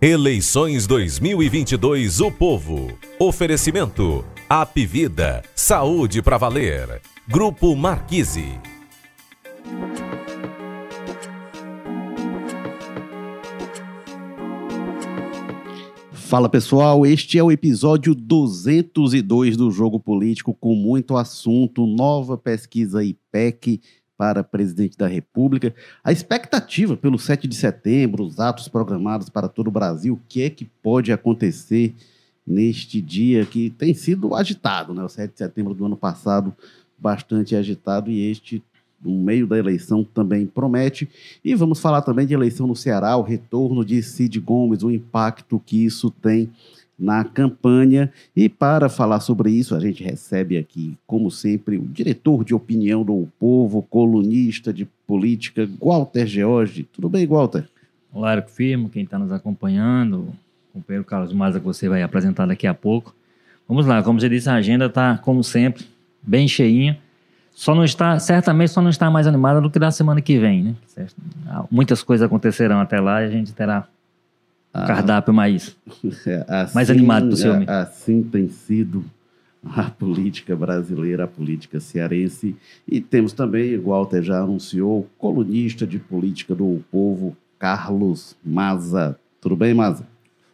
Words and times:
Eleições 0.00 0.86
2022 0.86 2.20
O 2.20 2.30
Povo. 2.30 2.92
Oferecimento. 3.18 4.22
Apvida. 4.46 5.42
Saúde 5.54 6.20
para 6.20 6.36
valer. 6.36 7.00
Grupo 7.26 7.74
Marquise. 7.74 8.60
Fala 16.12 16.50
pessoal, 16.50 17.06
este 17.06 17.38
é 17.38 17.42
o 17.42 17.50
episódio 17.50 18.14
202 18.14 19.56
do 19.56 19.70
Jogo 19.70 19.98
Político 19.98 20.52
com 20.52 20.74
muito 20.74 21.16
assunto, 21.16 21.86
nova 21.86 22.36
pesquisa 22.36 23.02
IPEC 23.02 23.80
para 24.16 24.42
presidente 24.42 24.96
da 24.96 25.06
República. 25.06 25.74
A 26.02 26.12
expectativa 26.12 26.96
pelo 26.96 27.18
7 27.18 27.46
de 27.46 27.54
setembro, 27.54 28.24
os 28.24 28.40
atos 28.40 28.68
programados 28.68 29.28
para 29.28 29.48
todo 29.48 29.68
o 29.68 29.72
Brasil, 29.72 30.14
o 30.14 30.20
que 30.28 30.42
é 30.42 30.50
que 30.50 30.64
pode 30.82 31.12
acontecer 31.12 31.94
neste 32.46 33.00
dia 33.00 33.44
que 33.44 33.70
tem 33.70 33.92
sido 33.92 34.34
agitado, 34.34 34.94
né? 34.94 35.02
O 35.02 35.08
7 35.08 35.32
de 35.32 35.38
setembro 35.38 35.74
do 35.74 35.84
ano 35.84 35.96
passado, 35.96 36.54
bastante 36.96 37.56
agitado, 37.56 38.10
e 38.10 38.30
este, 38.30 38.62
no 39.02 39.18
meio 39.18 39.46
da 39.46 39.58
eleição, 39.58 40.04
também 40.04 40.46
promete. 40.46 41.08
E 41.44 41.54
vamos 41.54 41.80
falar 41.80 42.02
também 42.02 42.26
de 42.26 42.34
eleição 42.34 42.66
no 42.66 42.76
Ceará, 42.76 43.16
o 43.16 43.22
retorno 43.22 43.84
de 43.84 44.02
Cid 44.02 44.38
Gomes, 44.40 44.82
o 44.82 44.90
impacto 44.90 45.60
que 45.64 45.84
isso 45.84 46.10
tem 46.10 46.50
na 46.98 47.24
campanha. 47.24 48.10
E 48.34 48.48
para 48.48 48.88
falar 48.88 49.20
sobre 49.20 49.50
isso, 49.50 49.74
a 49.74 49.80
gente 49.80 50.02
recebe 50.02 50.56
aqui, 50.56 50.96
como 51.06 51.30
sempre, 51.30 51.76
o 51.76 51.82
diretor 51.82 52.44
de 52.44 52.54
opinião 52.54 53.04
do 53.04 53.28
Povo, 53.38 53.82
colunista 53.82 54.72
de 54.72 54.86
política, 55.06 55.68
Walter 55.80 56.26
George. 56.26 56.84
Tudo 56.92 57.08
bem, 57.08 57.26
Walter? 57.26 57.68
Olá, 58.12 58.32
Eric 58.32 58.50
Firmo, 58.50 58.88
quem 58.88 59.04
está 59.04 59.18
nos 59.18 59.30
acompanhando, 59.30 60.32
o 60.70 60.74
companheiro 60.74 61.04
Carlos 61.04 61.32
Maza, 61.32 61.60
que 61.60 61.66
você 61.66 61.88
vai 61.88 62.02
apresentar 62.02 62.46
daqui 62.46 62.66
a 62.66 62.74
pouco. 62.74 63.14
Vamos 63.68 63.84
lá, 63.84 64.02
como 64.02 64.18
já 64.18 64.28
disse, 64.28 64.48
a 64.48 64.54
agenda 64.54 64.86
está, 64.86 65.18
como 65.18 65.42
sempre, 65.44 65.84
bem 66.22 66.48
cheinha. 66.48 66.98
Só 67.52 67.74
não 67.74 67.84
está, 67.84 68.18
certamente 68.18 68.70
só 68.70 68.82
não 68.82 68.90
está 68.90 69.10
mais 69.10 69.26
animada 69.26 69.60
do 69.60 69.70
que 69.70 69.78
da 69.78 69.90
semana 69.90 70.20
que 70.20 70.38
vem, 70.38 70.62
né? 70.62 70.74
Muitas 71.70 72.02
coisas 72.02 72.26
acontecerão 72.26 72.80
até 72.80 73.00
lá 73.00 73.22
e 73.22 73.26
a 73.26 73.30
gente 73.30 73.52
terá 73.52 73.88
ah, 74.76 74.86
cardápio 74.86 75.32
mais, 75.32 75.74
assim, 76.46 76.74
mais 76.74 76.90
animado 76.90 77.30
do 77.30 77.36
seu 77.36 77.54
homem. 77.54 77.66
Assim 77.66 78.22
tem 78.22 78.46
sido 78.48 79.02
a 79.64 79.84
política 79.84 80.54
brasileira, 80.54 81.24
a 81.24 81.26
política 81.26 81.80
cearense. 81.80 82.54
E 82.86 83.00
temos 83.00 83.32
também, 83.32 83.72
igual 83.72 84.02
até 84.02 84.20
já 84.20 84.42
anunciou, 84.42 85.08
colunista 85.16 85.86
de 85.86 85.98
política 85.98 86.54
do 86.54 86.84
povo, 86.90 87.34
Carlos 87.58 88.36
Maza. 88.44 89.18
Tudo 89.40 89.56
bem, 89.56 89.72
Maza? 89.72 90.06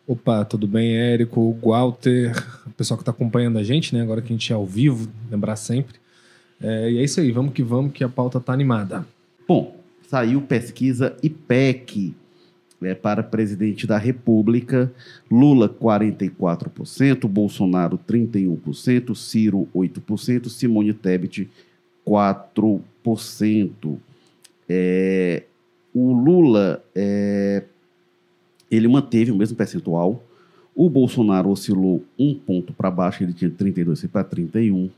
Opa, 0.06 0.45
tudo 0.45 0.69
bem, 0.69 0.97
Érico, 0.97 1.59
Walter, 1.61 2.33
o 2.67 2.70
pessoal 2.70 2.98
que 2.98 3.03
está 3.03 3.11
acompanhando 3.11 3.59
a 3.59 3.64
gente, 3.64 3.92
né? 3.95 4.03
Agora 4.03 4.23
que 4.23 4.33
a 4.33 4.36
gente 4.36 4.53
é 4.53 4.55
ao 4.55 4.67
vivo, 4.67 5.09
lembrar 5.31 5.57
sempre. 5.57 5.97
É, 6.61 6.92
e 6.92 6.98
é 6.98 7.03
isso 7.03 7.20
aí, 7.20 7.33
vamos 7.33 7.53
que 7.53 7.62
vamos, 7.62 7.92
que 7.92 8.05
a 8.05 8.09
pauta 8.09 8.39
está 8.39 8.53
animada. 8.53 9.05
Bom, 9.48 9.77
saiu 10.09 10.41
pesquisa 10.42 11.17
IPEC 11.23 12.14
é, 12.84 12.94
para 12.94 13.22
presidente 13.22 13.86
da 13.86 13.98
República, 13.98 14.92
Lula 15.30 15.69
44%, 15.69 17.27
Bolsonaro 17.27 17.98
31%, 17.98 19.14
Ciro 19.14 19.69
8%, 19.74 20.48
Simone 20.48 20.92
Tebet 20.92 21.48
4%. 22.06 23.97
É, 24.69 25.42
o 25.94 26.12
Lula 26.12 26.83
é, 26.94 27.64
ele 28.70 28.89
manteve 28.89 29.30
o 29.30 29.36
mesmo 29.36 29.57
percentual. 29.57 30.23
O 30.74 30.89
Bolsonaro 30.89 31.51
oscilou 31.51 32.02
um 32.18 32.34
ponto 32.34 32.73
para 32.73 32.90
baixo, 32.90 33.23
ele 33.23 33.34
tinha 33.34 33.51
32 33.51 34.07
para 34.07 34.24
31. 34.24 34.90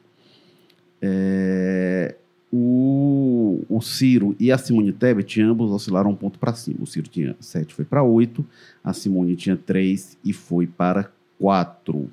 É, 1.02 2.14
o, 2.56 3.64
o 3.68 3.80
Ciro 3.80 4.36
e 4.38 4.52
a 4.52 4.56
Simone 4.56 4.92
Tebet, 4.92 5.42
ambos 5.42 5.72
oscilaram 5.72 6.10
um 6.10 6.14
ponto 6.14 6.38
para 6.38 6.54
cima. 6.54 6.78
O 6.82 6.86
Ciro 6.86 7.08
tinha 7.08 7.34
7, 7.40 7.74
foi 7.74 7.84
para 7.84 8.04
8. 8.04 8.46
A 8.84 8.92
Simone 8.92 9.34
tinha 9.34 9.56
3 9.56 10.16
e 10.24 10.32
foi 10.32 10.64
para 10.64 11.10
4. 11.40 12.08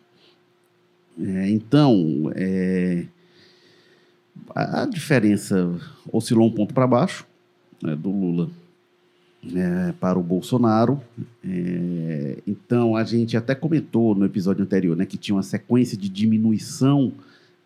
É, 1.20 1.48
então, 1.52 2.32
é, 2.34 3.06
a, 4.56 4.84
diferença 4.88 5.80
oscilou 6.12 6.48
um 6.48 6.52
ponto 6.52 6.74
para 6.74 6.88
baixo 6.88 7.28
né, 7.80 7.96
do 7.96 8.10
Lula 8.10 8.50
é, 9.54 9.92
para 10.00 10.18
o 10.18 10.24
Bolsonaro. 10.24 11.00
É, 11.46 12.40
então, 12.48 12.96
a 12.96 13.04
gente 13.04 13.38
até 13.38 13.54
comentou 13.54 14.16
no 14.16 14.26
episódio 14.26 14.64
anterior 14.64 14.98
né, 14.98 15.06
que 15.06 15.18
tinha 15.18 15.36
uma 15.36 15.44
sequência 15.44 15.96
de 15.96 16.10
diminuição 16.10 17.14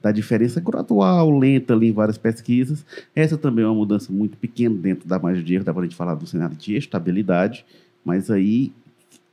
da 0.06 0.12
diferença 0.12 0.62
gradual, 0.62 1.36
lenta 1.36 1.74
ali 1.74 1.88
em 1.88 1.92
várias 1.92 2.16
pesquisas. 2.16 2.86
Essa 3.16 3.40
também 3.40 3.66
é 3.66 3.68
uma 3.68 3.74
mudança 3.74 4.14
muito 4.14 4.38
pequena 4.38 4.76
dentro 4.76 5.10
da 5.10 5.18
margem 5.18 5.44
de 5.44 5.56
erro, 5.56 5.64
dá 5.64 5.74
para 5.74 5.82
a 5.82 5.86
gente 5.86 5.96
falar 5.96 6.14
do 6.14 6.28
cenário 6.28 6.56
de 6.56 6.76
estabilidade, 6.76 7.66
mas 8.06 8.30
aí 8.30 8.72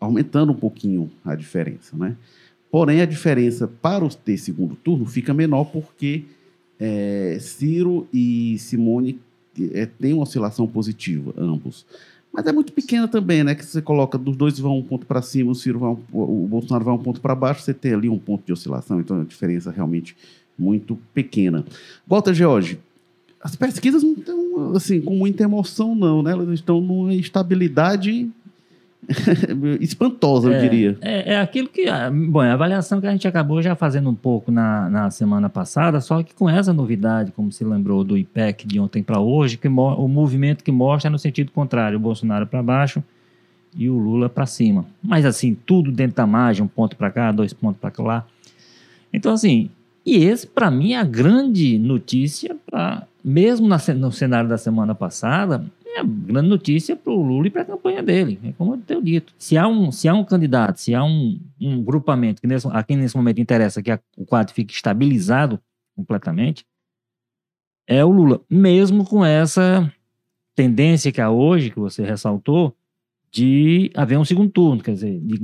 aumentando 0.01 0.51
um 0.51 0.55
pouquinho 0.55 1.11
a 1.23 1.35
diferença, 1.35 1.95
né? 1.95 2.17
Porém, 2.71 3.03
a 3.03 3.05
diferença 3.05 3.69
para 3.69 4.03
o 4.03 4.09
ter 4.09 4.39
segundo 4.39 4.75
turno 4.75 5.05
fica 5.05 5.35
menor 5.35 5.65
porque 5.65 6.25
é, 6.81 7.37
Ciro 7.39 8.09
e 8.11 8.57
Simone 8.59 9.21
é, 9.75 9.85
têm 9.85 10.15
uma 10.15 10.23
oscilação 10.23 10.67
positiva, 10.67 11.35
ambos. 11.37 11.85
Mas 12.33 12.47
é 12.47 12.53
muito 12.53 12.73
pequena 12.73 13.07
também, 13.07 13.45
né? 13.45 13.55
Que 13.55 13.67
você 13.67 13.83
coloca, 13.83 14.17
dos 14.17 14.39
dois 14.39 14.59
vão 14.59 14.79
um 14.79 14.83
ponto 14.83 15.05
para 15.05 15.21
cima, 15.21 15.53
o 15.53 15.55
Ciro 15.55 15.79
vai 15.79 15.91
um, 15.91 15.99
o 16.13 16.49
Bolsonaro 16.49 16.83
vai 16.83 16.95
um 16.95 16.99
ponto 16.99 17.21
para 17.21 17.35
baixo, 17.35 17.61
você 17.61 17.75
tem 17.75 17.93
ali 17.93 18.09
um 18.09 18.19
ponto 18.19 18.43
de 18.47 18.55
oscilação, 18.55 19.01
então 19.01 19.21
a 19.21 19.25
diferença 19.25 19.71
realmente 19.71 20.17
muito 20.59 20.99
pequena. 21.15 21.65
Walter 22.07 22.35
George, 22.35 22.79
as 23.43 23.57
pesquisas 23.57 24.03
não 24.03 24.13
estão 24.13 24.75
assim, 24.77 25.01
com 25.01 25.15
muita 25.15 25.43
emoção, 25.43 25.95
não, 25.95 26.23
né? 26.23 26.33
Elas 26.33 26.49
estão 26.51 26.81
numa 26.81 27.13
estabilidade 27.15 28.31
espantosa, 29.81 30.53
é, 30.53 30.57
eu 30.57 30.61
diria. 30.61 30.99
É, 31.01 31.35
é, 31.35 31.41
aquilo 31.41 31.69
que. 31.69 31.89
Ah, 31.89 32.11
bom, 32.11 32.41
a 32.41 32.53
avaliação 32.53 33.01
que 33.01 33.07
a 33.07 33.11
gente 33.11 33.27
acabou 33.27 33.61
já 33.61 33.75
fazendo 33.75 34.09
um 34.09 34.15
pouco 34.15 34.53
na, 34.53 34.89
na 34.89 35.11
semana 35.11 35.49
passada, 35.49 36.01
só 36.01 36.23
que 36.23 36.35
com 36.35 36.49
essa 36.49 36.73
novidade, 36.73 37.33
como 37.33 37.51
se 37.51 37.65
lembrou 37.65 38.05
do 38.05 38.17
IPEC 38.17 38.67
de 38.67 38.79
ontem 38.79 39.03
para 39.03 39.19
hoje, 39.21 39.57
que 39.57 39.67
o 39.67 40.09
movimento 40.09 40.63
que 40.63 40.71
mostra 40.71 41.09
é 41.09 41.11
no 41.11 41.19
sentido 41.19 41.51
contrário: 41.51 41.99
o 41.99 42.01
Bolsonaro 42.01 42.47
para 42.47 42.63
baixo 42.63 43.03
e 43.75 43.89
o 43.89 43.99
Lula 43.99 44.29
para 44.29 44.47
cima. 44.47 44.85
Mas 45.03 45.25
assim, 45.25 45.57
tudo 45.67 45.91
dentro 45.91 46.17
da 46.17 46.27
margem, 46.27 46.65
um 46.65 46.69
ponto 46.69 46.97
para 46.97 47.11
cá, 47.11 47.33
dois 47.33 47.53
pontos 47.53 47.81
para 47.81 47.93
lá. 48.05 48.27
Então, 49.13 49.33
assim, 49.33 49.69
e 50.05 50.25
esse, 50.25 50.47
para 50.47 50.71
mim, 50.71 50.93
é 50.93 50.99
a 50.99 51.05
grande 51.05 51.79
notícia, 51.79 52.57
pra, 52.67 53.07
mesmo 53.25 53.69
na, 53.69 53.79
no 53.97 54.11
cenário 54.11 54.49
da 54.49 54.59
semana 54.59 54.95
passada, 54.95 55.65
é 55.87 56.01
a 56.01 56.05
grande 56.05 56.49
notícia 56.49 56.97
para 56.97 57.13
o 57.13 57.23
Lula 57.23 57.47
e 57.47 57.51
para 57.51 57.63
a 57.63 57.67
campanha 57.67 58.03
dele. 58.03 58.41
É 58.45 58.53
como 58.53 58.75
eu 58.75 58.79
tenho 58.79 59.03
dito. 59.03 59.33
Se 59.39 59.57
há 59.57 59.69
um, 59.69 59.93
se 59.93 60.09
há 60.09 60.15
um 60.15 60.25
candidato, 60.25 60.79
se 60.79 60.95
há 60.95 61.05
um, 61.05 61.39
um 61.61 61.83
grupamento 61.83 62.41
que 62.41 62.47
nesse, 62.47 62.67
a 62.69 62.83
quem 62.83 62.97
nesse 62.97 63.17
momento 63.17 63.41
interessa 63.41 63.83
que 63.83 63.91
a, 63.91 64.01
o 64.17 64.25
quadro 64.25 64.55
fique 64.55 64.73
estabilizado 64.73 65.61
completamente, 65.95 66.65
é 67.87 68.05
o 68.05 68.11
Lula. 68.11 68.41
Mesmo 68.49 69.05
com 69.05 69.25
essa 69.25 69.93
tendência 70.55 71.13
que 71.13 71.21
há 71.21 71.31
hoje, 71.31 71.71
que 71.71 71.79
você 71.79 72.03
ressaltou, 72.05 72.75
de 73.31 73.91
haver 73.95 74.19
um 74.19 74.25
segundo 74.25 74.51
turno. 74.51 74.83
Quer 74.83 74.95
dizer, 74.95 75.21
de, 75.21 75.39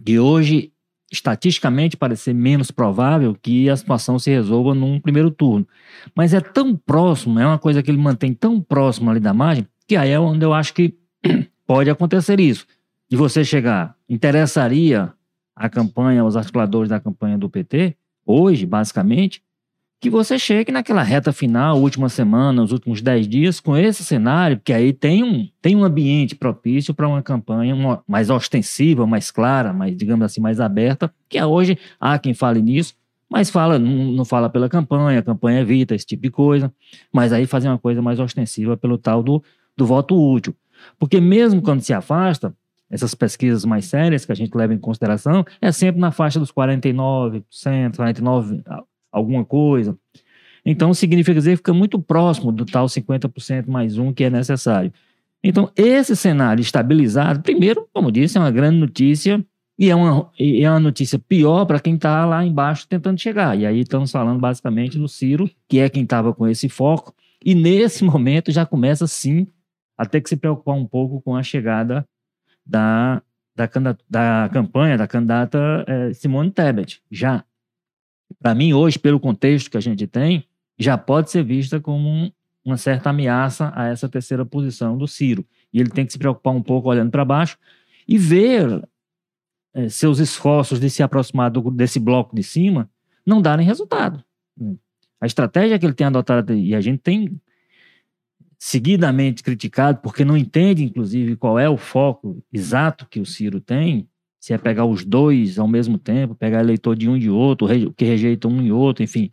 de 0.00 0.18
hoje 0.18 0.72
estatisticamente 1.10 1.96
parecer 1.96 2.34
menos 2.34 2.70
provável 2.70 3.36
que 3.40 3.70
a 3.70 3.76
situação 3.76 4.18
se 4.18 4.30
resolva 4.30 4.74
num 4.74 5.00
primeiro 5.00 5.30
turno. 5.30 5.66
Mas 6.14 6.34
é 6.34 6.40
tão 6.40 6.74
próximo, 6.74 7.38
é 7.38 7.46
uma 7.46 7.58
coisa 7.58 7.82
que 7.82 7.90
ele 7.90 7.98
mantém 7.98 8.34
tão 8.34 8.60
próximo 8.60 9.10
ali 9.10 9.20
da 9.20 9.32
margem, 9.32 9.66
que 9.86 9.96
aí 9.96 10.10
é 10.10 10.18
onde 10.18 10.44
eu 10.44 10.52
acho 10.52 10.74
que 10.74 10.94
pode 11.66 11.88
acontecer 11.88 12.40
isso. 12.40 12.66
De 13.08 13.16
você 13.16 13.44
chegar, 13.44 13.94
interessaria 14.08 15.12
a 15.54 15.68
campanha, 15.68 16.24
os 16.24 16.36
articuladores 16.36 16.88
da 16.88 17.00
campanha 17.00 17.38
do 17.38 17.48
PT, 17.48 17.96
hoje, 18.26 18.66
basicamente, 18.66 19.42
que 20.00 20.10
você 20.10 20.38
chegue 20.38 20.70
naquela 20.70 21.02
reta 21.02 21.32
final, 21.32 21.80
última 21.80 22.08
semana, 22.08 22.62
os 22.62 22.70
últimos 22.70 23.00
dez 23.00 23.26
dias, 23.26 23.60
com 23.60 23.76
esse 23.76 24.04
cenário, 24.04 24.58
porque 24.58 24.72
aí 24.72 24.92
tem 24.92 25.22
um, 25.22 25.48
tem 25.60 25.74
um 25.74 25.84
ambiente 25.84 26.34
propício 26.34 26.94
para 26.94 27.08
uma 27.08 27.22
campanha 27.22 27.74
mais 28.06 28.28
ostensiva, 28.28 29.06
mais 29.06 29.30
clara, 29.30 29.72
mais, 29.72 29.96
digamos 29.96 30.24
assim, 30.24 30.40
mais 30.40 30.60
aberta, 30.60 31.12
que 31.28 31.38
é 31.38 31.46
hoje 31.46 31.78
há 31.98 32.18
quem 32.18 32.34
fale 32.34 32.60
nisso, 32.60 32.94
mas 33.28 33.50
fala, 33.50 33.78
não, 33.78 34.12
não 34.12 34.24
fala 34.24 34.48
pela 34.48 34.68
campanha, 34.68 35.20
a 35.20 35.22
campanha 35.22 35.60
evita 35.60 35.94
esse 35.94 36.06
tipo 36.06 36.22
de 36.22 36.30
coisa, 36.30 36.72
mas 37.12 37.32
aí 37.32 37.46
fazer 37.46 37.68
uma 37.68 37.78
coisa 37.78 38.00
mais 38.02 38.20
ostensiva 38.20 38.76
pelo 38.76 38.98
tal 38.98 39.22
do, 39.22 39.42
do 39.76 39.86
voto 39.86 40.14
útil. 40.14 40.54
Porque 40.98 41.20
mesmo 41.20 41.62
quando 41.62 41.80
se 41.80 41.92
afasta, 41.92 42.54
essas 42.88 43.14
pesquisas 43.14 43.64
mais 43.64 43.86
sérias 43.86 44.24
que 44.24 44.30
a 44.30 44.34
gente 44.34 44.54
leva 44.54 44.72
em 44.72 44.78
consideração, 44.78 45.44
é 45.60 45.72
sempre 45.72 46.00
na 46.00 46.12
faixa 46.12 46.38
dos 46.38 46.52
49%, 46.52 47.42
49%, 47.52 48.62
alguma 49.10 49.44
coisa. 49.44 49.96
Então, 50.64 50.92
significa 50.92 51.38
dizer 51.38 51.52
que 51.52 51.56
fica 51.58 51.72
muito 51.72 51.98
próximo 51.98 52.50
do 52.50 52.64
tal 52.64 52.86
50% 52.86 53.68
mais 53.68 53.98
um 53.98 54.12
que 54.12 54.24
é 54.24 54.30
necessário. 54.30 54.92
Então, 55.42 55.70
esse 55.76 56.16
cenário 56.16 56.60
estabilizado, 56.60 57.40
primeiro, 57.40 57.88
como 57.92 58.10
disse, 58.10 58.36
é 58.36 58.40
uma 58.40 58.50
grande 58.50 58.78
notícia 58.78 59.44
e 59.78 59.90
é 59.90 59.94
uma, 59.94 60.30
é 60.38 60.68
uma 60.68 60.80
notícia 60.80 61.18
pior 61.18 61.64
para 61.66 61.78
quem 61.78 61.94
está 61.94 62.24
lá 62.24 62.44
embaixo 62.44 62.88
tentando 62.88 63.20
chegar. 63.20 63.56
E 63.56 63.64
aí 63.64 63.80
estamos 63.80 64.10
falando 64.10 64.40
basicamente 64.40 64.98
do 64.98 65.06
Ciro, 65.06 65.48
que 65.68 65.78
é 65.78 65.88
quem 65.88 66.02
estava 66.02 66.34
com 66.34 66.48
esse 66.48 66.68
foco, 66.68 67.14
e 67.44 67.54
nesse 67.54 68.02
momento 68.04 68.50
já 68.50 68.66
começa 68.66 69.06
sim 69.06 69.46
a 69.96 70.04
ter 70.04 70.20
que 70.20 70.28
se 70.28 70.36
preocupar 70.36 70.74
um 70.74 70.84
pouco 70.84 71.20
com 71.20 71.36
a 71.36 71.42
chegada 71.42 72.06
da, 72.64 73.22
da, 73.54 73.68
da 74.10 74.50
campanha 74.52 74.98
da 74.98 75.06
candidata 75.06 75.84
é, 75.86 76.12
Simone 76.12 76.50
Tebet. 76.50 77.00
Já, 77.10 77.44
para 78.40 78.54
mim, 78.54 78.72
hoje, 78.72 78.98
pelo 78.98 79.20
contexto 79.20 79.70
que 79.70 79.76
a 79.76 79.80
gente 79.80 80.06
tem, 80.06 80.44
já 80.78 80.98
pode 80.98 81.30
ser 81.30 81.44
vista 81.44 81.80
como 81.80 82.08
um, 82.08 82.30
uma 82.64 82.76
certa 82.76 83.10
ameaça 83.10 83.72
a 83.74 83.86
essa 83.86 84.08
terceira 84.08 84.44
posição 84.44 84.96
do 84.96 85.06
Ciro. 85.06 85.44
E 85.72 85.80
ele 85.80 85.90
tem 85.90 86.04
que 86.04 86.12
se 86.12 86.18
preocupar 86.18 86.54
um 86.54 86.62
pouco 86.62 86.88
olhando 86.88 87.10
para 87.10 87.24
baixo 87.24 87.56
e 88.06 88.18
ver 88.18 88.82
é, 89.74 89.88
seus 89.88 90.18
esforços 90.18 90.80
de 90.80 90.88
se 90.90 91.02
aproximar 91.02 91.50
do, 91.50 91.70
desse 91.70 91.98
bloco 91.98 92.34
de 92.34 92.42
cima 92.42 92.90
não 93.24 93.42
darem 93.42 93.66
resultado. 93.66 94.22
A 95.20 95.26
estratégia 95.26 95.78
que 95.78 95.86
ele 95.86 95.94
tem 95.94 96.06
adotado, 96.06 96.54
e 96.54 96.74
a 96.74 96.80
gente 96.80 97.00
tem 97.00 97.40
seguidamente 98.58 99.42
criticado, 99.42 100.00
porque 100.00 100.24
não 100.24 100.36
entende, 100.36 100.84
inclusive, 100.84 101.36
qual 101.36 101.58
é 101.58 101.68
o 101.68 101.76
foco 101.76 102.42
exato 102.52 103.06
que 103.06 103.20
o 103.20 103.26
Ciro 103.26 103.60
tem, 103.60 104.08
se 104.40 104.52
é 104.52 104.58
pegar 104.58 104.84
os 104.84 105.04
dois 105.04 105.58
ao 105.58 105.66
mesmo 105.66 105.98
tempo, 105.98 106.34
pegar 106.34 106.60
eleitor 106.60 106.96
de 106.96 107.08
um 107.08 107.16
e 107.16 107.20
de 107.20 107.30
outro, 107.30 107.66
que 107.96 108.04
rejeita 108.04 108.48
um 108.48 108.62
e 108.62 108.70
outro, 108.70 109.02
enfim. 109.02 109.30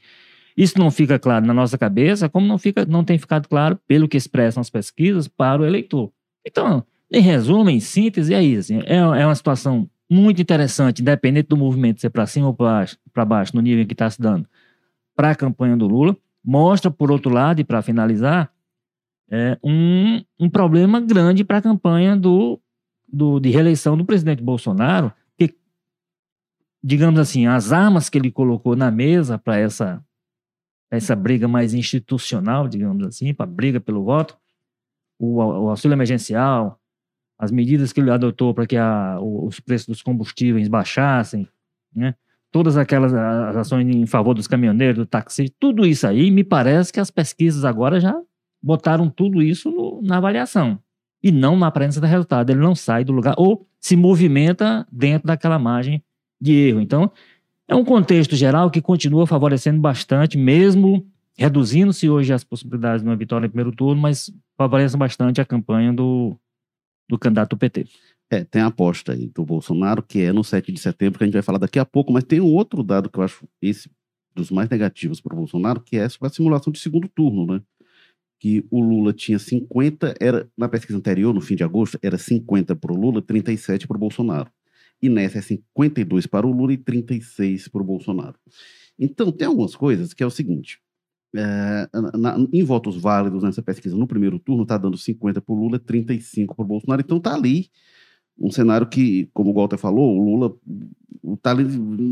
Isso 0.55 0.77
não 0.77 0.91
fica 0.91 1.17
claro 1.17 1.45
na 1.45 1.53
nossa 1.53 1.77
cabeça, 1.77 2.29
como 2.29 2.47
não, 2.47 2.57
fica, 2.57 2.85
não 2.85 3.03
tem 3.03 3.17
ficado 3.17 3.47
claro, 3.47 3.79
pelo 3.87 4.07
que 4.07 4.17
expressam 4.17 4.61
as 4.61 4.69
pesquisas, 4.69 5.27
para 5.27 5.61
o 5.61 5.65
eleitor. 5.65 6.11
Então, 6.45 6.83
em 7.11 7.21
resumo, 7.21 7.69
em 7.69 7.79
síntese, 7.79 8.33
é 8.33 8.43
isso. 8.43 8.73
Assim, 8.73 8.83
é, 8.85 8.97
é 8.97 9.25
uma 9.25 9.35
situação 9.35 9.89
muito 10.09 10.41
interessante, 10.41 11.01
independente 11.01 11.47
do 11.47 11.57
movimento 11.57 12.01
ser 12.01 12.09
para 12.09 12.25
cima 12.25 12.47
ou 12.47 12.53
para 12.53 13.25
baixo, 13.25 13.55
no 13.55 13.61
nível 13.61 13.83
em 13.83 13.87
que 13.87 13.93
está 13.93 14.09
se 14.09 14.21
dando, 14.21 14.47
para 15.15 15.31
a 15.31 15.35
campanha 15.35 15.75
do 15.75 15.87
Lula. 15.87 16.15
Mostra, 16.43 16.91
por 16.91 17.11
outro 17.11 17.31
lado, 17.31 17.61
e 17.61 17.63
para 17.63 17.81
finalizar, 17.81 18.51
é, 19.31 19.57
um, 19.63 20.21
um 20.39 20.49
problema 20.49 20.99
grande 20.99 21.43
para 21.43 21.57
a 21.57 21.61
campanha 21.61 22.15
do, 22.15 22.59
do, 23.13 23.39
de 23.39 23.51
reeleição 23.51 23.95
do 23.95 24.03
presidente 24.03 24.41
Bolsonaro, 24.41 25.13
que, 25.37 25.55
digamos 26.83 27.19
assim, 27.19 27.45
as 27.45 27.71
armas 27.71 28.09
que 28.09 28.17
ele 28.17 28.31
colocou 28.31 28.75
na 28.75 28.89
mesa 28.89 29.37
para 29.37 29.59
essa, 29.59 30.03
essa 30.89 31.15
briga 31.15 31.47
mais 31.47 31.75
institucional, 31.75 32.67
digamos 32.67 33.05
assim, 33.05 33.31
para 33.31 33.45
a 33.45 33.53
briga 33.53 33.79
pelo 33.79 34.03
voto, 34.03 34.35
o, 35.19 35.35
o, 35.35 35.69
auxílio 35.69 35.93
emergencial, 35.93 36.79
as 37.37 37.51
medidas 37.51 37.93
que 37.93 38.01
ele 38.01 38.09
adotou 38.09 38.51
para 38.51 38.65
que 38.65 38.75
a, 38.75 39.19
os 39.21 39.59
preços 39.59 39.87
dos 39.87 40.01
combustíveis 40.01 40.67
baixassem, 40.67 41.47
né? 41.95 42.15
todas 42.51 42.77
aquelas 42.77 43.13
ações 43.13 43.87
em 43.87 44.05
favor 44.07 44.33
dos 44.33 44.47
caminhoneiros, 44.47 44.97
do 44.97 45.05
táxi, 45.05 45.53
tudo 45.59 45.85
isso 45.85 46.07
aí, 46.07 46.31
me 46.31 46.43
parece 46.43 46.91
que 46.91 46.99
as 46.99 47.11
pesquisas 47.11 47.63
agora 47.63 47.99
já 47.99 48.19
botaram 48.61 49.09
tudo 49.09 49.41
isso 49.41 49.69
no, 49.69 50.01
na 50.01 50.17
avaliação 50.17 50.82
e 51.23 51.31
não 51.31 51.57
na 51.57 51.67
aparência 51.67 52.01
do 52.01 52.05
resultado. 52.05 52.49
Ele 52.49 52.59
não 52.59 52.75
sai 52.75 53.05
do 53.05 53.13
lugar 53.13 53.33
ou 53.37 53.65
se 53.79 53.95
movimenta 53.95 54.85
dentro 54.91 55.27
daquela 55.27 55.57
margem 55.57 56.03
de 56.39 56.53
erro. 56.53 56.81
Então, 56.81 57.09
é 57.67 57.73
um 57.73 57.85
contexto 57.85 58.35
geral 58.35 58.69
que 58.69 58.81
continua 58.81 59.25
favorecendo 59.25 59.79
bastante, 59.79 60.37
mesmo 60.37 61.07
reduzindo-se 61.37 62.09
hoje 62.09 62.33
as 62.33 62.43
possibilidades 62.43 63.01
de 63.01 63.09
uma 63.09 63.15
vitória 63.15 63.47
no 63.47 63.51
primeiro 63.51 63.75
turno, 63.75 64.01
mas 64.01 64.31
favorece 64.57 64.95
bastante 64.97 65.41
a 65.41 65.45
campanha 65.45 65.91
do, 65.93 66.37
do 67.09 67.17
candidato 67.17 67.57
PT. 67.57 67.87
É, 68.29 68.43
tem 68.43 68.61
a 68.61 68.67
aposta 68.67 69.13
aí 69.13 69.27
do 69.27 69.45
Bolsonaro, 69.45 70.03
que 70.03 70.21
é 70.21 70.33
no 70.33 70.43
7 70.43 70.71
de 70.71 70.79
setembro, 70.79 71.17
que 71.17 71.23
a 71.23 71.27
gente 71.27 71.33
vai 71.33 71.41
falar 71.41 71.57
daqui 71.57 71.79
a 71.79 71.85
pouco, 71.85 72.11
mas 72.11 72.23
tem 72.23 72.41
um 72.41 72.53
outro 72.53 72.83
dado 72.83 73.09
que 73.09 73.17
eu 73.17 73.23
acho 73.23 73.47
esse 73.61 73.89
dos 74.35 74.49
mais 74.49 74.67
negativos 74.67 75.21
para 75.21 75.33
o 75.33 75.37
Bolsonaro, 75.37 75.79
que 75.79 75.97
é 75.97 76.05
a 76.05 76.29
simulação 76.29 76.73
de 76.73 76.79
segundo 76.79 77.07
turno, 77.07 77.45
né? 77.45 77.61
Que 78.43 78.67
o 78.69 78.81
Lula 78.81 79.13
tinha 79.13 79.39
50, 79.39 80.15
era 80.19 80.51
na 80.57 80.67
pesquisa 80.67 80.97
anterior, 80.97 81.33
no 81.33 81.39
fim 81.39 81.55
de 81.55 81.63
agosto, 81.63 81.97
era 82.01 82.17
50 82.17 82.75
para 82.75 82.91
o 82.91 82.95
Lula, 82.97 83.21
37 83.21 83.87
para 83.87 83.95
o 83.95 83.99
Bolsonaro. 84.01 84.51
E 85.01 85.07
nessa 85.07 85.37
é 85.37 85.41
52 85.41 86.27
para 86.27 86.45
o 86.45 86.51
Lula 86.51 86.73
e 86.73 86.77
36 86.77 87.69
para 87.69 87.81
o 87.81 87.85
Bolsonaro. 87.85 88.35
Então, 88.99 89.31
tem 89.31 89.47
algumas 89.47 89.77
coisas 89.77 90.13
que 90.13 90.21
é 90.21 90.25
o 90.25 90.29
seguinte: 90.29 90.81
é, 91.33 91.87
na, 92.17 92.35
em 92.51 92.65
votos 92.65 92.97
válidos 92.97 93.43
nessa 93.43 93.63
pesquisa, 93.63 93.95
no 93.95 94.05
primeiro 94.05 94.37
turno, 94.37 94.63
está 94.63 94.77
dando 94.77 94.97
50 94.97 95.39
para 95.39 95.55
o 95.55 95.57
Lula, 95.57 95.79
35 95.79 96.53
para 96.53 96.65
o 96.65 96.67
Bolsonaro. 96.67 97.01
Então, 97.01 97.19
está 97.19 97.33
ali 97.35 97.69
um 98.37 98.51
cenário 98.51 98.87
que, 98.87 99.29
como 99.33 99.51
o 99.51 99.53
Walter 99.53 99.77
falou, 99.77 100.17
o 100.17 100.21
Lula 100.21 100.53
está 101.33 101.51
ali 101.51 101.63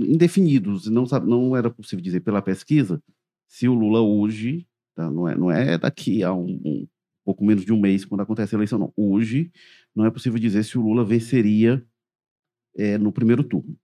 indefinido. 0.09 0.79
Não, 0.89 1.03
não 1.25 1.57
era 1.57 1.69
possível 1.69 2.01
dizer 2.01 2.21
pela 2.21 2.41
pesquisa 2.41 3.03
se 3.49 3.67
o 3.67 3.73
Lula 3.73 3.99
hoje 3.99 4.65
Tá? 4.95 5.09
Não, 5.09 5.27
é, 5.27 5.35
não 5.35 5.51
é 5.51 5.77
daqui 5.77 6.23
a 6.23 6.33
um, 6.33 6.59
um, 6.65 6.87
pouco 7.23 7.45
menos 7.45 7.65
de 7.65 7.71
um 7.71 7.79
mês, 7.79 8.05
quando 8.05 8.21
acontece 8.21 8.55
a 8.55 8.57
eleição, 8.57 8.79
não. 8.79 8.93
Hoje, 8.95 9.51
não 9.95 10.05
é 10.05 10.11
possível 10.11 10.39
dizer 10.39 10.63
se 10.63 10.77
o 10.77 10.81
Lula 10.81 11.03
venceria 11.05 11.83
é, 12.77 12.97
no 12.97 13.11
primeiro 13.11 13.43
turno. 13.43 13.75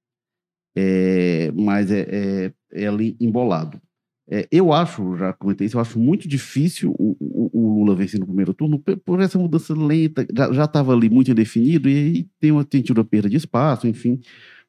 É, 0.75 1.51
mas 1.53 1.91
é, 1.91 2.01
é, 2.01 2.53
é, 2.71 2.87
ali 2.87 3.17
embolado. 3.19 3.81
É, 4.29 4.47
eu 4.51 4.73
acho, 4.73 5.15
já 5.15 5.31
comentei 5.31 5.65
isso, 5.67 5.77
eu 5.77 5.81
acho 5.81 5.97
muito 5.97 6.27
difícil 6.27 6.93
o, 6.99 7.15
o, 7.19 7.49
o 7.53 7.79
Lula 7.79 7.95
vencer 7.95 8.19
no 8.19 8.25
primeiro 8.25 8.53
turno 8.53 8.77
por, 8.77 9.21
essa 9.21 9.39
mudança 9.39 9.73
lenta, 9.73 10.27
já 10.53 10.65
estava 10.65 10.93
ali 10.93 11.09
muito 11.09 11.31
indefinido, 11.31 11.89
e 11.89 11.95
aí 11.95 12.29
tem, 12.37 12.51
uma, 12.51 12.65
tem 12.65 12.81
tido 12.81 13.03
perda 13.05 13.29
de 13.29 13.37
espaço, 13.37 13.87
enfim. 13.87 14.19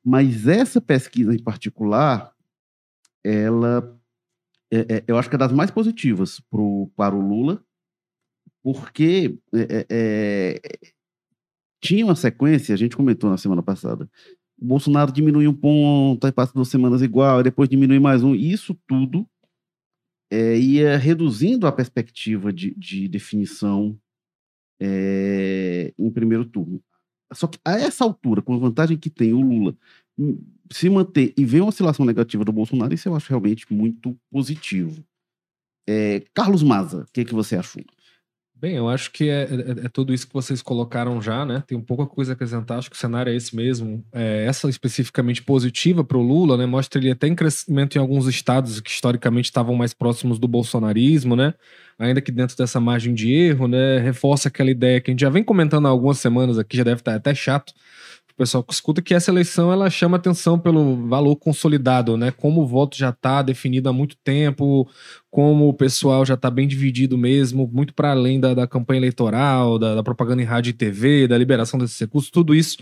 Mas 0.04 0.46
essa 0.46 0.80
pesquisa 0.80 1.34
em 1.34 1.42
particular, 1.42 2.32
ela 3.24 3.97
é, 4.70 4.96
é, 4.96 5.04
eu 5.06 5.16
acho 5.16 5.28
que 5.28 5.36
é 5.36 5.38
das 5.38 5.52
mais 5.52 5.70
positivas 5.70 6.40
pro, 6.50 6.90
para 6.94 7.14
o 7.14 7.20
Lula, 7.20 7.62
porque 8.62 9.38
é, 9.54 9.60
é, 9.60 9.86
é, 9.90 10.60
tinha 11.82 12.04
uma 12.04 12.16
sequência, 12.16 12.74
a 12.74 12.78
gente 12.78 12.96
comentou 12.96 13.30
na 13.30 13.38
semana 13.38 13.62
passada, 13.62 14.08
o 14.60 14.66
Bolsonaro 14.66 15.12
diminui 15.12 15.46
um 15.46 15.54
ponto, 15.54 16.26
aí 16.26 16.32
passa 16.32 16.52
duas 16.52 16.68
semanas 16.68 17.00
igual, 17.00 17.42
depois 17.42 17.68
diminui 17.68 17.98
mais 17.98 18.22
um, 18.22 18.34
e 18.34 18.52
isso 18.52 18.74
tudo 18.86 19.26
é, 20.30 20.58
ia 20.58 20.98
reduzindo 20.98 21.66
a 21.66 21.72
perspectiva 21.72 22.52
de, 22.52 22.74
de 22.74 23.08
definição 23.08 23.98
em 24.80 26.10
primeiro 26.12 26.44
turno. 26.44 26.80
Só 27.32 27.48
que 27.48 27.58
a 27.64 27.72
essa 27.72 28.04
altura, 28.04 28.40
com 28.40 28.54
a 28.54 28.58
vantagem 28.58 28.96
que 28.96 29.10
tem 29.10 29.32
o 29.32 29.40
Lula 29.40 29.76
se 30.70 30.90
manter 30.90 31.32
e 31.36 31.44
ver 31.44 31.60
uma 31.60 31.68
oscilação 31.68 32.04
negativa 32.04 32.44
do 32.44 32.52
Bolsonaro, 32.52 32.92
isso 32.92 33.08
eu 33.08 33.14
acho 33.14 33.28
realmente 33.28 33.66
muito 33.72 34.16
positivo. 34.30 35.04
É, 35.88 36.22
Carlos 36.34 36.62
Maza, 36.62 37.02
o 37.02 37.12
que, 37.12 37.24
que 37.24 37.34
você 37.34 37.56
achou? 37.56 37.82
Bem, 38.60 38.74
eu 38.74 38.88
acho 38.88 39.12
que 39.12 39.28
é, 39.28 39.44
é, 39.44 39.84
é, 39.84 39.88
tudo 39.88 40.12
isso 40.12 40.26
que 40.26 40.34
vocês 40.34 40.60
colocaram 40.60 41.22
já, 41.22 41.46
né? 41.46 41.62
Tem 41.64 41.78
um 41.78 41.80
pouca 41.80 42.04
coisa 42.06 42.32
a 42.32 42.34
acrescentar, 42.34 42.78
acho 42.78 42.90
que 42.90 42.96
o 42.96 42.98
cenário 42.98 43.30
é 43.32 43.36
esse 43.36 43.54
mesmo. 43.54 44.04
É, 44.12 44.46
essa 44.46 44.68
especificamente 44.68 45.40
positiva 45.44 46.02
para 46.02 46.18
o 46.18 46.22
Lula, 46.22 46.56
né? 46.56 46.66
Mostra 46.66 47.00
ele 47.00 47.12
até 47.12 47.28
em 47.28 47.36
crescimento 47.36 47.94
em 47.94 48.00
alguns 48.00 48.26
estados 48.26 48.80
que 48.80 48.90
historicamente 48.90 49.44
estavam 49.44 49.76
mais 49.76 49.94
próximos 49.94 50.40
do 50.40 50.48
bolsonarismo, 50.48 51.36
né? 51.36 51.54
Ainda 51.96 52.20
que 52.20 52.32
dentro 52.32 52.56
dessa 52.56 52.80
margem 52.80 53.14
de 53.14 53.32
erro, 53.32 53.68
né? 53.68 53.98
Reforça 54.00 54.48
aquela 54.48 54.72
ideia 54.72 55.00
que 55.00 55.08
a 55.08 55.12
gente 55.12 55.20
já 55.20 55.30
vem 55.30 55.44
comentando 55.44 55.86
há 55.86 55.90
algumas 55.90 56.18
semanas 56.18 56.58
aqui, 56.58 56.76
já 56.76 56.84
deve 56.84 57.00
estar 57.00 57.14
até 57.14 57.32
chato, 57.36 57.72
pessoal 58.38 58.62
que 58.62 58.72
escuta 58.72 59.02
que 59.02 59.12
essa 59.12 59.30
eleição 59.30 59.72
ela 59.72 59.90
chama 59.90 60.16
atenção 60.16 60.58
pelo 60.58 61.08
valor 61.08 61.34
consolidado, 61.36 62.16
né? 62.16 62.30
Como 62.30 62.62
o 62.62 62.66
voto 62.66 62.96
já 62.96 63.10
está 63.10 63.42
definido 63.42 63.88
há 63.88 63.92
muito 63.92 64.16
tempo, 64.22 64.88
como 65.30 65.68
o 65.68 65.74
pessoal 65.74 66.24
já 66.24 66.34
está 66.34 66.48
bem 66.48 66.68
dividido 66.68 67.18
mesmo, 67.18 67.68
muito 67.72 67.92
para 67.92 68.12
além 68.12 68.38
da, 68.38 68.54
da, 68.54 68.66
campanha 68.66 69.00
eleitoral, 69.00 69.78
da, 69.78 69.96
da, 69.96 70.02
propaganda 70.02 70.40
em 70.40 70.44
rádio 70.44 70.70
e 70.70 70.72
TV, 70.72 71.26
da 71.26 71.36
liberação 71.36 71.78
desses 71.78 71.98
recursos, 71.98 72.30
tudo 72.30 72.54
isso 72.54 72.78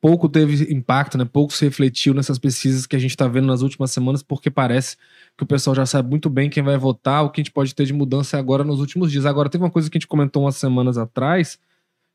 pouco 0.00 0.28
teve 0.28 0.72
impacto, 0.72 1.18
né? 1.18 1.24
Pouco 1.24 1.52
se 1.52 1.64
refletiu 1.64 2.14
nessas 2.14 2.38
pesquisas 2.38 2.86
que 2.86 2.94
a 2.94 2.98
gente 2.98 3.10
está 3.10 3.26
vendo 3.26 3.46
nas 3.46 3.62
últimas 3.62 3.90
semanas, 3.90 4.22
porque 4.22 4.50
parece 4.50 4.96
que 5.36 5.44
o 5.44 5.46
pessoal 5.46 5.74
já 5.74 5.86
sabe 5.86 6.08
muito 6.08 6.28
bem 6.30 6.50
quem 6.50 6.62
vai 6.62 6.76
votar, 6.76 7.24
o 7.24 7.30
que 7.30 7.40
a 7.40 7.44
gente 7.44 7.52
pode 7.52 7.74
ter 7.74 7.84
de 7.84 7.92
mudança 7.92 8.38
agora 8.38 8.62
nos 8.62 8.80
últimos 8.80 9.10
dias. 9.10 9.26
Agora, 9.26 9.48
teve 9.48 9.64
uma 9.64 9.70
coisa 9.70 9.90
que 9.90 9.96
a 9.96 10.00
gente 10.00 10.06
comentou 10.06 10.44
umas 10.44 10.56
semanas 10.56 10.98
atrás, 10.98 11.58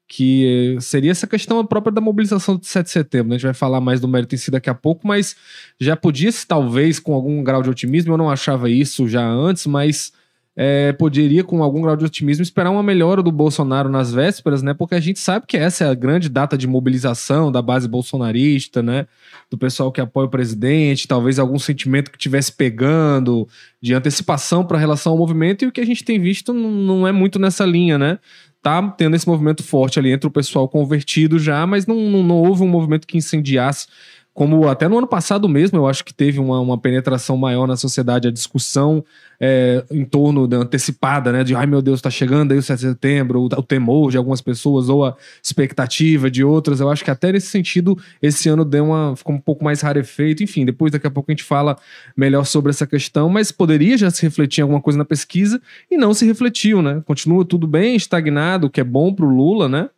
que 0.07 0.77
seria 0.79 1.11
essa 1.11 1.25
questão 1.25 1.65
própria 1.65 1.91
da 1.91 2.01
mobilização 2.01 2.57
de 2.57 2.67
7 2.67 2.85
de 2.85 2.91
setembro. 2.91 3.29
Né? 3.29 3.35
A 3.35 3.37
gente 3.37 3.45
vai 3.45 3.53
falar 3.53 3.81
mais 3.81 3.99
do 3.99 4.07
mérito 4.07 4.35
em 4.35 4.37
si 4.37 4.51
daqui 4.51 4.69
a 4.69 4.73
pouco, 4.73 5.07
mas 5.07 5.35
já 5.79 5.95
podia, 5.95 6.29
talvez, 6.47 6.99
com 6.99 7.13
algum 7.13 7.43
grau 7.43 7.63
de 7.63 7.69
otimismo, 7.69 8.13
eu 8.13 8.17
não 8.17 8.29
achava 8.29 8.69
isso 8.69 9.07
já 9.07 9.25
antes, 9.25 9.65
mas 9.65 10.13
é, 10.55 10.93
poderia, 10.93 11.43
com 11.43 11.63
algum 11.63 11.81
grau 11.81 11.95
de 11.95 12.05
otimismo, 12.05 12.43
esperar 12.43 12.69
uma 12.69 12.83
melhora 12.83 13.23
do 13.23 13.31
Bolsonaro 13.31 13.89
nas 13.89 14.13
vésperas, 14.13 14.61
né? 14.61 14.73
Porque 14.73 14.93
a 14.93 14.99
gente 14.99 15.19
sabe 15.19 15.47
que 15.47 15.57
essa 15.57 15.83
é 15.83 15.89
a 15.89 15.95
grande 15.95 16.29
data 16.29 16.55
de 16.55 16.67
mobilização 16.67 17.51
da 17.51 17.61
base 17.61 17.87
bolsonarista, 17.87 18.83
né? 18.83 19.07
Do 19.49 19.57
pessoal 19.57 19.91
que 19.91 19.99
apoia 19.99 20.27
o 20.27 20.29
presidente, 20.29 21.07
talvez 21.07 21.39
algum 21.39 21.57
sentimento 21.57 22.11
que 22.11 22.17
estivesse 22.17 22.51
pegando, 22.51 23.47
de 23.81 23.95
antecipação 23.95 24.63
para 24.63 24.77
relação 24.77 25.13
ao 25.13 25.17
movimento, 25.17 25.65
e 25.65 25.67
o 25.67 25.71
que 25.71 25.81
a 25.81 25.85
gente 25.85 26.03
tem 26.03 26.19
visto 26.19 26.53
não 26.53 27.07
é 27.07 27.11
muito 27.11 27.39
nessa 27.39 27.65
linha, 27.65 27.97
né? 27.97 28.19
Tá 28.61 28.81
tendo 28.91 29.15
esse 29.15 29.27
movimento 29.27 29.63
forte 29.63 29.99
ali 29.99 30.11
entre 30.11 30.27
o 30.27 30.31
pessoal 30.31 30.69
convertido 30.69 31.39
já, 31.39 31.65
mas 31.65 31.87
não, 31.87 31.95
não, 31.95 32.23
não 32.23 32.35
houve 32.35 32.63
um 32.63 32.67
movimento 32.67 33.07
que 33.07 33.17
incendiasse 33.17 33.87
como 34.33 34.67
até 34.67 34.87
no 34.87 34.97
ano 34.97 35.05
passado 35.05 35.47
mesmo, 35.47 35.77
eu 35.77 35.87
acho 35.87 36.03
que 36.03 36.13
teve 36.13 36.39
uma, 36.39 36.59
uma 36.59 36.77
penetração 36.77 37.37
maior 37.37 37.67
na 37.67 37.77
sociedade, 37.77 38.27
a 38.27 38.31
discussão 38.31 39.05
é, 39.39 39.83
em 39.91 40.03
torno 40.03 40.47
da 40.47 40.57
antecipada, 40.57 41.31
né? 41.31 41.43
De 41.43 41.55
ai 41.55 41.67
meu 41.67 41.83
Deus, 41.83 41.99
está 41.99 42.09
chegando 42.09 42.51
aí 42.51 42.57
o 42.57 42.63
7 42.63 42.79
de 42.79 42.87
setembro, 42.87 43.41
o, 43.41 43.45
o, 43.45 43.63
temor 43.63 44.09
de 44.09 44.17
algumas 44.17 44.41
pessoas, 44.41 44.89
ou 44.89 45.05
a 45.05 45.15
expectativa 45.41 46.31
de 46.31 46.43
outras. 46.43 46.79
Eu 46.79 46.89
acho 46.89 47.03
que 47.03 47.11
até 47.11 47.31
nesse 47.31 47.47
sentido, 47.47 47.95
esse 48.21 48.49
ano 48.49 48.65
deu 48.65 48.85
uma, 48.85 49.15
ficou 49.15 49.35
um 49.35 49.39
pouco 49.39 49.63
mais 49.63 49.81
rarefeito. 49.81 50.41
Enfim, 50.41 50.65
depois 50.65 50.91
daqui 50.91 51.05
a 51.05 51.11
pouco 51.11 51.31
a 51.31 51.33
gente 51.33 51.43
fala 51.43 51.77
melhor 52.17 52.45
sobre 52.45 52.71
essa 52.71 52.87
questão, 52.87 53.29
mas 53.29 53.51
poderia 53.51 53.97
já 53.97 54.09
se 54.09 54.23
refletir 54.23 54.61
em 54.61 54.63
alguma 54.63 54.81
coisa 54.81 54.97
na 54.97 55.05
pesquisa 55.05 55.61
e 55.91 55.97
não 55.97 56.11
se 56.11 56.25
refletiu, 56.25 56.81
né? 56.81 57.03
Continua 57.05 57.45
tudo 57.45 57.67
bem 57.67 57.95
estagnado, 57.95 58.65
o 58.65 58.69
que 58.69 58.81
é 58.81 58.83
bom 58.83 59.13
para 59.13 59.25
o 59.25 59.29
Lula, 59.29 59.69
né? 59.69 59.89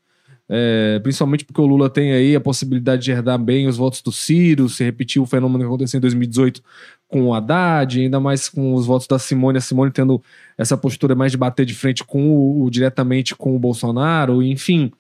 É, 0.47 0.99
principalmente 0.99 1.43
porque 1.43 1.59
o 1.59 1.65
Lula 1.65 1.89
tem 1.89 2.11
aí 2.11 2.35
a 2.35 2.39
possibilidade 2.39 3.03
de 3.03 3.11
herdar 3.11 3.39
bem 3.39 3.67
os 3.67 3.77
votos 3.77 4.01
do 4.01 4.11
Ciro, 4.11 4.69
se 4.69 4.83
repetir 4.83 5.19
o 5.19 5.25
fenômeno 5.25 5.59
que 5.59 5.65
aconteceu 5.65 5.97
em 5.97 6.01
2018 6.01 6.61
com 7.07 7.23
o 7.23 7.33
Haddad, 7.33 7.99
ainda 7.99 8.19
mais 8.19 8.47
com 8.47 8.73
os 8.73 8.85
votos 8.85 9.07
da 9.07 9.17
Simone, 9.17 9.57
a 9.57 9.61
Simone 9.61 9.91
tendo 9.91 10.21
essa 10.57 10.77
postura 10.77 11.15
mais 11.15 11.31
de 11.31 11.37
bater 11.37 11.65
de 11.65 11.73
frente 11.73 12.03
com 12.03 12.29
o, 12.29 12.63
o 12.63 12.69
diretamente 12.69 13.35
com 13.35 13.55
o 13.55 13.59
Bolsonaro, 13.59 14.43
enfim, 14.43 14.91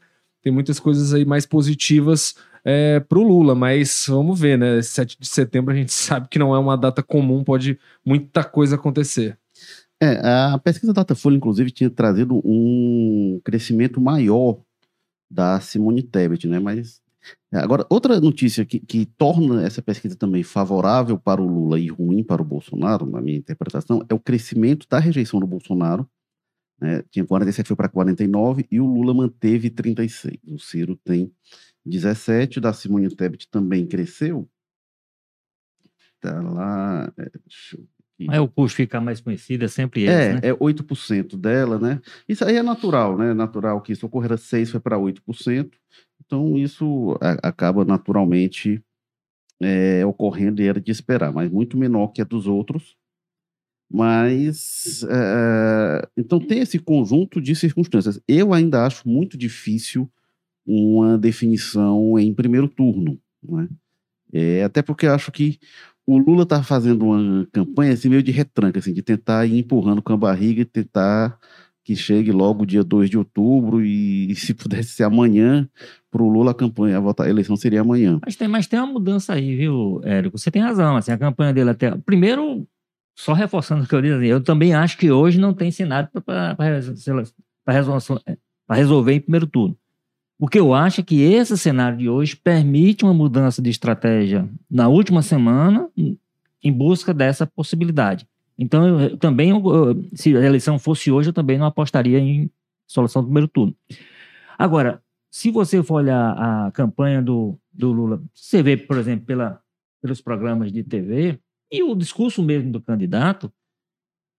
tem 0.41 0.51
muitas 0.51 0.79
coisas 0.79 1.13
aí 1.13 1.25
mais 1.25 1.45
positivas 1.45 2.35
é, 2.63 2.99
para 2.99 3.19
o 3.19 3.23
Lula, 3.23 3.53
mas 3.53 4.05
vamos 4.07 4.39
ver, 4.39 4.57
né? 4.57 4.81
7 4.81 5.17
de 5.19 5.27
setembro 5.27 5.73
a 5.73 5.77
gente 5.77 5.93
sabe 5.93 6.27
que 6.27 6.39
não 6.39 6.55
é 6.55 6.59
uma 6.59 6.75
data 6.75 7.03
comum, 7.03 7.43
pode 7.43 7.79
muita 8.03 8.43
coisa 8.43 8.75
acontecer. 8.75 9.37
É, 10.01 10.19
a 10.53 10.59
pesquisa 10.61 10.91
Datafolha, 10.91 11.37
inclusive, 11.37 11.71
tinha 11.71 11.89
trazido 11.89 12.41
um 12.43 13.39
crescimento 13.43 14.01
maior 14.01 14.59
da 15.29 15.59
Simone 15.59 16.03
Tebet, 16.03 16.47
né? 16.47 16.59
Mas 16.59 17.01
é, 17.51 17.57
agora 17.57 17.85
outra 17.89 18.19
notícia 18.19 18.65
que, 18.65 18.79
que 18.79 19.05
torna 19.05 19.65
essa 19.65 19.81
pesquisa 19.81 20.15
também 20.15 20.43
favorável 20.43 21.17
para 21.17 21.41
o 21.41 21.47
Lula 21.47 21.79
e 21.79 21.87
ruim 21.87 22.23
para 22.23 22.41
o 22.41 22.45
Bolsonaro, 22.45 23.05
na 23.05 23.21
minha 23.21 23.37
interpretação, 23.37 24.05
é 24.09 24.13
o 24.13 24.19
crescimento 24.19 24.87
da 24.89 24.99
rejeição 24.99 25.39
do 25.39 25.47
Bolsonaro. 25.47 26.07
Né? 26.79 27.03
Tinha 27.09 27.25
47 27.25 27.67
foi 27.67 27.75
para 27.75 27.89
49 27.89 28.67
e 28.69 28.79
o 28.79 28.85
Lula 28.85 29.13
manteve 29.13 29.69
36. 29.69 30.37
O 30.47 30.59
Ciro 30.59 30.95
tem 31.03 31.31
17, 31.85 32.59
da 32.59 32.73
Simone 32.73 33.13
Tebet 33.15 33.47
também 33.49 33.87
cresceu. 33.87 34.49
Tá 36.19 36.41
lá, 36.41 37.13
é, 37.17 37.29
deixa 37.45 37.77
eu 37.77 37.94
mas 38.19 38.39
o 38.39 38.47
custo 38.47 38.77
ficar 38.77 39.01
mais 39.01 39.19
conhecido 39.19 39.65
é 39.65 39.67
sempre 39.67 40.03
esse, 40.03 40.13
é, 40.13 40.33
né? 40.33 40.39
É 40.43 40.53
8% 40.53 41.35
dela, 41.35 41.77
né? 41.77 42.01
Isso 42.27 42.45
aí 42.45 42.55
é 42.55 42.63
natural, 42.63 43.17
né? 43.17 43.33
Natural 43.33 43.81
que 43.81 43.91
isso 43.91 44.05
ocorrera 44.05 44.37
6 44.37 44.71
foi 44.71 44.79
para 44.79 44.97
8%. 44.97 45.69
Então, 46.25 46.57
isso 46.57 47.17
a, 47.21 47.49
acaba 47.49 47.83
naturalmente 47.83 48.81
é, 49.61 50.05
ocorrendo 50.05 50.61
e 50.61 50.67
era 50.67 50.79
de 50.79 50.91
esperar, 50.91 51.33
mas 51.33 51.51
muito 51.51 51.77
menor 51.77 52.07
que 52.09 52.21
a 52.21 52.25
dos 52.25 52.47
outros. 52.47 52.95
Mas, 53.91 55.03
é, 55.09 56.07
então, 56.17 56.39
tem 56.39 56.59
esse 56.59 56.79
conjunto 56.79 57.41
de 57.41 57.53
circunstâncias. 57.55 58.19
Eu 58.27 58.53
ainda 58.53 58.85
acho 58.85 59.07
muito 59.07 59.37
difícil 59.37 60.09
uma 60.65 61.17
definição 61.17 62.17
em 62.17 62.33
primeiro 62.33 62.67
turno, 62.67 63.19
né? 63.43 63.67
É, 64.33 64.63
até 64.63 64.81
porque 64.81 65.05
acho 65.05 65.31
que 65.31 65.59
o 66.07 66.17
Lula 66.17 66.43
está 66.43 66.61
fazendo 66.61 67.05
uma 67.05 67.47
campanha 67.51 67.93
assim, 67.93 68.09
meio 68.09 68.21
de 68.21 68.31
retranca, 68.31 68.79
assim, 68.79 68.93
de 68.93 69.01
tentar 69.01 69.45
ir 69.45 69.57
empurrando 69.57 70.01
com 70.01 70.13
a 70.13 70.17
barriga 70.17 70.61
e 70.61 70.65
tentar 70.65 71.37
que 71.83 71.95
chegue 71.95 72.31
logo 72.31 72.63
o 72.63 72.65
dia 72.65 72.83
2 72.83 73.09
de 73.09 73.17
outubro 73.17 73.83
e, 73.83 74.29
e 74.31 74.35
se 74.35 74.53
pudesse 74.53 74.89
ser 74.89 75.03
amanhã, 75.03 75.69
para 76.09 76.21
o 76.21 76.29
Lula 76.29 76.51
a 76.51 76.55
campanha, 76.55 76.99
a, 76.99 77.23
a 77.23 77.29
eleição 77.29 77.55
seria 77.55 77.81
amanhã. 77.81 78.19
Mas 78.25 78.35
tem, 78.35 78.47
mas 78.47 78.67
tem 78.67 78.79
uma 78.79 78.91
mudança 78.91 79.33
aí, 79.33 79.55
viu, 79.55 80.01
Érico? 80.03 80.37
Você 80.37 80.49
tem 80.49 80.61
razão, 80.61 80.95
assim, 80.95 81.11
a 81.11 81.17
campanha 81.17 81.53
dele 81.53 81.69
até... 81.69 81.95
Primeiro, 81.97 82.67
só 83.17 83.33
reforçando 83.33 83.83
o 83.83 83.87
que 83.87 83.93
eu 83.93 84.01
disse, 84.01 84.15
assim, 84.15 84.25
eu 84.25 84.43
também 84.43 84.73
acho 84.73 84.97
que 84.97 85.11
hoje 85.11 85.39
não 85.39 85.53
tem 85.53 85.71
cenário 85.71 86.09
para 86.25 86.57
resolver 88.69 89.13
em 89.13 89.21
primeiro 89.21 89.45
turno. 89.47 89.77
O 90.37 90.47
que 90.47 90.59
eu 90.59 90.73
acho 90.73 91.01
é 91.01 91.03
que 91.03 91.21
esse 91.21 91.57
cenário 91.57 91.97
de 91.97 92.09
hoje 92.09 92.35
permite 92.35 93.05
uma 93.05 93.13
mudança 93.13 93.61
de 93.61 93.69
estratégia 93.69 94.49
na 94.69 94.89
última 94.89 95.21
semana 95.21 95.89
em 96.61 96.71
busca 96.71 97.13
dessa 97.13 97.47
possibilidade. 97.47 98.27
Então, 98.57 98.99
eu, 98.99 99.17
também, 99.17 99.49
eu, 99.49 100.05
se 100.13 100.35
a 100.35 100.41
eleição 100.41 100.77
fosse 100.79 101.11
hoje, 101.11 101.29
eu 101.29 101.33
também 101.33 101.57
não 101.57 101.65
apostaria 101.65 102.19
em 102.19 102.49
solução 102.87 103.21
do 103.21 103.27
primeiro 103.27 103.47
turno. 103.47 103.75
Agora, 104.57 105.01
se 105.29 105.51
você 105.51 105.83
for 105.83 105.95
olhar 105.95 106.31
a 106.31 106.71
campanha 106.71 107.21
do, 107.21 107.57
do 107.73 107.91
Lula, 107.91 108.21
você 108.33 108.63
vê, 108.63 108.77
por 108.77 108.97
exemplo, 108.97 109.25
pela, 109.25 109.61
pelos 110.01 110.21
programas 110.21 110.71
de 110.71 110.83
TV 110.83 111.39
e 111.71 111.83
o 111.83 111.95
discurso 111.95 112.41
mesmo 112.41 112.71
do 112.71 112.81
candidato, 112.81 113.51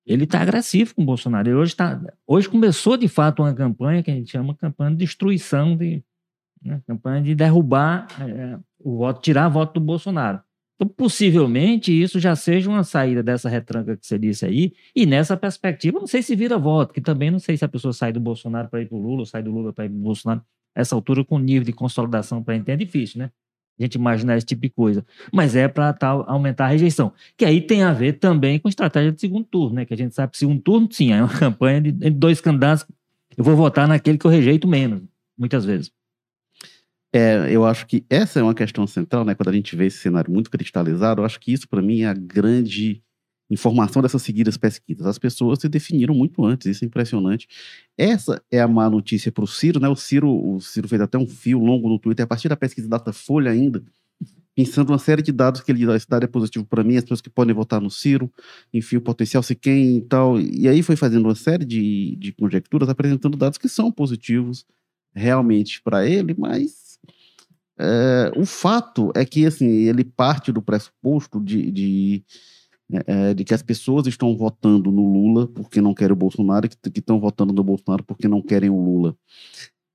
ele 0.06 0.24
está 0.24 0.40
agressivo 0.40 0.94
com 0.94 1.02
o 1.02 1.04
Bolsonaro. 1.04 1.48
Ele 1.48 1.56
hoje, 1.56 1.74
tá, 1.74 2.00
hoje 2.26 2.48
começou, 2.48 2.96
de 2.96 3.08
fato, 3.08 3.42
uma 3.42 3.52
campanha 3.52 4.02
que 4.02 4.10
a 4.10 4.14
gente 4.14 4.30
chama 4.30 4.54
campanha 4.54 4.92
de 4.92 4.98
destruição, 4.98 5.76
de, 5.76 6.02
né, 6.62 6.80
campanha 6.86 7.22
de 7.22 7.34
derrubar 7.34 8.06
é, 8.20 8.58
o 8.78 8.98
voto, 8.98 9.20
tirar 9.20 9.48
o 9.48 9.50
voto 9.50 9.74
do 9.74 9.80
Bolsonaro. 9.80 10.40
Então, 10.76 10.86
possivelmente, 10.86 11.90
isso 11.90 12.20
já 12.20 12.36
seja 12.36 12.68
uma 12.68 12.84
saída 12.84 13.22
dessa 13.22 13.48
retranca 13.48 13.96
que 13.96 14.06
você 14.06 14.18
disse 14.18 14.44
aí, 14.44 14.74
e 14.94 15.06
nessa 15.06 15.36
perspectiva, 15.36 15.98
não 15.98 16.06
sei 16.06 16.22
se 16.22 16.36
vira 16.36 16.58
voto, 16.58 16.92
que 16.92 17.00
também 17.00 17.30
não 17.30 17.38
sei 17.38 17.56
se 17.56 17.64
a 17.64 17.68
pessoa 17.68 17.92
sai 17.92 18.12
do 18.12 18.20
Bolsonaro 18.20 18.68
para 18.68 18.82
ir 18.82 18.86
para 18.86 18.96
o 18.96 19.00
Lula, 19.00 19.20
ou 19.20 19.26
sai 19.26 19.42
do 19.42 19.50
Lula 19.50 19.72
para 19.72 19.86
ir 19.86 19.88
para 19.88 19.98
o 19.98 20.02
Bolsonaro. 20.02 20.42
Essa 20.74 20.94
altura, 20.94 21.24
com 21.24 21.38
nível 21.38 21.64
de 21.64 21.72
consolidação 21.72 22.42
para 22.42 22.54
gente, 22.54 22.70
é 22.70 22.76
difícil, 22.76 23.20
né? 23.20 23.30
A 23.78 23.82
gente 23.82 23.94
imaginar 23.94 24.36
esse 24.36 24.46
tipo 24.46 24.62
de 24.62 24.70
coisa. 24.70 25.04
Mas 25.32 25.54
é 25.54 25.68
para 25.68 25.96
aumentar 26.26 26.66
a 26.66 26.68
rejeição. 26.68 27.12
Que 27.36 27.44
aí 27.44 27.60
tem 27.60 27.82
a 27.82 27.92
ver 27.92 28.14
também 28.14 28.58
com 28.58 28.68
estratégia 28.68 29.12
de 29.12 29.20
segundo 29.20 29.44
turno, 29.44 29.76
né? 29.76 29.84
Que 29.84 29.94
a 29.94 29.96
gente 29.96 30.14
sabe 30.14 30.32
que 30.32 30.38
segundo 30.38 30.60
turno, 30.60 30.88
sim, 30.90 31.12
é 31.12 31.22
uma 31.22 31.28
campanha 31.38 31.80
de, 31.80 31.92
de 31.92 32.10
dois 32.10 32.40
candidatos. 32.40 32.86
Eu 33.36 33.44
vou 33.44 33.54
votar 33.54 33.86
naquele 33.86 34.18
que 34.18 34.26
eu 34.26 34.30
rejeito 34.30 34.66
menos, 34.66 35.02
muitas 35.36 35.64
vezes. 35.64 35.90
É, 37.12 37.50
eu 37.50 37.64
acho 37.64 37.86
que 37.86 38.04
essa 38.10 38.40
é 38.40 38.42
uma 38.42 38.54
questão 38.54 38.86
central, 38.86 39.24
né? 39.24 39.34
Quando 39.34 39.48
a 39.48 39.52
gente 39.52 39.74
vê 39.76 39.86
esse 39.86 39.98
cenário 39.98 40.30
muito 40.30 40.50
cristalizado, 40.50 41.20
eu 41.20 41.24
acho 41.24 41.40
que 41.40 41.52
isso, 41.52 41.68
para 41.68 41.80
mim, 41.80 42.02
é 42.02 42.06
a 42.06 42.14
grande 42.14 43.02
informação 43.50 44.02
dessas 44.02 44.22
seguidas 44.22 44.56
pesquisas. 44.56 45.06
As 45.06 45.18
pessoas 45.18 45.60
se 45.60 45.68
definiram 45.68 46.14
muito 46.14 46.44
antes, 46.44 46.66
isso 46.66 46.84
é 46.84 46.86
impressionante. 46.86 47.46
Essa 47.96 48.42
é 48.50 48.60
a 48.60 48.68
má 48.68 48.90
notícia 48.90 49.30
para 49.30 49.44
o 49.44 49.46
Ciro, 49.46 49.80
né? 49.80 49.88
O 49.88 49.96
Ciro, 49.96 50.28
o 50.28 50.60
Ciro 50.60 50.88
fez 50.88 51.00
até 51.00 51.16
um 51.16 51.26
fio 51.26 51.58
longo 51.58 51.88
no 51.88 51.98
Twitter, 51.98 52.24
a 52.24 52.26
partir 52.26 52.48
da 52.48 52.56
pesquisa 52.56 52.88
Datafolha 52.88 53.50
ainda, 53.50 53.82
pensando 54.54 54.90
uma 54.90 54.98
série 54.98 55.22
de 55.22 55.32
dados 55.32 55.60
que 55.60 55.70
ele 55.70 55.80
diz, 55.80 55.88
esse 55.90 56.08
dado 56.08 56.24
é 56.24 56.26
positivo 56.26 56.64
para 56.64 56.82
mim, 56.82 56.96
as 56.96 57.04
pessoas 57.04 57.20
que 57.20 57.28
podem 57.28 57.54
votar 57.54 57.80
no 57.80 57.90
Ciro, 57.90 58.32
enfim, 58.72 58.96
o 58.96 59.00
potencial 59.00 59.42
se 59.42 59.54
quem 59.54 59.98
e 59.98 60.00
tal. 60.00 60.40
E 60.40 60.66
aí 60.66 60.82
foi 60.82 60.96
fazendo 60.96 61.26
uma 61.26 61.34
série 61.34 61.64
de, 61.64 62.16
de 62.16 62.32
conjecturas, 62.32 62.88
apresentando 62.88 63.36
dados 63.36 63.58
que 63.58 63.68
são 63.68 63.92
positivos 63.92 64.64
realmente 65.14 65.80
para 65.82 66.06
ele, 66.06 66.34
mas 66.36 66.98
é, 67.78 68.32
o 68.34 68.46
fato 68.46 69.12
é 69.14 69.24
que, 69.24 69.44
assim, 69.44 69.66
ele 69.66 70.04
parte 70.04 70.50
do 70.50 70.62
pressuposto 70.62 71.40
de, 71.40 71.70
de 71.70 72.24
é, 72.92 73.30
é, 73.30 73.34
de 73.34 73.44
que 73.44 73.52
as 73.52 73.62
pessoas 73.62 74.06
estão 74.06 74.36
votando 74.36 74.92
no 74.92 75.12
Lula 75.12 75.48
porque 75.48 75.80
não 75.80 75.92
querem 75.92 76.12
o 76.12 76.16
Bolsonaro 76.16 76.66
e 76.66 76.68
que 76.68 77.00
estão 77.00 77.18
votando 77.18 77.52
no 77.52 77.64
Bolsonaro 77.64 78.04
porque 78.04 78.28
não 78.28 78.40
querem 78.40 78.70
o 78.70 78.80
Lula. 78.80 79.16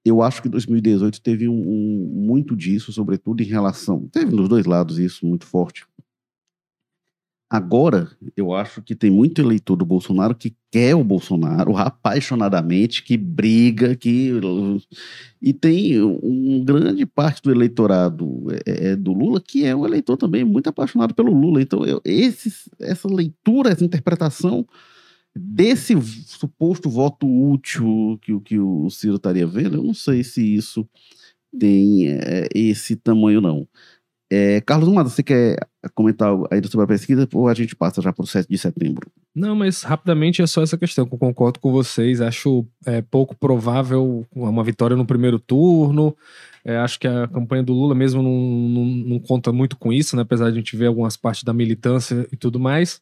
Eu 0.04 0.22
acho 0.22 0.42
que 0.42 0.50
2018 0.50 1.22
teve 1.22 1.48
um, 1.48 1.54
um, 1.54 2.12
muito 2.14 2.56
disso, 2.56 2.92
sobretudo 2.92 3.42
em 3.42 3.46
relação. 3.46 4.08
Teve 4.12 4.36
nos 4.36 4.50
dois 4.50 4.66
lados 4.66 4.98
isso 5.00 5.26
muito 5.26 5.46
forte. 5.46 5.86
Agora, 7.52 8.10
eu 8.38 8.54
acho 8.54 8.82
que 8.82 8.96
tem 8.96 9.12
muito 9.12 9.42
eleitor 9.42 9.76
do 9.76 9.86
Bolsonaro 9.86 10.34
que 10.34 10.56
quer 10.72 10.96
o 10.96 11.04
Bolsonaro 11.04 11.76
apaixonadamente, 11.76 13.04
que 13.04 13.18
briga, 13.18 13.94
que 13.94 14.32
e 15.42 15.52
tem 15.52 16.02
um 16.02 16.64
grande 16.64 17.06
parte 17.06 17.42
do 17.42 17.52
eleitorado 17.52 18.46
é, 18.66 18.92
é, 18.92 18.96
do 18.96 19.12
Lula 19.12 19.42
que 19.42 19.66
é 19.66 19.76
um 19.76 19.86
eleitor 19.86 20.16
também 20.16 20.46
muito 20.46 20.68
apaixonado 20.68 21.14
pelo 21.14 21.34
Lula. 21.34 21.62
Então, 21.62 21.86
eu, 21.86 22.02
esse, 22.06 22.54
essa 22.80 23.10
leitura, 23.14 23.72
essa 23.72 23.84
interpretação 23.84 24.66
desse 25.36 25.94
suposto 26.02 26.90
voto 26.90 27.28
útil 27.28 28.18
que, 28.22 28.40
que 28.40 28.60
o 28.60 28.90
Ciro 28.90 29.16
estaria 29.16 29.46
vendo, 29.46 29.76
eu 29.76 29.84
não 29.84 29.94
sei 29.94 30.24
se 30.24 30.56
isso 30.56 30.88
tem 31.60 32.08
é, 32.08 32.48
esse 32.56 32.96
tamanho, 32.96 33.42
não. 33.42 33.68
É, 34.34 34.62
Carlos 34.62 34.88
Mata, 34.88 35.10
você 35.10 35.22
quer 35.22 35.58
comentar 35.94 36.32
ainda 36.50 36.70
sobre 36.70 36.86
a 36.86 36.88
pesquisa 36.88 37.28
ou 37.34 37.50
a 37.50 37.54
gente 37.54 37.76
passa 37.76 38.02
já 38.02 38.14
para 38.14 38.24
o 38.24 38.28
7 38.28 38.48
de 38.48 38.58
setembro? 38.58 39.12
Não, 39.36 39.54
mas 39.54 39.84
rapidamente 39.84 40.42
é 40.42 40.48
só 40.48 40.64
essa 40.64 40.78
questão, 40.78 41.06
que 41.06 41.14
eu 41.14 41.20
concordo 41.20 41.60
com 41.60 41.70
vocês. 41.70 42.22
Acho 42.22 42.66
é, 42.86 43.02
pouco 43.02 43.36
provável 43.36 44.26
uma 44.34 44.64
vitória 44.64 44.96
no 44.96 45.06
primeiro 45.06 45.38
turno. 45.38 46.16
É, 46.64 46.78
acho 46.78 46.98
que 46.98 47.08
a 47.08 47.28
campanha 47.28 47.62
do 47.62 47.74
Lula 47.74 47.94
mesmo 47.94 48.24
não, 48.24 48.32
não, 48.32 48.86
não, 48.86 49.20
conta 49.20 49.52
muito 49.52 49.76
com 49.76 49.92
isso, 49.92 50.16
né? 50.16 50.22
apesar 50.22 50.46
de 50.46 50.52
a 50.52 50.56
gente 50.56 50.78
ver 50.78 50.86
algumas 50.86 51.18
partes 51.18 51.44
da 51.44 51.52
militância 51.52 52.26
e 52.32 52.38
tudo 52.38 52.58
mais. 52.58 53.02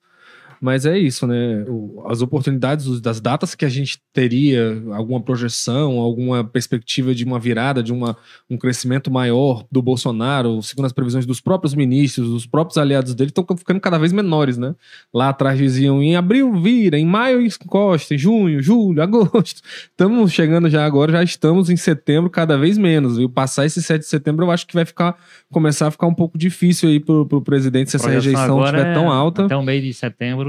Mas 0.62 0.86
é 0.86 0.98
isso, 0.98 1.26
né? 1.26 1.66
As 2.06 2.22
oportunidades 2.22 3.00
das 3.02 3.22
datas 3.22 3.56
que 3.56 3.66
a 3.66 3.70
gente 3.70 4.00
teria, 4.14 4.82
alguma 4.94 5.22
projeção, 5.22 6.00
alguma 6.00 6.44
perspectiva 6.44 7.14
de 7.16 7.24
uma 7.24 7.40
virada, 7.40 7.82
de 7.82 7.94
uma, 7.94 8.18
um 8.50 8.58
crescimento 8.58 9.10
maior 9.10 9.66
do 9.72 9.82
Bolsonaro, 9.82 10.62
segundo 10.62 10.86
as 10.86 10.94
previsões 10.94 11.26
dos 11.26 11.40
próprios 11.40 11.74
ministros, 11.74 12.30
dos 12.30 12.46
próprios 12.46 12.78
aliados 12.78 13.16
dele, 13.16 13.30
estão 13.30 13.46
ficando 13.58 13.80
cada 13.80 13.98
vez 13.98 14.12
menores, 14.12 14.58
né? 14.58 14.76
Lá 15.14 15.30
atrás 15.30 15.58
diziam 15.58 16.02
em 16.02 16.16
abril 16.16 16.60
vira, 16.62 16.98
em 16.98 17.06
maio 17.06 17.42
encosta, 17.42 18.16
em 18.16 18.18
junho, 18.18 18.62
julho, 18.62 19.02
agosto. 19.04 19.62
Estamos 19.90 20.32
chegando 20.32 20.70
já 20.70 20.86
agora, 20.86 21.12
já 21.12 21.24
estamos 21.24 21.70
em 21.70 21.78
setembro 21.78 22.30
cada 22.30 22.58
vez 22.58 22.78
menos. 22.78 23.18
E 23.18 23.28
passar 23.28 23.66
esse 23.66 23.82
7 23.82 24.02
de 24.02 24.08
setembro 24.08 24.46
eu 24.46 24.52
acho 24.52 24.68
que 24.68 24.74
vai 24.74 24.86
ficar 24.86 25.18
começar 25.52 25.88
a 25.88 25.92
ficar 25.92 26.08
um 26.08 26.14
pouco 26.14 26.38
difícil 26.38 26.90
aí 26.90 27.00
pro, 27.00 27.26
pro 27.26 27.42
presidente 27.42 27.90
se 27.90 27.96
essa 27.96 28.10
rejeição 28.10 28.64
estiver 28.64 28.88
é 28.88 28.94
tão 28.94 29.12
alta. 29.12 29.46
Até 29.46 29.56
o 29.56 29.64
mês 29.64 29.84
de 29.84 29.94
setembro 29.94 30.49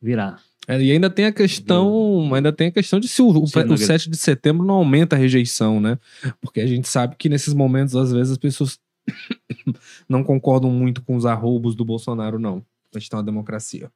virar. 0.00 0.42
É, 0.68 0.80
e 0.80 0.92
ainda 0.92 1.10
tem 1.10 1.24
a 1.24 1.32
questão, 1.32 2.28
Do... 2.28 2.34
ainda 2.34 2.52
tem 2.52 2.68
a 2.68 2.72
questão 2.72 3.00
de 3.00 3.08
se 3.08 3.20
o, 3.22 3.28
o, 3.28 3.42
o 3.42 3.78
7 3.78 4.08
de 4.08 4.16
setembro 4.16 4.64
não 4.64 4.76
aumenta 4.76 5.16
a 5.16 5.18
rejeição, 5.18 5.80
né? 5.80 5.98
Porque 6.40 6.60
a 6.60 6.66
gente 6.66 6.86
sabe 6.86 7.16
que 7.16 7.28
nesses 7.28 7.54
momentos, 7.54 7.96
às 7.96 8.12
vezes, 8.12 8.32
as 8.32 8.38
pessoas 8.38 8.78
não 10.08 10.22
concordam 10.22 10.70
muito 10.70 11.02
com 11.02 11.16
os 11.16 11.26
arroubos 11.26 11.74
do 11.74 11.84
Bolsonaro, 11.84 12.38
não. 12.38 12.64
A 12.94 12.98
gente 12.98 13.10
tem 13.10 13.18
uma 13.18 13.24
democracia. 13.24 13.90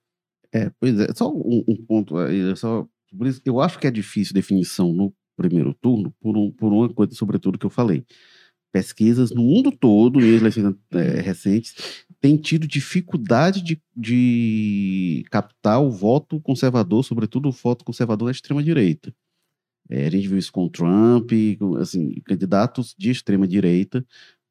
É, 0.52 0.70
pois 0.80 0.98
é, 0.98 1.12
só 1.14 1.30
um, 1.30 1.64
um 1.66 1.76
ponto 1.76 2.16
aí, 2.16 2.56
só, 2.56 2.86
por 3.16 3.26
isso, 3.26 3.40
eu 3.44 3.60
acho 3.60 3.78
que 3.78 3.86
é 3.86 3.90
difícil 3.90 4.34
definição 4.34 4.92
no 4.92 5.12
primeiro 5.36 5.74
turno 5.74 6.14
por, 6.20 6.36
um, 6.36 6.50
por 6.50 6.72
uma 6.72 6.88
coisa, 6.88 7.14
sobretudo, 7.14 7.58
que 7.58 7.66
eu 7.66 7.70
falei 7.70 8.04
pesquisas 8.74 9.30
no 9.30 9.44
mundo 9.44 9.70
todo, 9.70 10.20
em 10.20 10.34
eleições 10.34 10.74
é, 10.90 11.20
recentes, 11.20 12.04
têm 12.20 12.36
tido 12.36 12.66
dificuldade 12.66 13.62
de, 13.62 13.80
de 13.96 15.24
captar 15.30 15.80
o 15.80 15.92
voto 15.92 16.40
conservador, 16.40 17.04
sobretudo 17.04 17.48
o 17.48 17.52
voto 17.52 17.84
conservador 17.84 18.26
da 18.26 18.32
extrema-direita. 18.32 19.14
É, 19.88 20.06
a 20.06 20.10
gente 20.10 20.26
viu 20.26 20.36
isso 20.36 20.50
com 20.50 20.64
o 20.64 20.70
Trump, 20.70 21.30
assim, 21.80 22.20
candidatos 22.24 22.96
de 22.98 23.12
extrema-direita 23.12 24.04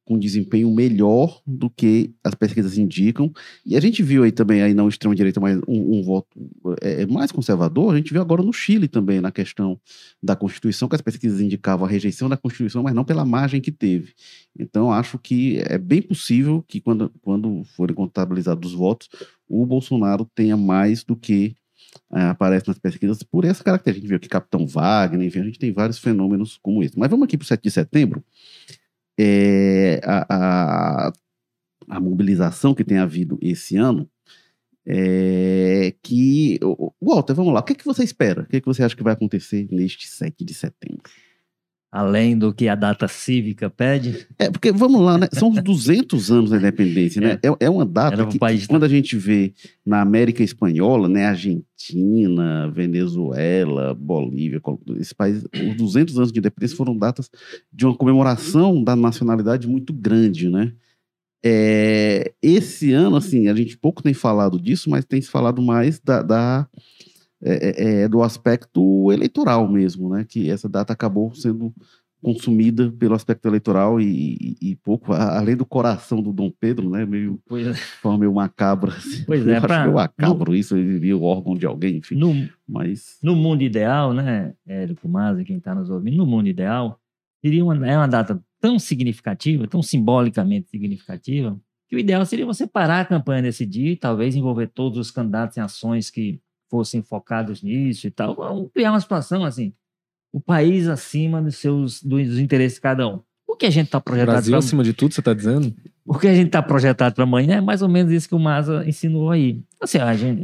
com 0.06 0.20
desempenho 0.20 0.70
melhor 0.74 1.42
do 1.48 1.70
que 1.70 2.14
as 2.24 2.36
pesquisas 2.36 2.78
indicam. 2.78 3.32
E 3.66 3.76
a 3.78 3.80
gente 3.80 4.04
viu 4.04 4.24
aí 4.24 4.32
também, 4.32 4.62
aí 4.62 4.74
não 4.74 4.90
extrema-direita, 4.90 5.40
mas 5.40 5.58
um, 5.68 6.00
um 6.00 6.04
voto 6.04 6.28
é, 6.82 7.04
é, 7.04 7.06
mais 7.06 7.32
conservador, 7.32 7.94
a 7.94 7.98
gente 7.98 8.12
viu 8.12 8.22
agora 8.22 8.44
no 8.44 8.52
Chile 8.52 8.88
também, 8.88 9.22
na 9.22 9.32
questão 9.32 9.80
da 10.22 10.36
Constituição, 10.36 10.90
que 10.90 10.96
as 10.96 11.02
pesquisas 11.02 11.40
indicavam 11.40 11.86
a 11.86 11.90
rejeição 11.90 12.28
da 12.28 12.38
Constituição, 12.38 12.84
mas 12.84 12.94
não 12.94 13.06
pela 13.06 13.26
margem 13.26 13.62
que 13.62 13.72
teve. 13.72 14.14
Então, 14.58 14.92
acho 14.92 15.18
que 15.18 15.62
é 15.66 15.78
bem 15.78 16.02
possível 16.02 16.64
que, 16.68 16.82
quando, 16.82 17.12
quando 17.22 17.64
forem 17.76 17.96
contabilizados 17.96 18.72
os 18.72 18.78
votos, 18.78 19.08
o 19.48 19.66
Bolsonaro 19.66 20.30
tenha 20.36 20.58
mais 20.58 21.04
do 21.04 21.16
que 21.16 21.56
é, 22.12 22.22
aparece 22.24 22.68
nas 22.68 22.80
pesquisas 22.80 23.24
por 23.24 23.46
essa 23.46 23.64
característica. 23.64 24.00
A 24.00 24.02
gente 24.02 24.10
viu 24.10 24.18
aqui 24.18 24.28
Capitão 24.28 24.66
Wagner, 24.66 25.28
enfim, 25.28 25.40
a 25.40 25.44
gente 25.44 25.60
tem 25.60 25.72
vários 25.72 26.00
fenômenos 26.00 26.58
como 26.62 26.84
esse. 26.84 26.98
Mas 26.98 27.10
vamos 27.10 27.26
aqui 27.26 27.38
para 27.38 27.46
o 27.46 27.48
7 27.48 27.62
de 27.62 27.72
setembro 27.72 28.24
é, 29.20 30.00
a, 30.04 31.08
a, 31.08 31.14
a, 31.90 32.00
mobilização 32.00 32.74
que 32.74 32.84
tem 32.84 32.98
havido 32.98 33.38
esse 33.42 33.78
ano, 33.78 34.10
é, 34.86 35.94
que. 36.02 36.60
Walter, 37.02 37.34
vamos 37.34 37.54
lá, 37.54 37.60
o 37.60 37.64
que, 37.64 37.74
é 37.74 37.76
que 37.76 37.86
você 37.86 38.04
espera? 38.04 38.44
O 38.44 38.46
que, 38.46 38.58
é 38.58 38.62
que 38.62 38.68
você 38.68 38.84
acha 38.84 38.96
que 38.96 39.04
vai 39.04 39.14
acontecer 39.14 39.68
neste 39.72 40.08
7 40.08 40.44
de 40.44 40.54
setembro? 40.54 41.04
Além 41.94 42.36
do 42.36 42.52
que 42.52 42.68
a 42.68 42.74
data 42.74 43.08
cívica 43.08 43.70
pede? 43.70 44.26
É, 44.40 44.50
porque, 44.50 44.72
vamos 44.72 45.00
lá, 45.00 45.16
né? 45.16 45.28
São 45.32 45.52
os 45.52 45.62
200 45.62 46.32
anos 46.32 46.50
da 46.50 46.58
independência, 46.58 47.22
né? 47.22 47.38
É, 47.44 47.66
é 47.66 47.70
uma 47.70 47.86
data 47.86 48.26
que, 48.26 48.40
país, 48.40 48.66
quando 48.66 48.84
a 48.84 48.88
gente 48.88 49.16
vê 49.16 49.54
na 49.86 50.02
América 50.02 50.42
Espanhola, 50.42 51.08
né? 51.08 51.28
Argentina, 51.28 52.68
Venezuela, 52.72 53.94
Bolívia, 53.94 54.60
esse 54.98 55.14
país, 55.14 55.44
os 55.44 55.78
200 55.78 56.18
anos 56.18 56.32
de 56.32 56.40
independência 56.40 56.76
foram 56.76 56.98
datas 56.98 57.30
de 57.72 57.86
uma 57.86 57.96
comemoração 57.96 58.84
da 58.84 58.96
nacionalidade 58.96 59.68
muito 59.68 59.94
grande, 59.94 60.50
né? 60.50 60.74
É, 61.46 62.34
esse 62.42 62.92
ano, 62.92 63.18
assim, 63.18 63.50
a 63.50 63.54
gente 63.54 63.78
pouco 63.78 64.02
tem 64.02 64.16
falado 64.16 64.60
disso, 64.60 64.90
mas 64.90 65.06
tem 65.06 65.22
se 65.22 65.30
falado 65.30 65.62
mais 65.62 66.00
da, 66.00 66.24
da 66.24 66.68
é, 67.44 67.54
é, 67.54 68.04
é, 68.04 68.08
do 68.08 68.24
aspecto 68.24 69.12
eleitoral 69.12 69.68
mesmo, 69.70 70.10
né? 70.10 70.26
Que 70.28 70.50
essa 70.50 70.70
data 70.70 70.94
acabou 70.94 71.34
sendo 71.36 71.74
consumida 72.22 72.90
pelo 72.90 73.14
aspecto 73.14 73.46
eleitoral 73.50 74.00
e, 74.00 74.38
e, 74.40 74.72
e 74.72 74.76
pouco, 74.78 75.12
além 75.12 75.58
do 75.58 75.66
coração 75.66 76.22
do 76.22 76.32
Dom 76.32 76.50
Pedro, 76.58 76.90
né? 76.90 77.06
Meio, 77.06 77.38
pois 77.46 77.68
é. 77.68 77.74
forma 77.74 78.20
meio 78.20 78.34
macabra. 78.34 78.94
Assim. 78.94 79.26
Pois 79.26 79.46
é, 79.46 79.60
pra, 79.60 79.82
meio 79.82 79.96
macabro 79.96 80.52
no, 80.52 80.58
isso, 80.58 80.78
ele 80.78 81.00
via 81.00 81.18
o 81.18 81.24
órgão 81.24 81.54
de 81.54 81.66
alguém, 81.66 81.98
enfim. 81.98 82.16
No, 82.16 82.34
mas... 82.66 83.18
no 83.22 83.36
mundo 83.36 83.62
ideal, 83.62 84.14
né, 84.14 84.54
Érico 84.66 85.10
Maza, 85.10 85.44
quem 85.44 85.58
está 85.58 85.76
nos 85.76 85.90
ouvindo, 85.90 86.16
no 86.16 86.26
mundo 86.26 86.48
ideal, 86.48 86.98
seria 87.44 87.64
uma, 87.64 87.86
é 87.86 87.98
uma 87.98 88.08
data 88.08 88.42
tão 88.62 88.80
significativa, 88.80 89.68
tão 89.68 89.82
simbolicamente 89.82 90.70
significativa, 90.70 91.60
que 91.90 91.98
o 91.98 92.00
ideal 92.00 92.26
seria 92.26 92.46
você 92.46 92.66
parar 92.66 93.02
a 93.02 93.06
campanha 93.06 93.42
nesse 93.42 93.66
dia 93.66 93.92
e 93.92 93.98
talvez 93.98 94.34
envolver 94.34 94.68
todos 94.68 94.98
os 94.98 95.12
candidatos 95.12 95.58
em 95.58 95.62
ações 95.62 96.10
que 96.10 96.40
fossem 96.74 97.04
focados 97.04 97.62
nisso 97.62 98.08
e 98.08 98.10
tal. 98.10 98.34
Vamos 98.34 98.72
criar 98.74 98.90
uma 98.92 99.00
situação 99.00 99.46
assim, 99.46 99.72
o 100.32 100.42
país 100.42 100.88
acima 100.88 101.40
dos 101.40 101.58
seus 101.58 102.02
dos 102.02 102.40
interesses 102.40 102.78
de 102.78 102.82
cada 102.82 103.08
um. 103.08 103.22
O 103.48 103.56
que 103.56 103.68
a 103.68 103.70
gente 103.70 103.86
está 103.86 104.02
projetado. 104.02 104.32
Brasil 104.32 104.52
pra... 104.54 104.58
acima 104.58 104.84
de 104.84 104.92
tudo, 104.92 105.14
você 105.14 105.22
está 105.22 105.36
dizendo? 105.36 105.72
O 106.04 106.18
que 106.18 106.28
a 106.28 106.34
gente 106.34 106.48
está 106.48 106.64
projetado 106.64 107.14
para 107.14 107.26
amanhã 107.26 107.58
é 107.58 107.62
mais 107.62 107.84
ou 107.84 107.90
menos 107.90 108.12
isso 108.12 108.28
que 108.28 108.34
o 108.34 108.40
Maza 108.40 108.84
ensinou 108.88 109.30
aí. 109.30 109.62
Assim, 109.80 110.00
a 110.00 110.16
gente, 110.16 110.42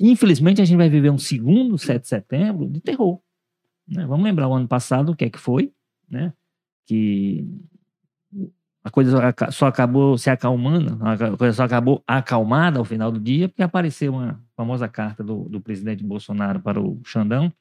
infelizmente, 0.00 0.62
a 0.62 0.64
gente 0.64 0.78
vai 0.78 0.88
viver 0.88 1.10
um 1.10 1.18
segundo 1.18 1.76
7 1.76 2.00
de 2.00 2.08
setembro 2.08 2.66
de 2.66 2.80
terror. 2.80 3.20
Né? 3.86 4.06
Vamos 4.06 4.24
lembrar 4.24 4.48
o 4.48 4.54
ano 4.54 4.66
passado 4.66 5.12
o 5.12 5.16
que 5.16 5.26
é 5.26 5.30
que 5.30 5.38
foi, 5.38 5.70
né? 6.10 6.32
Que 6.86 7.46
a 8.82 8.90
coisa 8.90 9.34
só 9.50 9.66
acabou 9.66 10.16
se 10.16 10.30
acalmando, 10.30 10.98
a 11.04 11.36
coisa 11.36 11.52
só 11.52 11.64
acabou 11.64 12.02
acalmada 12.06 12.78
ao 12.78 12.84
final 12.86 13.12
do 13.12 13.20
dia, 13.20 13.50
porque 13.50 13.62
apareceu 13.62 14.14
uma 14.14 14.42
famosa 14.58 14.88
carta 14.88 15.22
do, 15.22 15.48
do 15.48 15.60
presidente 15.60 16.02
Bolsonaro 16.02 16.58
para 16.60 16.80
o 16.80 17.00
Xandão, 17.04 17.52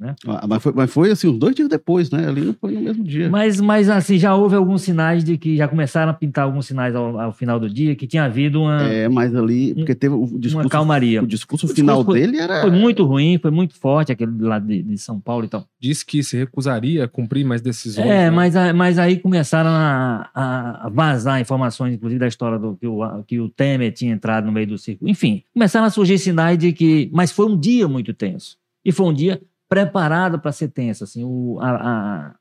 né? 0.00 0.16
Ah, 0.26 0.46
mas, 0.48 0.62
foi, 0.62 0.72
mas 0.74 0.90
foi 0.90 1.10
assim, 1.10 1.28
uns 1.28 1.36
dois 1.36 1.54
dias 1.54 1.68
depois, 1.68 2.10
né? 2.10 2.26
Ali 2.26 2.40
não 2.40 2.54
foi 2.54 2.72
no 2.72 2.80
mesmo 2.80 3.04
dia. 3.04 3.28
Mas, 3.28 3.60
mas 3.60 3.90
assim, 3.90 4.16
já 4.16 4.34
houve 4.34 4.56
alguns 4.56 4.80
sinais 4.80 5.22
de 5.22 5.36
que 5.36 5.58
já 5.58 5.68
começaram 5.68 6.10
a 6.10 6.14
pintar 6.14 6.46
alguns 6.46 6.66
sinais 6.66 6.94
ao, 6.94 7.20
ao 7.20 7.32
final 7.34 7.60
do 7.60 7.68
dia, 7.68 7.94
que 7.94 8.06
tinha 8.06 8.24
havido 8.24 8.62
uma. 8.62 8.82
É, 8.82 9.10
mas 9.10 9.34
ali, 9.34 9.74
porque 9.74 9.94
teve 9.94 10.14
o 10.14 10.26
discurso. 10.38 10.56
Uma 10.56 10.70
calmaria. 10.70 11.22
O 11.22 11.26
discurso, 11.26 11.66
o 11.66 11.68
discurso 11.68 11.74
final 11.74 12.02
foi, 12.02 12.18
dele 12.18 12.38
era. 12.38 12.62
Foi 12.62 12.70
muito 12.70 13.04
ruim, 13.04 13.38
foi 13.38 13.50
muito 13.50 13.74
forte, 13.74 14.10
aquele 14.10 14.32
lá 14.40 14.58
de, 14.58 14.82
de 14.82 14.96
São 14.96 15.20
Paulo 15.20 15.44
e 15.44 15.48
tal. 15.48 15.66
Disse 15.78 16.06
que 16.06 16.22
se 16.22 16.34
recusaria 16.34 17.04
a 17.04 17.08
cumprir 17.08 17.44
mais 17.44 17.60
decisões. 17.60 18.06
É, 18.06 18.08
né? 18.08 18.30
mas, 18.30 18.54
mas 18.74 18.98
aí 18.98 19.18
começaram 19.18 19.68
a, 19.68 20.30
a, 20.34 20.88
vazar 20.88 21.42
informações, 21.42 21.92
inclusive 21.92 22.18
da 22.18 22.26
história 22.26 22.58
do 22.58 22.74
que 22.74 22.86
o, 22.86 23.22
que 23.26 23.38
o 23.38 23.50
Temer 23.50 23.92
tinha 23.92 24.14
entrado 24.14 24.46
no 24.46 24.52
meio 24.52 24.66
do 24.66 24.78
círculo. 24.78 25.10
Enfim, 25.10 25.42
começaram 25.52 25.84
a 25.84 25.90
surgir 25.90 26.16
sinais 26.16 26.56
de 26.56 26.72
que. 26.72 27.10
Mas 27.12 27.30
foi 27.30 27.44
um 27.44 27.58
dia 27.58 27.86
muito 27.86 28.14
tenso. 28.14 28.58
E 28.82 28.92
foi 28.92 29.06
um 29.06 29.12
dia 29.12 29.40
preparado 29.70 30.40
para 30.40 30.50
ser 30.50 30.68
tenso. 30.68 31.04
Assim, 31.04 31.24
o, 31.24 31.58
a, 31.60 31.70
a, 31.70 32.34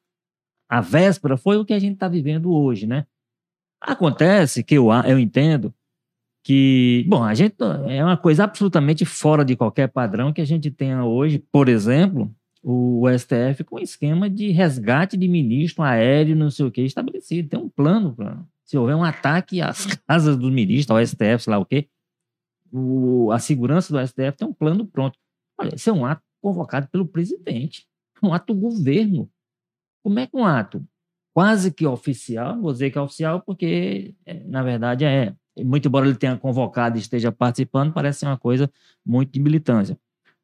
a 0.67 0.81
véspera 0.81 1.37
foi 1.37 1.57
o 1.57 1.63
que 1.63 1.73
a 1.73 1.79
gente 1.79 1.93
está 1.93 2.07
vivendo 2.07 2.51
hoje, 2.51 2.87
né? 2.87 3.05
Acontece 3.79 4.63
que 4.63 4.75
eu, 4.75 4.91
eu 5.07 5.19
entendo 5.19 5.73
que, 6.43 7.05
bom, 7.07 7.23
a 7.23 7.33
gente 7.35 7.55
é 7.87 8.03
uma 8.03 8.17
coisa 8.17 8.43
absolutamente 8.43 9.05
fora 9.05 9.45
de 9.45 9.55
qualquer 9.55 9.87
padrão 9.87 10.33
que 10.33 10.41
a 10.41 10.45
gente 10.45 10.71
tenha 10.71 11.05
hoje, 11.05 11.37
por 11.51 11.69
exemplo, 11.69 12.33
o 12.63 13.05
STF 13.07 13.63
com 13.63 13.79
esquema 13.79 14.29
de 14.29 14.49
resgate 14.49 15.15
de 15.15 15.27
ministro 15.27 15.83
aéreo, 15.83 16.35
não 16.35 16.49
sei 16.49 16.65
o 16.65 16.71
que, 16.71 16.81
estabelecido. 16.81 17.47
Tem 17.47 17.59
um 17.59 17.69
plano 17.69 18.17
se 18.65 18.77
houver 18.77 18.95
um 18.95 19.03
ataque 19.03 19.61
às 19.61 19.85
casas 20.07 20.35
do 20.35 20.51
ministro, 20.51 20.95
ao 20.95 21.05
STF, 21.05 21.43
sei 21.43 21.51
lá 21.51 21.59
o 21.59 21.65
quê, 21.65 21.87
o, 22.71 23.31
a 23.31 23.39
segurança 23.39 23.93
do 23.93 24.07
STF 24.07 24.37
tem 24.37 24.47
um 24.47 24.53
plano 24.53 24.85
pronto. 24.85 25.17
Olha, 25.59 25.75
esse 25.75 25.89
é 25.89 25.93
um 25.93 26.05
ato 26.05 26.23
convocado 26.41 26.88
pelo 26.89 27.08
presidente. 27.08 27.88
Um 28.21 28.34
ato 28.34 28.54
governo. 28.54 29.30
Como 30.04 30.19
é 30.19 30.28
que 30.28 30.36
um 30.36 30.45
ato 30.45 30.86
quase 31.34 31.71
que 31.71 31.88
oficial, 31.88 32.60
vou 32.60 32.73
dizer 32.73 32.91
que 32.91 32.97
é 32.97 33.02
oficial, 33.02 33.41
porque, 33.41 34.13
é, 34.25 34.43
na 34.43 34.62
verdade, 34.62 35.06
é. 35.06 35.34
Muito 35.58 35.88
embora 35.88 36.06
ele 36.06 36.17
tenha 36.17 36.38
convocado 36.38 36.97
e 36.97 37.02
esteja 37.02 37.32
participando, 37.32 37.93
parece 37.93 38.19
ser 38.19 38.25
uma 38.25 38.38
coisa 38.38 38.69
muito 39.06 39.32
de 39.32 39.39
militância. 39.39 39.97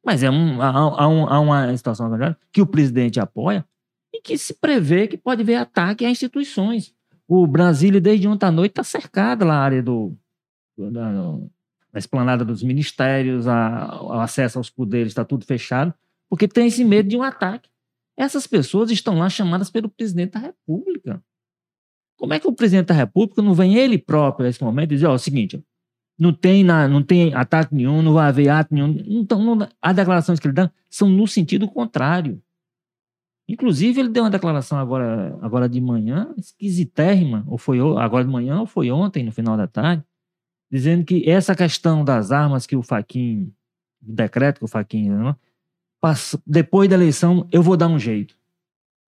Mas 0.06 0.24
é 0.24 0.30
um, 0.30 0.62
há, 0.62 0.70
há, 0.70 1.08
um, 1.08 1.28
há 1.28 1.40
uma 1.40 1.76
situação 1.76 2.10
que 2.52 2.62
o 2.62 2.66
presidente 2.66 3.20
apoia 3.20 3.66
e 4.14 4.22
que 4.22 4.38
se 4.38 4.54
prevê 4.54 5.08
que 5.08 5.18
pode 5.18 5.42
haver 5.42 5.56
ataque 5.56 6.06
a 6.06 6.10
instituições. 6.10 6.94
O 7.28 7.48
Brasília, 7.48 8.00
desde 8.00 8.28
ontem 8.28 8.46
à 8.46 8.52
noite, 8.52 8.72
está 8.72 8.84
cercado 8.84 9.44
lá 9.46 9.56
a 9.56 9.64
área 9.64 9.82
do, 9.82 10.16
do, 10.78 10.92
a 11.96 11.98
esplanada 11.98 12.44
dos 12.44 12.62
ministérios, 12.62 13.48
a, 13.48 14.02
o 14.04 14.12
acesso 14.20 14.58
aos 14.58 14.70
poderes 14.70 15.08
está 15.08 15.24
tudo 15.24 15.46
fechado, 15.46 15.94
porque 16.30 16.46
tem 16.46 16.68
esse 16.68 16.84
medo 16.84 17.08
de 17.08 17.16
um 17.16 17.24
ataque. 17.24 17.70
Essas 18.18 18.46
pessoas 18.46 18.92
estão 18.92 19.18
lá 19.18 19.30
chamadas 19.30 19.70
pelo 19.70 19.88
presidente 19.88 20.34
da 20.34 20.40
República. 20.40 21.24
Como 22.18 22.34
é 22.34 22.40
que 22.40 22.48
o 22.48 22.54
presidente 22.54 22.88
da 22.88 22.94
República 22.94 23.42
não 23.42 23.54
vem 23.54 23.76
ele 23.78 23.98
próprio 23.98 24.46
nesse 24.46 24.62
momento 24.62 24.92
e 24.92 24.96
dizer, 24.96 25.08
ó, 25.08 25.14
é 25.14 25.16
o 25.16 25.20
seguinte, 25.20 25.64
não 26.20 26.34
tem, 26.34 26.66
na, 26.66 26.86
não 26.86 27.02
tem 27.02 27.34
ataque 27.34 27.74
nenhum, 27.74 28.02
não 28.02 28.14
vai 28.14 28.28
haver 28.28 28.50
ato 28.50 28.74
nenhum. 28.74 29.02
Então, 29.06 29.42
não, 29.42 29.66
as 29.82 29.96
declarações 29.96 30.38
que 30.38 30.48
ele 30.48 30.54
dá 30.54 30.70
são 30.90 31.08
no 31.08 31.26
sentido 31.26 31.66
contrário. 31.66 32.42
Inclusive, 33.48 34.02
ele 34.02 34.10
deu 34.10 34.24
uma 34.24 34.30
declaração 34.30 34.78
agora, 34.78 35.38
agora 35.42 35.70
de 35.70 35.80
manhã, 35.80 36.34
esquisitérrima, 36.38 37.46
ou 37.48 37.58
foi 37.58 37.80
agora 37.80 38.26
de 38.26 38.32
manhã, 38.32 38.60
ou 38.60 38.66
foi 38.66 38.92
ontem, 38.92 39.24
no 39.24 39.32
final 39.32 39.56
da 39.56 39.68
tarde, 39.68 40.04
dizendo 40.72 41.06
que 41.06 41.30
essa 41.30 41.56
questão 41.56 42.04
das 42.04 42.32
armas 42.32 42.66
que 42.66 42.76
o 42.76 42.82
Faquin, 42.82 43.54
o 44.06 44.14
decreto 44.14 44.60
que 44.60 44.66
o 44.66 44.68
Faquin, 44.68 45.10
né, 45.10 45.36
depois 46.46 46.90
da 46.90 46.96
eleição, 46.96 47.48
eu 47.52 47.64
vou 47.64 47.76
dar 47.76 47.88
um 47.88 48.00
jeito. 48.00 48.36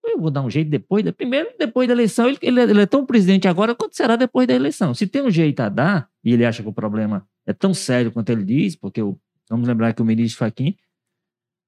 Eu 0.03 0.19
vou 0.19 0.31
dar 0.31 0.41
um 0.41 0.49
jeito 0.49 0.69
depois, 0.69 1.03
da, 1.03 1.11
primeiro, 1.11 1.49
depois 1.59 1.87
da 1.87 1.93
eleição, 1.93 2.27
ele, 2.27 2.39
ele, 2.41 2.81
é 2.81 2.85
tão 2.85 3.05
presidente 3.05 3.47
agora 3.47 3.75
quanto 3.75 3.95
será 3.95 4.15
depois 4.15 4.47
da 4.47 4.53
eleição. 4.53 4.93
Se 4.93 5.05
tem 5.05 5.21
um 5.21 5.29
jeito 5.29 5.59
a 5.59 5.69
dar, 5.69 6.09
e 6.23 6.33
ele 6.33 6.45
acha 6.45 6.63
que 6.63 6.69
o 6.69 6.73
problema 6.73 7.27
é 7.45 7.53
tão 7.53 7.73
sério 7.73 8.11
quanto 8.11 8.29
ele 8.31 8.43
diz, 8.43 8.75
porque 8.75 9.01
vamos 9.49 9.67
lembrar 9.67 9.93
que 9.93 10.01
o 10.01 10.05
ministro 10.05 10.39
Faquim 10.39 10.75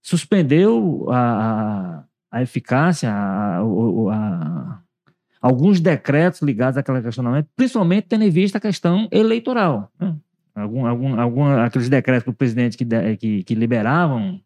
suspendeu 0.01 1.05
a, 1.11 2.03
a 2.31 2.41
eficácia, 2.41 3.11
a, 3.11 3.59
a, 3.59 4.81
alguns 5.41 5.79
decretos 5.79 6.41
ligados 6.41 6.77
àquele 6.77 7.01
questionamento, 7.01 7.47
principalmente 7.55 8.07
tendo 8.07 8.23
em 8.23 8.29
vista 8.29 8.57
a 8.57 8.61
questão 8.61 9.07
eleitoral. 9.11 9.91
Né? 9.99 10.15
Algum, 10.55 10.85
algum, 10.85 11.19
algum, 11.19 11.45
aqueles 11.45 11.87
decretos 11.87 12.25
do 12.25 12.33
presidente 12.33 12.77
que, 12.77 12.85
que, 13.17 13.43
que 13.43 13.55
liberavam 13.55 14.41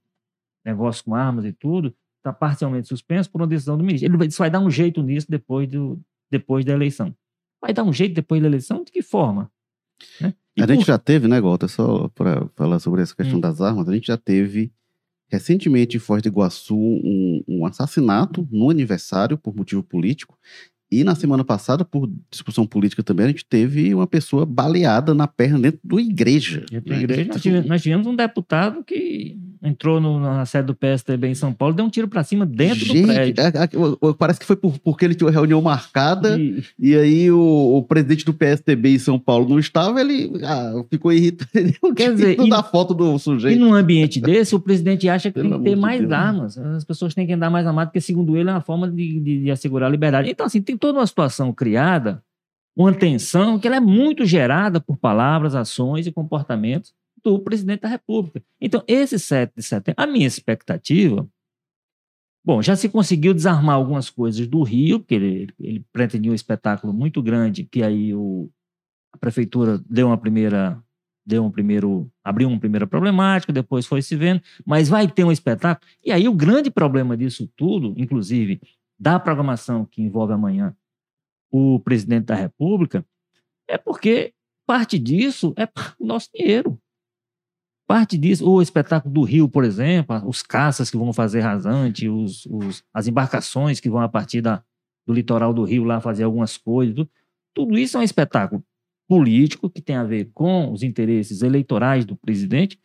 negócios 0.63 1.01
com 1.01 1.15
armas 1.15 1.45
e 1.45 1.51
tudo, 1.51 1.93
está 2.17 2.32
parcialmente 2.32 2.88
suspenso 2.88 3.29
por 3.29 3.41
uma 3.41 3.47
decisão 3.47 3.77
do 3.77 3.84
ministro. 3.84 4.08
Ele 4.08 4.17
vai, 4.17 4.27
vai 4.29 4.49
dar 4.49 4.60
um 4.60 4.69
jeito 4.69 5.01
nisso 5.01 5.27
depois, 5.29 5.67
do, 5.67 5.99
depois 6.32 6.63
da 6.63 6.71
eleição. 6.71 7.13
Vai 7.62 7.73
dar 7.73 7.84
um 7.84 7.91
jeito 7.91 8.13
depois 8.13 8.41
da 8.41 8.47
eleição? 8.47 8.84
De 8.84 8.91
que 8.91 9.01
forma? 9.01 9.51
Né? 10.21 10.34
A 10.60 10.67
por... 10.67 10.73
gente 10.73 10.86
já 10.86 10.97
teve, 10.97 11.27
né, 11.27 11.41
Gota, 11.41 11.67
só 11.67 12.08
para 12.10 12.47
falar 12.56 12.79
sobre 12.79 13.01
essa 13.01 13.15
questão 13.15 13.38
hum. 13.38 13.41
das 13.41 13.60
armas, 13.60 13.89
a 13.89 13.93
gente 13.93 14.08
já 14.08 14.17
teve 14.17 14.71
recentemente 15.29 15.97
em 15.97 15.99
Foz 15.99 16.21
do 16.21 16.27
Iguaçu 16.27 16.77
um, 16.77 17.43
um 17.47 17.65
assassinato 17.65 18.47
no 18.51 18.69
aniversário 18.69 19.38
por 19.38 19.56
motivo 19.56 19.82
político 19.82 20.38
e 20.99 21.03
na 21.03 21.15
semana 21.15 21.43
passada, 21.43 21.84
por 21.84 22.10
discussão 22.29 22.65
política 22.65 23.03
também, 23.03 23.25
a 23.25 23.29
gente 23.29 23.45
teve 23.45 23.93
uma 23.93 24.08
pessoa 24.08 24.45
baleada 24.45 25.13
na 25.13 25.27
perna 25.27 25.60
dentro 25.60 25.79
da 25.84 26.01
igreja. 26.01 26.65
Dentro 26.69 26.89
da 26.89 26.95
né? 26.95 27.03
igreja 27.03 27.29
nós, 27.32 27.41
tivemos, 27.41 27.69
nós 27.69 27.82
tivemos 27.82 28.08
um 28.08 28.15
deputado 28.15 28.84
que 28.84 29.38
entrou 29.63 30.01
no, 30.01 30.19
na 30.19 30.45
sede 30.45 30.67
do 30.67 30.75
PSDB 30.75 31.29
em 31.29 31.36
São 31.36 31.53
Paulo, 31.53 31.73
deu 31.73 31.86
um 31.86 31.89
tiro 31.89 32.08
para 32.08 32.21
cima 32.23 32.45
dentro 32.45 32.86
Gente, 32.86 33.01
do 33.01 33.08
prédio. 33.08 33.43
A, 33.43 34.10
a, 34.10 34.13
parece 34.13 34.39
que 34.41 34.45
foi 34.45 34.58
por, 34.58 34.77
porque 34.79 35.06
ele 35.06 35.15
tinha 35.15 35.25
uma 35.25 35.32
reunião 35.32 35.62
marcada 35.62 36.38
e, 36.38 36.62
e 36.77 36.93
aí 36.95 37.32
o, 37.32 37.77
o, 37.77 37.82
presidente 37.82 38.25
do 38.25 38.34
PSDB 38.34 38.95
em 38.95 38.99
São 38.99 39.17
Paulo 39.17 39.47
não 39.47 39.58
estava, 39.58 40.01
ele 40.01 40.34
ah, 40.43 40.84
ficou 40.89 41.13
irritado. 41.13 41.49
Quer 41.95 42.13
dizer, 42.13 42.41
e, 42.41 42.49
da 42.49 42.62
foto 42.62 42.93
do 42.93 43.17
sujeito. 43.17 43.56
E 43.56 43.60
num 43.60 43.73
ambiente 43.73 44.19
desse, 44.19 44.53
o 44.53 44.60
presidente 44.60 45.08
acha 45.08 45.29
que 45.29 45.36
Pelo 45.36 45.51
tem 45.51 45.60
que 45.60 45.69
ter 45.69 45.75
mais 45.77 46.01
Deus. 46.01 46.12
armas. 46.12 46.58
As 46.58 46.84
pessoas 46.84 47.13
têm 47.13 47.25
que 47.25 47.32
andar 47.32 47.49
mais 47.49 47.65
armadas, 47.65 47.89
porque 47.89 48.01
segundo 48.01 48.36
ele 48.36 48.49
é 48.49 48.53
uma 48.53 48.62
forma 48.62 48.91
de, 48.91 49.19
de, 49.21 49.43
de 49.43 49.51
assegurar 49.51 49.88
a 49.88 49.91
liberdade. 49.91 50.29
Então, 50.29 50.45
assim, 50.45 50.62
tem 50.62 50.75
toda 50.84 51.00
uma 51.00 51.08
situação 51.08 51.54
criada, 51.54 52.22
uma 52.76 52.93
tensão 52.93 53.58
que 53.58 53.65
ela 53.65 53.78
é 53.78 53.80
muito 53.80 54.26
gerada 54.26 54.82
por 54.82 54.98
palavras, 54.98 55.56
ações 55.56 56.06
e 56.06 56.12
comportamentos 56.12 56.93
do 57.24 57.39
presidente 57.39 57.84
da 57.84 57.88
República. 57.88 58.43
Então, 58.60 58.84
esse 58.86 59.17
7 59.17 59.54
de 59.56 59.63
setembro, 59.63 60.04
a 60.04 60.06
minha 60.06 60.28
expectativa. 60.28 61.26
Bom, 62.46 62.62
já 62.62 62.76
se 62.76 62.89
conseguiu 62.89 63.34
desarmar 63.34 63.76
algumas 63.76 64.10
coisas 64.10 64.46
do 64.46 64.62
Rio, 64.62 65.00
porque 65.00 65.15
ele, 65.15 65.54
ele 65.58 65.86
pretendia 65.93 66.34
um 66.34 66.36
espetáculo 66.36 66.91
muito 66.91 67.24
grande, 67.24 67.63
que 67.63 67.82
aí 67.82 68.13
o, 68.13 68.50
a 69.13 69.17
prefeitura 69.17 69.82
deu 69.89 70.08
uma 70.08 70.17
primeira 70.17 70.84
deu 71.26 71.46
um 71.46 71.50
primeiro, 71.50 72.12
abriu 72.22 72.50
uma 72.50 72.60
primeira 72.60 72.86
problemática, 72.86 73.54
depois 73.54 73.86
foi 73.86 74.02
se 74.02 74.13
vendo, 74.13 74.41
mas 74.65 74.89
vai 74.89 75.08
ter 75.08 75.24
um 75.24 75.32
espetáculo. 75.32 75.89
E 76.04 76.12
aí 76.12 76.28
o 76.28 76.34
grande 76.34 76.69
problema 76.69 77.15
disso 77.15 77.50
tudo, 77.56 77.93
inclusive 77.96 78.60
da 79.04 79.20
programação 79.20 79.86
que 79.86 80.02
envolve 80.02 80.32
amanhã 80.32 80.74
o 81.52 81.78
presidente 81.78 82.28
da 82.28 82.36
República, 82.36 83.06
é 83.68 83.78
porque 83.78 84.34
parte 84.66 84.98
disso 84.98 85.54
é 85.58 85.68
o 86.00 86.06
nosso 86.06 86.30
dinheiro. 86.34 86.80
Parte 87.86 88.18
disso, 88.18 88.50
o 88.50 88.62
espetáculo 88.62 89.13
do 89.13 89.24
Rio, 89.24 89.50
por 89.50 89.66
exemplo, 89.66 90.16
os 90.26 90.42
caças 90.42 90.89
que 90.89 90.96
vão 90.96 91.12
fazer 91.12 91.42
rasante, 91.42 92.08
os, 92.08 92.46
os, 92.46 92.82
as 92.94 93.06
embarcações 93.06 93.82
que 93.82 93.89
vão 93.89 94.00
a 94.00 94.08
partir 94.08 94.39
da, 94.39 94.63
do 95.06 95.13
litoral 95.13 95.54
do 95.54 95.66
Rio 95.66 95.84
lá 95.84 96.00
fazer 96.00 96.24
algumas 96.24 96.56
coisas, 96.56 96.96
tudo, 96.96 97.12
tudo 97.54 97.78
isso 97.78 97.98
é 97.98 98.00
um 98.00 98.04
espetáculo 98.04 98.63
político 99.06 99.70
que 99.70 99.82
tem 99.82 99.98
a 99.98 100.06
ver 100.06 100.32
com 100.34 100.72
os 100.72 100.82
interesses 100.82 101.42
eleitorais 101.42 102.06
do 102.06 102.16
presidente 102.16 102.80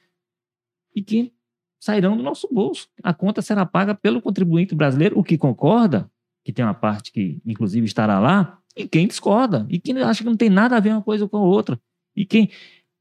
e 0.96 1.00
que 1.00 1.32
sairão 1.80 2.16
do 2.16 2.22
nosso 2.22 2.48
bolso. 2.52 2.88
A 3.02 3.14
conta 3.14 3.40
será 3.42 3.64
paga 3.64 3.94
pelo 3.94 4.20
contribuinte 4.20 4.74
brasileiro, 4.74 5.18
o 5.18 5.24
que 5.24 5.38
concorda, 5.38 6.10
que 6.44 6.52
tem 6.52 6.64
uma 6.64 6.74
parte 6.74 7.12
que 7.12 7.40
inclusive 7.46 7.86
estará 7.86 8.18
lá, 8.18 8.58
e 8.76 8.86
quem 8.86 9.06
discorda, 9.06 9.66
e 9.68 9.78
quem 9.78 10.00
acha 10.02 10.22
que 10.22 10.28
não 10.28 10.36
tem 10.36 10.48
nada 10.48 10.76
a 10.76 10.80
ver 10.80 10.90
uma 10.90 11.02
coisa 11.02 11.28
com 11.28 11.36
a 11.36 11.42
outra. 11.42 11.80
E 12.14 12.24
quem 12.24 12.50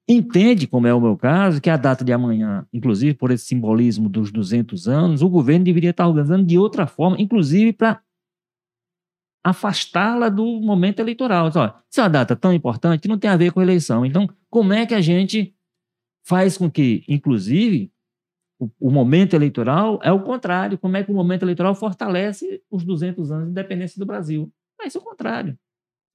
entende, 0.07 0.67
como 0.67 0.87
é 0.87 0.93
o 0.93 1.01
meu 1.01 1.17
caso, 1.17 1.59
que 1.59 1.69
a 1.69 1.77
data 1.77 2.03
de 2.03 2.13
amanhã, 2.13 2.65
inclusive 2.71 3.13
por 3.13 3.31
esse 3.31 3.45
simbolismo 3.45 4.07
dos 4.07 4.31
200 4.31 4.87
anos, 4.87 5.21
o 5.21 5.29
governo 5.29 5.65
deveria 5.65 5.89
estar 5.89 6.07
organizando 6.07 6.45
de 6.45 6.57
outra 6.57 6.87
forma, 6.87 7.19
inclusive 7.19 7.73
para 7.73 8.01
afastá-la 9.43 10.29
do 10.29 10.59
momento 10.61 10.99
eleitoral. 10.99 11.51
Olha, 11.55 11.75
se 11.89 11.99
é 11.99 12.03
uma 12.03 12.09
data 12.09 12.35
tão 12.35 12.53
importante, 12.53 13.07
não 13.07 13.17
tem 13.17 13.29
a 13.29 13.37
ver 13.37 13.51
com 13.51 13.61
eleição. 13.61 14.05
Então, 14.05 14.29
como 14.49 14.73
é 14.73 14.85
que 14.85 14.93
a 14.93 15.01
gente 15.01 15.53
faz 16.25 16.57
com 16.57 16.69
que, 16.69 17.03
inclusive, 17.07 17.91
o, 18.59 18.91
momento 18.91 19.35
eleitoral 19.35 19.99
é 20.03 20.11
o 20.11 20.23
contrário? 20.23 20.77
Como 20.77 20.97
é 20.97 21.03
que 21.03 21.11
o 21.11 21.15
momento 21.15 21.43
eleitoral 21.43 21.75
fortalece 21.75 22.61
os 22.71 22.83
200 22.83 23.31
anos 23.31 23.45
de 23.45 23.51
independência 23.51 23.99
do 23.99 24.05
Brasil? 24.05 24.51
É 24.81 24.87
isso 24.87 24.99
o 24.99 25.03
contrário 25.03 25.57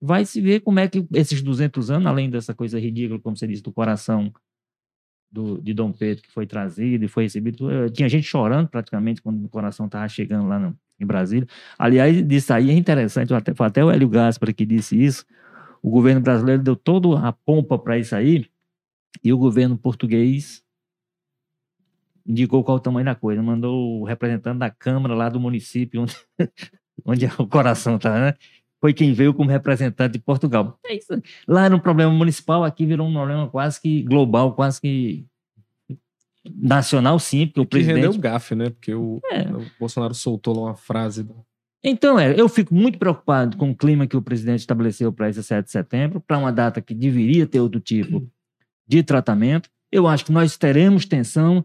vai 0.02 0.24
se 0.24 0.40
ver 0.40 0.60
como 0.60 0.80
é 0.80 0.88
que 0.88 1.06
esses 1.14 1.40
200 1.40 1.88
anos, 1.88 2.06
além 2.08 2.28
dessa 2.28 2.52
coisa 2.52 2.78
ridícula, 2.78 3.20
como 3.20 3.36
você 3.36 3.46
disse, 3.46 3.62
do 3.62 3.72
coração 3.72 4.32
do, 5.30 5.62
de 5.62 5.72
Dom 5.72 5.92
Pedro, 5.92 6.24
que 6.24 6.32
foi 6.32 6.44
trazido 6.44 7.04
e 7.04 7.08
foi 7.08 7.22
recebido, 7.22 7.70
eh, 7.70 7.88
tinha 7.88 8.08
gente 8.08 8.24
chorando 8.24 8.68
praticamente 8.68 9.22
quando 9.22 9.44
o 9.44 9.48
coração 9.48 9.86
estava 9.86 10.08
chegando 10.08 10.48
lá 10.48 10.58
no, 10.58 10.76
em 10.98 11.06
Brasília. 11.06 11.46
Aliás, 11.78 12.26
disso 12.26 12.52
aí 12.52 12.70
é 12.70 12.74
interessante, 12.74 13.32
até, 13.32 13.54
foi 13.54 13.66
até 13.66 13.84
o 13.84 13.90
Hélio 13.92 14.08
Gaspar 14.08 14.52
que 14.52 14.66
disse 14.66 15.00
isso, 15.00 15.24
o 15.80 15.88
governo 15.88 16.20
brasileiro 16.20 16.60
deu 16.60 16.74
toda 16.74 17.20
a 17.20 17.32
pompa 17.32 17.78
para 17.78 17.96
isso 17.96 18.16
aí, 18.16 18.44
e 19.22 19.32
o 19.32 19.38
governo 19.38 19.78
português 19.78 20.64
indicou 22.26 22.62
qual 22.64 22.76
o 22.76 22.80
tamanho 22.80 23.04
da 23.04 23.14
coisa, 23.14 23.42
mandou 23.42 24.00
o 24.00 24.04
representante 24.04 24.58
da 24.58 24.70
Câmara 24.70 25.14
lá 25.14 25.28
do 25.28 25.40
município, 25.40 26.02
onde, 26.02 26.16
onde 27.04 27.26
o 27.38 27.46
coração 27.46 27.96
está, 27.96 28.18
né? 28.18 28.34
foi 28.82 28.92
quem 28.92 29.12
veio 29.12 29.32
como 29.32 29.48
representante 29.48 30.14
de 30.14 30.18
Portugal. 30.18 30.76
É 30.84 30.96
isso. 30.96 31.12
Lá 31.46 31.66
era 31.66 31.76
um 31.76 31.78
problema 31.78 32.12
municipal, 32.12 32.64
aqui 32.64 32.84
virou 32.84 33.06
um 33.06 33.12
problema 33.12 33.48
quase 33.48 33.80
que 33.80 34.02
global, 34.02 34.56
quase 34.56 34.80
que 34.80 35.24
nacional, 36.52 37.16
sim, 37.20 37.46
porque 37.46 37.60
o 37.60 37.64
presidente... 37.64 38.02
Rendeu 38.02 38.10
o 38.10 38.18
gafe, 38.18 38.56
né? 38.56 38.70
Porque 38.70 38.92
o, 38.92 39.20
é. 39.30 39.42
o 39.42 39.64
Bolsonaro 39.78 40.12
soltou 40.14 40.56
lá 40.56 40.70
uma 40.70 40.74
frase... 40.74 41.24
Então, 41.84 42.18
é, 42.18 42.38
eu 42.38 42.48
fico 42.48 42.74
muito 42.74 42.98
preocupado 42.98 43.56
com 43.56 43.70
o 43.70 43.76
clima 43.76 44.06
que 44.06 44.16
o 44.16 44.22
presidente 44.22 44.60
estabeleceu 44.60 45.12
para 45.12 45.28
esse 45.28 45.42
7 45.42 45.64
de 45.64 45.70
setembro, 45.70 46.20
para 46.20 46.38
uma 46.38 46.52
data 46.52 46.80
que 46.80 46.94
deveria 46.94 47.46
ter 47.46 47.60
outro 47.60 47.78
tipo 47.78 48.28
de 48.86 49.02
tratamento. 49.04 49.68
Eu 49.90 50.08
acho 50.08 50.24
que 50.24 50.32
nós 50.32 50.56
teremos 50.56 51.06
tensão, 51.06 51.64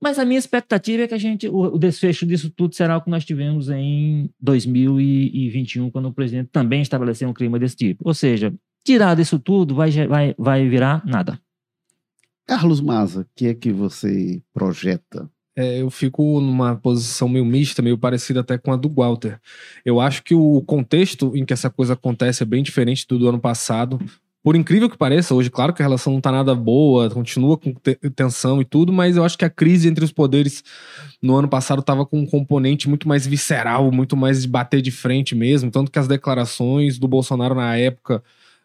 mas 0.00 0.18
a 0.18 0.24
minha 0.24 0.38
expectativa 0.38 1.02
é 1.02 1.08
que 1.08 1.14
a 1.14 1.18
gente, 1.18 1.46
o, 1.48 1.74
o, 1.74 1.78
desfecho 1.78 2.24
disso 2.24 2.50
tudo 2.50 2.74
será 2.74 2.96
o 2.96 3.02
que 3.02 3.10
nós 3.10 3.24
tivemos 3.24 3.68
em 3.68 4.30
2021, 4.40 5.90
quando 5.90 6.08
o 6.08 6.12
presidente 6.12 6.48
também 6.50 6.80
estabeleceu 6.80 7.28
um 7.28 7.34
clima 7.34 7.58
desse 7.58 7.76
tipo. 7.76 8.02
Ou 8.06 8.14
seja, 8.14 8.52
tirar 8.84 9.14
disso 9.14 9.38
tudo 9.38 9.74
vai, 9.74 9.90
vai, 10.06 10.34
vai 10.38 10.68
virar 10.68 11.04
nada. 11.04 11.38
Carlos 12.46 12.80
Maza, 12.80 13.20
o 13.20 13.26
que 13.36 13.46
é 13.46 13.54
que 13.54 13.70
você 13.70 14.42
projeta? 14.54 15.30
É, 15.54 15.82
eu 15.82 15.90
fico 15.90 16.40
numa 16.40 16.74
posição 16.76 17.28
meio 17.28 17.44
mista, 17.44 17.82
meio 17.82 17.98
parecida 17.98 18.40
até 18.40 18.56
com 18.56 18.72
a 18.72 18.76
do 18.76 18.88
Walter. 18.88 19.38
Eu 19.84 20.00
acho 20.00 20.22
que 20.22 20.34
o 20.34 20.62
contexto 20.62 21.36
em 21.36 21.44
que 21.44 21.52
essa 21.52 21.68
coisa 21.68 21.92
acontece 21.92 22.42
é 22.42 22.46
bem 22.46 22.62
diferente 22.62 23.06
do 23.06 23.18
do 23.18 23.28
ano 23.28 23.38
passado 23.38 24.00
por 24.42 24.56
incrível 24.56 24.88
que 24.88 24.96
pareça, 24.96 25.34
hoje, 25.34 25.50
claro 25.50 25.74
que 25.74 25.82
a 25.82 25.84
relação 25.84 26.12
não 26.14 26.20
tá 26.20 26.32
nada 26.32 26.54
boa, 26.54 27.10
continua 27.10 27.58
com 27.58 27.74
tensão 28.14 28.60
e 28.60 28.64
tudo, 28.64 28.92
mas 28.92 29.16
eu 29.16 29.24
acho 29.24 29.36
que 29.36 29.44
a 29.44 29.50
crise 29.50 29.88
entre 29.88 30.04
os 30.04 30.12
poderes 30.12 30.64
no 31.20 31.36
ano 31.36 31.48
passado 31.48 31.80
estava 31.80 32.06
com 32.06 32.20
um 32.20 32.26
componente 32.26 32.88
muito 32.88 33.06
mais 33.06 33.26
visceral, 33.26 33.92
muito 33.92 34.16
mais 34.16 34.42
de 34.42 34.48
bater 34.48 34.80
de 34.80 34.90
frente 34.90 35.34
mesmo. 35.34 35.70
Tanto 35.70 35.90
que 35.90 35.98
as 35.98 36.08
declarações 36.08 36.98
do 36.98 37.06
Bolsonaro 37.06 37.54
na 37.54 37.76
época 37.76 38.22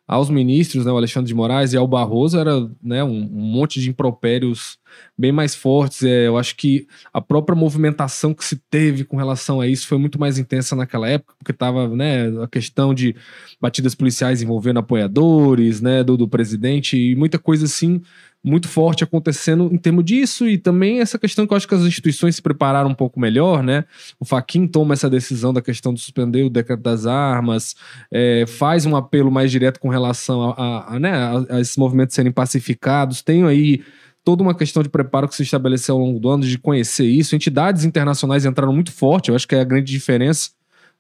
aos 0.08 0.30
ministros, 0.30 0.86
né, 0.86 0.92
o 0.92 0.98
Alexandre 0.98 1.28
de 1.28 1.34
Moraes 1.34 1.74
e 1.74 1.78
ao 1.78 1.88
Barroso, 1.88 2.38
era 2.38 2.70
né, 2.82 3.04
um, 3.04 3.24
um 3.24 3.42
monte 3.42 3.82
de 3.82 3.90
impropérios 3.90 4.78
bem 5.18 5.32
mais 5.32 5.56
fortes. 5.56 6.04
É, 6.04 6.28
eu 6.28 6.38
acho 6.38 6.56
que 6.56 6.88
a 7.14 7.22
própria 7.22 7.56
movimentação 7.56 8.34
que 8.34 8.44
se 8.44 8.58
teve 8.70 9.04
com 9.04 9.18
relação 9.18 9.62
a 9.62 9.68
isso 9.68 9.88
foi 9.88 9.98
muito 9.98 10.20
mais 10.20 10.38
intensa 10.38 10.76
naquela 10.76 11.08
época, 11.08 11.36
porque 11.38 11.52
estava 11.52 11.88
né, 11.90 12.28
a 12.42 12.48
questão 12.48 12.94
de 12.94 13.16
batidas 13.60 13.96
policiais 13.96 14.42
envolvendo 14.42 14.80
apoiadores 14.80 15.82
né, 15.82 16.04
do, 16.04 16.18
do 16.18 16.28
presidente 16.28 16.98
e 16.98 17.16
muita 17.16 17.40
coisa 17.40 17.66
assim 17.66 18.02
muito 18.46 18.68
forte 18.68 19.04
acontecendo 19.04 19.72
em 19.74 19.78
termos 19.78 20.06
disso 20.06 20.48
e 20.48 20.56
também 20.56 21.00
essa 21.00 21.18
questão 21.18 21.48
que 21.48 21.54
eu 21.54 21.58
acho 21.58 21.68
que 21.68 21.74
as 21.74 21.82
instituições 21.82 22.36
se 22.36 22.44
prepararam 22.44 22.92
um 22.92 22.94
pouco 22.94 23.20
melhor, 23.20 23.64
né? 23.64 23.86
O 24.20 24.26
Faquin 24.26 24.68
toma 24.68 24.94
essa 24.94 25.10
decisão 25.10 25.52
da 25.52 25.64
questão 25.64 25.92
de 25.92 26.00
suspender 26.00 26.44
o 26.44 26.50
decreto 26.50 26.84
das 26.84 27.08
armas, 27.08 27.76
é, 28.12 28.46
faz 28.46 28.86
um 28.86 28.96
apelo 28.96 29.32
mais 29.32 29.50
direto 29.50 29.80
com 29.80 29.90
relação 29.90 30.44
a, 30.44 30.54
a, 30.54 30.96
a, 30.96 31.00
né, 31.00 31.12
a, 31.50 31.60
esses 31.60 31.76
movimentos 31.76 32.14
serem 32.14 32.32
pacificados. 32.32 33.24
Tem 33.24 33.44
aí 33.44 33.82
toda 34.26 34.44
uma 34.44 34.56
questão 34.56 34.84
de 34.84 34.90
preparo 34.90 35.30
que 35.30 35.36
se 35.36 35.44
estabeleceu 35.44 35.96
ao 35.96 36.02
longo 36.02 36.20
do 36.20 36.30
ano, 36.30 36.44
de 36.44 36.58
conhecer 36.58 37.06
isso. 37.06 37.36
Entidades 37.36 37.86
internacionais 37.86 38.44
entraram 38.44 38.74
muito 38.74 38.92
forte, 38.92 39.30
eu 39.30 39.36
acho 39.36 39.48
que 39.48 39.56
é 39.56 39.62
a 39.62 39.64
grande 39.64 39.92
diferença 39.92 40.50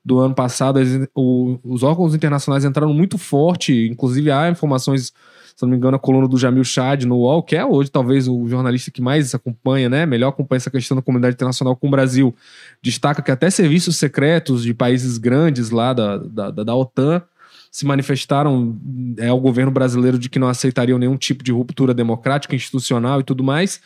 do 0.04 0.20
ano 0.20 0.36
passado. 0.36 0.80
os 1.64 1.84
órgãos 1.84 2.14
internacionais 2.14 2.64
entraram 2.64 2.94
muito 2.94 3.18
forte, 3.18 3.88
inclusive 3.92 4.32
há 4.32 4.50
informações 4.50 5.12
se 5.56 5.64
não 5.64 5.70
me 5.70 5.78
engano, 5.78 5.96
a 5.96 6.00
coluna 6.00 6.28
do 6.28 6.38
Jamil 6.38 6.66
Chad 6.66 7.06
no 7.06 7.16
UOL, 7.20 7.42
que 7.42 7.56
é 7.56 7.66
hoje 7.66 7.90
talvez 7.90 8.28
o 8.28 8.46
jornalista 8.46 8.92
que 8.92 9.02
mais 9.02 9.34
acompanha, 9.34 9.88
né? 9.88 10.06
Melhor 10.06 10.28
acompanha 10.28 10.58
essa 10.58 10.70
questão 10.70 10.98
da 10.98 11.02
comunidade 11.02 11.36
internacional 11.36 11.78
com 11.78 11.88
o 11.88 11.90
Brasil. 11.90 12.36
Destaca 12.82 13.22
que 13.22 13.32
até 13.32 13.50
serviços 13.50 13.96
secretos 13.96 14.64
de 14.64 14.74
países 14.74 15.18
grandes 15.18 15.70
lá 15.70 15.94
da, 15.94 16.18
da, 16.18 16.52
da 16.52 16.76
OTAN 16.76 17.24
se 17.76 17.86
manifestaram 17.86 18.74
é, 19.18 19.28
ao 19.28 19.38
governo 19.38 19.70
brasileiro 19.70 20.18
de 20.18 20.30
que 20.30 20.40
não 20.40 20.48
aceitariam 20.48 20.98
nenhum 20.98 21.18
tipo 21.18 21.44
de 21.44 21.52
ruptura 21.52 21.94
democrática, 21.94 22.56
institucional 22.56 23.20
e 23.20 23.24
tudo 23.24 23.44
mais. 23.44 23.82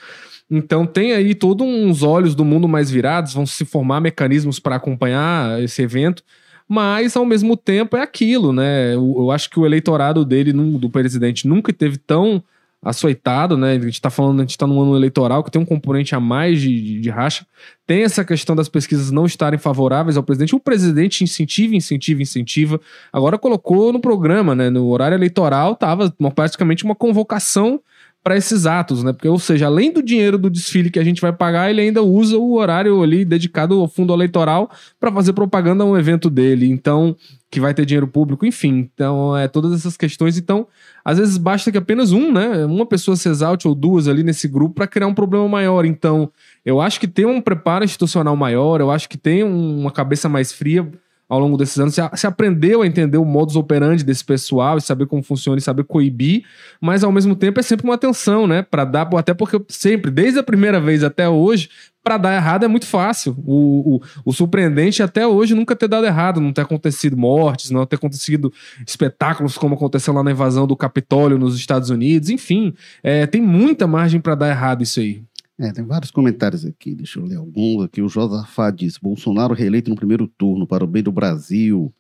Então 0.47 0.86
tem 0.86 1.13
aí 1.13 1.34
todos 1.34 1.65
uns 1.65 2.04
olhos 2.04 2.36
do 2.36 2.45
mundo 2.45 2.67
mais 2.67 2.91
virados, 2.91 3.34
vão 3.34 3.47
se 3.47 3.65
formar 3.65 3.99
mecanismos 3.99 4.60
para 4.60 4.75
acompanhar 4.75 5.60
esse 5.63 5.82
evento 5.82 6.23
mas 6.71 7.17
ao 7.17 7.25
mesmo 7.25 7.58
tempo 7.58 7.97
é 7.97 8.02
aquilo, 8.04 8.54
né? 8.54 8.93
Eu, 8.93 9.15
eu 9.17 9.32
acho 9.32 9.49
que 9.49 9.60
o 9.60 9.65
eleitorado 9.65 10.23
dele, 10.23 10.54
do 10.54 10.88
presidente, 10.88 11.47
nunca 11.47 11.73
teve 11.73 11.97
tão 11.97 12.43
açoitado, 12.82 13.58
né? 13.58 13.74
A 13.74 13.80
gente 13.80 13.94
está 13.94 14.10
falando, 14.10 14.39
a 14.39 14.44
gente 14.44 14.52
está 14.52 14.65
num 14.65 14.82
ano 14.82 14.96
eleitoral 14.96 15.44
que 15.44 15.52
tem 15.52 15.62
um 15.62 15.65
componente 15.65 16.15
a 16.15 16.20
mais 16.20 16.62
de, 16.62 16.82
de, 16.82 17.00
de, 17.02 17.10
racha. 17.10 17.46
Tem 17.86 18.04
essa 18.04 18.24
questão 18.24 18.56
das 18.56 18.70
pesquisas 18.70 19.12
não 19.12 19.26
estarem 19.26 19.60
favoráveis 19.60 20.15
ao 20.15 20.24
presidente. 20.24 20.56
O 20.56 20.60
presidente 20.60 21.24
incentiva, 21.24 21.76
incentiva, 21.76 22.22
incentiva. 22.22 22.80
Agora 23.12 23.38
colocou 23.38 23.92
no 23.92 24.00
programa, 24.00 24.56
né? 24.56 24.70
No 24.70 24.88
horário 24.88 25.15
eleitoral, 25.15 25.74
estava 25.74 26.13
praticamente 26.34 26.86
uma 26.86 26.96
convocação 26.96 27.82
para 28.24 28.36
esses 28.36 28.66
atos, 28.66 29.02
né? 29.02 29.14
Porque, 29.14 29.28
ou 29.28 29.40
seja, 29.40 29.68
além 29.68 29.92
do 29.92 30.04
dinheiro 30.04 30.38
do 30.38 30.50
desfile 30.50 30.90
que 30.90 31.00
a 31.00 31.04
gente 31.04 31.22
vai 31.22 31.32
pagar, 31.32 31.70
ele 31.70 31.82
ainda 31.82 32.04
usa 32.04 32.38
o 32.38 32.56
horário 32.56 33.02
ali 33.02 33.24
dedicado 33.24 33.80
ao 33.80 33.88
fundo 33.88 34.14
eleitoral 34.14 34.70
para 35.00 35.12
fazer 35.12 35.34
propaganda 35.34 35.84
a 35.84 35.88
um 35.88 35.98
evento 35.98 36.30
dele. 36.30 36.70
Então, 36.70 37.16
que 37.50 37.60
vai 37.60 37.74
ter 37.74 37.86
dinheiro 37.86 38.08
público, 38.08 38.46
enfim. 38.46 38.90
Então, 38.94 39.36
é 39.36 39.48
todas 39.48 39.74
essas 39.74 39.96
questões. 39.96 40.38
Então, 40.38 40.68
às 41.04 41.18
vezes 41.18 41.38
basta 41.38 41.72
que 41.72 41.78
apenas 41.78 42.12
um, 42.12 42.32
né? 42.32 42.66
Uma 42.66 42.86
pessoa 42.86 43.16
se 43.16 43.30
exalte 43.30 43.68
ou 43.68 43.74
duas 43.74 44.08
ali 44.08 44.22
nesse 44.22 44.48
grupo 44.48 44.76
para 44.76 44.88
criar 44.88 45.08
um 45.08 45.14
problema 45.14 45.48
maior. 45.48 45.86
Então, 45.86 46.30
eu 46.66 46.82
acho 46.82 47.00
que 47.00 47.08
tem 47.08 47.26
um 47.26 47.42
preparo 47.42 47.86
institucional 47.86 48.36
maior, 48.36 48.82
eu 48.82 48.92
acho 48.92 49.08
que 49.08 49.18
tem 49.18 49.44
uma 49.44 49.92
cabeça 49.92 50.28
mais 50.28 50.52
fria 50.52 50.88
ao 51.30 51.39
longo 51.39 51.56
desses 51.56 51.78
anos. 51.78 51.96
Você 51.96 52.26
aprendeu 52.26 52.82
a 52.82 52.88
entender 52.88 53.20
o 53.20 53.24
modus 53.24 53.56
operandi 53.56 54.04
desse 54.04 54.26
pessoal 54.26 54.80
e 54.80 54.82
saber 54.82 55.06
como 55.06 55.22
funciona 55.22 55.60
e 55.60 55.62
saber 55.62 55.84
coibir, 55.84 56.44
mas 56.82 57.04
ao 57.04 57.12
mesmo 57.12 57.36
tempo 57.36 57.60
é 57.60 57.63
sempre 57.63 57.86
uma 57.86 57.94
atenção, 57.94 58.48
né? 58.48 58.63
Para 58.63 58.84
dar, 58.84 59.08
até 59.15 59.34
porque 59.34 59.62
sempre, 59.70 60.10
desde 60.10 60.39
a 60.39 60.44
primeira 60.44 60.82
vez 60.82 61.04
até 61.04 61.30
hoje, 61.30 61.70
para 62.04 62.18
dar 62.18 62.36
errado 62.36 62.63
é 62.63 62.68
muito 62.68 62.88
fácil. 62.88 63.36
O, 63.46 63.98
o, 63.98 64.02
o, 64.26 64.34
surpreendente 64.34 65.04
até 65.04 65.28
hoje 65.28 65.54
nunca 65.54 65.76
ter 65.76 65.88
dado 65.88 66.08
errado, 66.08 66.42
não 66.42 66.52
ter 66.52 66.62
acontecido 66.62 67.15
mortes, 67.15 67.70
não 67.70 67.86
ter 67.86 67.98
acontecido 67.98 68.52
espetáculos 68.88 69.58
como 69.58 69.76
aconteceu 69.76 70.13
lá 70.13 70.24
na 70.24 70.32
invasão 70.32 70.65
do 70.65 70.76
Capitólio 70.76 71.38
nos 71.38 71.56
Estados 71.56 71.89
Unidos, 71.89 72.30
enfim, 72.30 72.74
é, 73.04 73.28
tem 73.28 73.42
muita 73.42 73.86
margem 73.86 74.20
para 74.20 74.34
dar 74.34 74.50
errado 74.50 74.82
isso 74.82 75.00
aí. 75.00 75.22
É, 75.60 75.74
tem 75.74 75.84
vários 75.84 76.10
comentários 76.10 76.65
aqui, 76.65 76.95
deixa 76.95 77.19
eu 77.19 77.26
ler 77.26 77.36
alguns 77.36 77.84
aqui. 77.84 78.02
O 78.02 78.08
Josafá 78.08 78.72
diz: 78.72 78.98
Bolsonaro 78.98 79.54
reeleito 79.54 79.89
no 79.89 79.95
primeiro 79.95 80.26
turno 80.26 80.65
para 80.65 80.86
o 80.86 80.88
bem 80.88 81.04
do 81.04 81.12
Brasil. 81.12 81.93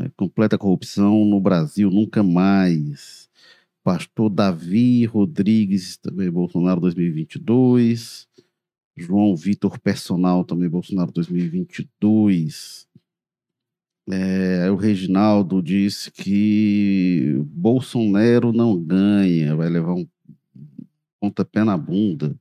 É, 0.00 0.08
completa 0.16 0.56
corrupção 0.56 1.24
no 1.26 1.38
Brasil, 1.38 1.90
nunca 1.90 2.22
mais. 2.22 3.28
Pastor 3.84 4.30
Davi 4.30 5.04
Rodrigues, 5.04 5.98
também 5.98 6.30
Bolsonaro 6.30 6.80
2022. 6.80 8.26
João 8.96 9.36
Vitor 9.36 9.78
Personal, 9.78 10.42
também 10.44 10.68
Bolsonaro 10.68 11.12
2022. 11.12 12.88
É, 14.10 14.70
o 14.70 14.76
Reginaldo 14.76 15.62
disse 15.62 16.10
que 16.10 17.36
Bolsonaro 17.48 18.50
não 18.52 18.82
ganha, 18.82 19.54
vai 19.54 19.68
levar 19.68 19.92
um 19.92 20.08
pontapé 21.20 21.62
na 21.64 21.76
bunda. 21.76 22.34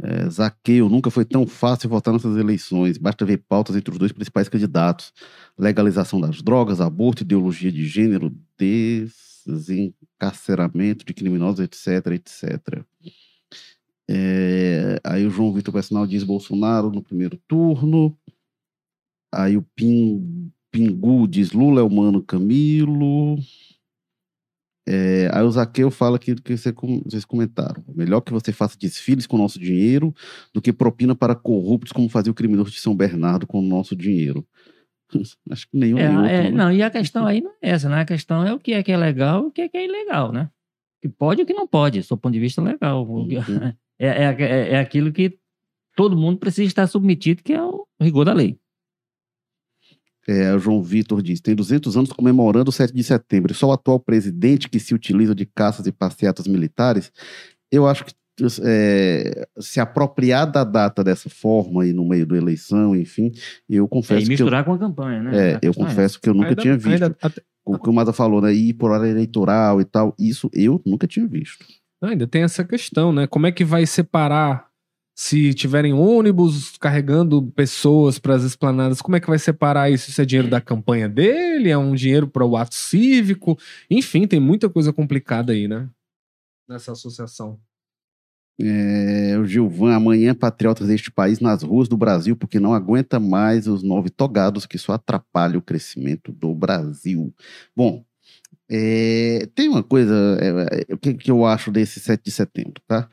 É, 0.00 0.28
Zaqueu, 0.28 0.88
nunca 0.88 1.10
foi 1.10 1.24
tão 1.24 1.46
fácil 1.46 1.88
votar 1.88 2.12
nessas 2.12 2.36
eleições. 2.36 2.98
Basta 2.98 3.24
ver 3.24 3.38
pautas 3.38 3.76
entre 3.76 3.92
os 3.92 3.98
dois 3.98 4.12
principais 4.12 4.48
candidatos: 4.48 5.12
legalização 5.58 6.20
das 6.20 6.42
drogas, 6.42 6.80
aborto, 6.80 7.22
ideologia 7.22 7.70
de 7.70 7.86
gênero, 7.86 8.34
desencarceramento 9.46 11.04
de 11.04 11.14
criminosos, 11.14 11.60
etc, 11.60 12.12
etc. 12.12 12.82
É, 14.08 15.00
aí 15.04 15.24
o 15.26 15.30
João 15.30 15.52
Vitor 15.52 15.72
Personal 15.72 16.06
diz 16.06 16.24
Bolsonaro 16.24 16.90
no 16.90 17.02
primeiro 17.02 17.38
turno. 17.48 18.16
Aí 19.32 19.56
o 19.56 19.62
Pin, 19.74 20.52
Pingu 20.70 21.26
diz 21.28 21.52
Lula 21.52 21.80
é 21.80 21.84
o 21.84 21.90
mano 21.90 22.22
Camilo. 22.22 23.36
É, 24.86 25.30
aí 25.32 25.44
o 25.44 25.50
Zaqueu 25.50 25.90
fala 25.90 26.18
que, 26.18 26.34
que 26.34 26.56
vocês 26.56 27.24
comentaram. 27.24 27.84
Melhor 27.94 28.20
que 28.20 28.32
você 28.32 28.52
faça 28.52 28.76
desfiles 28.76 29.26
com 29.26 29.36
o 29.36 29.38
nosso 29.38 29.58
dinheiro 29.58 30.12
do 30.52 30.60
que 30.60 30.72
propina 30.72 31.14
para 31.14 31.34
corruptos, 31.34 31.92
como 31.92 32.08
fazia 32.08 32.32
o 32.32 32.34
criminoso 32.34 32.70
de 32.70 32.80
São 32.80 32.96
Bernardo 32.96 33.46
com 33.46 33.60
o 33.60 33.62
nosso 33.62 33.94
dinheiro. 33.94 34.44
Acho 35.50 35.68
que 35.68 35.76
nenhum. 35.76 35.98
É, 35.98 36.10
outro, 36.10 36.26
é, 36.26 36.42
né? 36.44 36.50
Não, 36.50 36.72
e 36.72 36.82
a 36.82 36.90
questão 36.90 37.26
aí 37.26 37.40
não 37.40 37.52
é 37.62 37.70
essa, 37.70 37.88
né? 37.88 38.00
A 38.00 38.04
questão 38.04 38.44
é 38.44 38.52
o 38.52 38.58
que 38.58 38.72
é 38.72 38.82
que 38.82 38.90
é 38.90 38.96
legal 38.96 39.44
e 39.44 39.46
o 39.46 39.50
que 39.50 39.62
é 39.62 39.68
que 39.68 39.76
é 39.76 39.84
ilegal, 39.84 40.32
né? 40.32 40.50
O 40.98 41.02
que 41.02 41.08
pode 41.08 41.40
e 41.40 41.44
o 41.44 41.46
que 41.46 41.54
não 41.54 41.66
pode, 41.66 42.00
do 42.00 42.16
ponto 42.16 42.32
de 42.32 42.40
vista 42.40 42.60
legal. 42.60 43.06
Uhum. 43.06 43.28
É, 43.98 44.24
é, 44.24 44.36
é, 44.36 44.70
é 44.70 44.80
aquilo 44.80 45.12
que 45.12 45.38
todo 45.94 46.16
mundo 46.16 46.38
precisa 46.38 46.66
estar 46.66 46.88
submetido, 46.88 47.40
que 47.40 47.52
é 47.52 47.62
o 47.62 47.86
rigor 48.00 48.24
da 48.24 48.32
lei. 48.32 48.58
É, 50.26 50.54
o 50.54 50.58
João 50.58 50.82
Vitor 50.82 51.22
diz: 51.22 51.40
tem 51.40 51.54
200 51.54 51.96
anos 51.96 52.12
comemorando 52.12 52.70
o 52.70 52.72
7 52.72 52.92
de 52.94 53.02
setembro. 53.02 53.52
E 53.52 53.54
só 53.54 53.68
o 53.68 53.72
atual 53.72 53.98
presidente 53.98 54.68
que 54.68 54.78
se 54.78 54.94
utiliza 54.94 55.34
de 55.34 55.46
caças 55.46 55.86
e 55.86 55.92
passeatas 55.92 56.46
militares. 56.46 57.12
Eu 57.70 57.86
acho 57.86 58.04
que 58.04 58.14
é, 58.62 59.46
se 59.58 59.78
apropriar 59.78 60.50
da 60.50 60.64
data 60.64 61.04
dessa 61.04 61.28
forma 61.28 61.86
e 61.86 61.92
no 61.92 62.06
meio 62.06 62.26
da 62.26 62.36
eleição, 62.36 62.96
enfim, 62.96 63.30
eu 63.68 63.86
confesso 63.86 64.22
é, 64.22 64.24
e 64.24 64.28
misturar 64.28 64.64
que 64.64 64.70
eu, 64.70 64.78
com 64.78 64.84
a 64.84 64.88
campanha, 64.88 65.22
né? 65.22 65.52
É, 65.52 65.58
eu 65.62 65.74
confesso 65.74 66.20
que 66.20 66.28
eu 66.28 66.34
nunca 66.34 66.50
ainda, 66.50 66.62
tinha 66.62 66.76
visto. 66.76 67.02
Ainda, 67.04 67.16
até... 67.20 67.42
O 67.64 67.78
que 67.78 67.88
o 67.88 67.92
Maza 67.92 68.12
falou, 68.12 68.40
né? 68.40 68.52
Ir 68.52 68.74
por 68.74 68.90
hora 68.90 69.08
eleitoral 69.08 69.80
e 69.80 69.84
tal, 69.84 70.14
isso 70.18 70.50
eu 70.52 70.80
nunca 70.84 71.06
tinha 71.06 71.26
visto. 71.26 71.64
Ainda 72.02 72.26
tem 72.26 72.42
essa 72.42 72.64
questão, 72.64 73.12
né? 73.12 73.26
Como 73.28 73.46
é 73.46 73.52
que 73.52 73.64
vai 73.64 73.86
separar 73.86 74.66
se 75.14 75.52
tiverem 75.52 75.92
ônibus 75.92 76.76
carregando 76.78 77.42
pessoas 77.54 78.18
para 78.18 78.34
as 78.34 78.42
esplanadas, 78.42 79.02
como 79.02 79.16
é 79.16 79.20
que 79.20 79.28
vai 79.28 79.38
separar 79.38 79.90
isso? 79.90 80.10
Isso 80.10 80.22
é 80.22 80.24
dinheiro 80.24 80.48
da 80.48 80.60
campanha 80.60 81.08
dele? 81.08 81.70
É 81.70 81.76
um 81.76 81.94
dinheiro 81.94 82.26
para 82.26 82.44
o 82.44 82.56
ato 82.56 82.74
cívico? 82.74 83.58
Enfim, 83.90 84.26
tem 84.26 84.40
muita 84.40 84.68
coisa 84.70 84.92
complicada 84.92 85.52
aí, 85.52 85.68
né? 85.68 85.88
Nessa 86.68 86.92
associação. 86.92 87.60
É, 88.60 89.38
o 89.38 89.44
Gilvan, 89.44 89.94
amanhã 89.94 90.34
patriotas 90.34 90.86
deste 90.86 91.10
país 91.10 91.40
nas 91.40 91.62
ruas 91.62 91.88
do 91.88 91.96
Brasil, 91.96 92.36
porque 92.36 92.60
não 92.60 92.74
aguenta 92.74 93.18
mais 93.18 93.66
os 93.66 93.82
nove 93.82 94.08
togados 94.08 94.66
que 94.66 94.78
só 94.78 94.92
atrapalham 94.92 95.58
o 95.58 95.62
crescimento 95.62 96.32
do 96.32 96.54
Brasil. 96.54 97.34
Bom, 97.74 98.04
é, 98.70 99.48
tem 99.54 99.68
uma 99.68 99.82
coisa, 99.82 100.14
é, 100.40 100.92
é 100.92 100.96
que, 100.96 101.14
que 101.14 101.30
eu 101.30 101.44
acho 101.44 101.70
desse 101.70 102.00
7 102.00 102.22
de 102.24 102.30
setembro, 102.30 102.80
tá? 102.86 103.10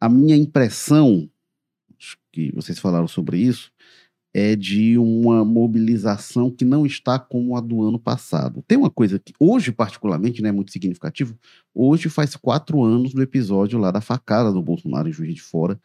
A 0.00 0.08
minha 0.08 0.36
impressão 0.36 1.30
que 2.32 2.52
vocês 2.54 2.78
falaram 2.78 3.08
sobre 3.08 3.38
isso, 3.38 3.72
é 4.34 4.56
de 4.56 4.96
uma 4.96 5.44
mobilização 5.44 6.50
que 6.50 6.64
não 6.64 6.86
está 6.86 7.18
como 7.18 7.56
a 7.56 7.60
do 7.60 7.82
ano 7.82 7.98
passado. 7.98 8.64
Tem 8.66 8.78
uma 8.78 8.90
coisa 8.90 9.18
que 9.18 9.34
hoje, 9.38 9.70
particularmente, 9.70 10.42
né, 10.42 10.48
é 10.48 10.52
muito 10.52 10.72
significativo. 10.72 11.38
Hoje 11.74 12.08
faz 12.08 12.34
quatro 12.34 12.82
anos 12.82 13.12
do 13.12 13.22
episódio 13.22 13.78
lá 13.78 13.90
da 13.90 14.00
facada 14.00 14.50
do 14.50 14.62
Bolsonaro 14.62 15.08
em 15.08 15.12
Juiz 15.12 15.34
de 15.34 15.42
Fora, 15.42 15.78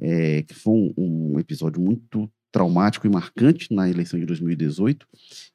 é, 0.00 0.42
que 0.42 0.54
foi 0.54 0.72
um, 0.72 0.94
um, 0.96 1.40
episódio 1.40 1.80
muito 1.80 2.30
traumático 2.52 3.06
e 3.06 3.10
marcante 3.10 3.74
na 3.74 3.90
eleição 3.90 4.18
de 4.18 4.24
2018, 4.24 5.06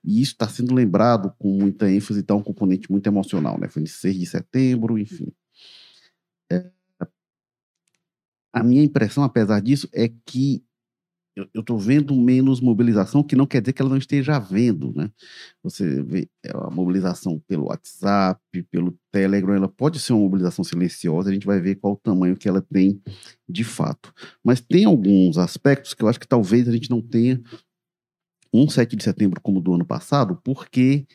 e 0.04 0.22
isso 0.22 0.34
está 0.34 0.48
sendo 0.48 0.76
lembrado 0.76 1.34
com 1.40 1.50
muita 1.50 1.90
ênfase, 1.90 2.20
está 2.20 2.36
um 2.36 2.44
componente 2.44 2.92
muito 2.92 3.08
emocional, 3.08 3.60
né? 3.60 3.68
Foi 3.68 3.82
em 3.82 3.88
6 3.88 4.20
de 4.20 4.26
setembro, 4.26 5.00
enfim. 5.00 5.32
É, 6.52 6.70
a 8.54 8.64
minha 8.64 8.84
impressão, 8.84 9.24
apesar 9.24 9.60
disso, 9.62 9.90
é 9.92 10.10
que 10.26 10.64
eu 11.36 11.62
estou 11.62 11.80
vendo 11.80 12.16
menos 12.16 12.62
mobilização, 12.62 13.24
que 13.24 13.36
não 13.36 13.48
quer 13.48 13.60
dizer 13.60 13.74
que 13.74 13.82
ela 13.82 13.90
não 13.90 13.98
esteja 13.98 14.36
havendo, 14.36 14.94
né? 14.96 15.10
Você 15.64 16.04
vê 16.04 16.30
é, 16.46 16.52
a 16.54 16.70
mobilização 16.70 17.42
pelo 17.48 17.66
WhatsApp, 17.66 18.40
pelo 18.70 18.96
Telegram, 19.12 19.56
ela 19.56 19.68
pode 19.68 20.00
ser 20.00 20.14
uma 20.14 20.22
mobilização 20.22 20.64
silenciosa, 20.64 21.30
a 21.30 21.34
gente 21.34 21.48
vai 21.48 21.60
ver 21.60 21.76
qual 21.76 21.94
o 21.94 21.98
tamanho 21.98 22.38
que 22.38 22.48
ela 22.48 22.62
tem 22.62 23.02
de 23.50 23.64
fato. 23.64 24.14
Mas 24.44 24.62
tem 24.62 24.86
alguns 24.86 25.38
aspectos 25.40 25.96
que 25.96 26.04
eu 26.04 26.08
acho 26.08 26.20
que 26.20 26.28
talvez 26.28 26.68
a 26.68 26.72
gente 26.72 26.90
não 26.90 27.02
tenha 27.02 27.42
um 28.54 28.70
7 28.70 28.96
de 28.96 29.04
setembro 29.04 29.42
como 29.42 29.60
do 29.60 29.74
ano 29.74 29.86
passado, 29.86 30.40
porque, 30.44 31.08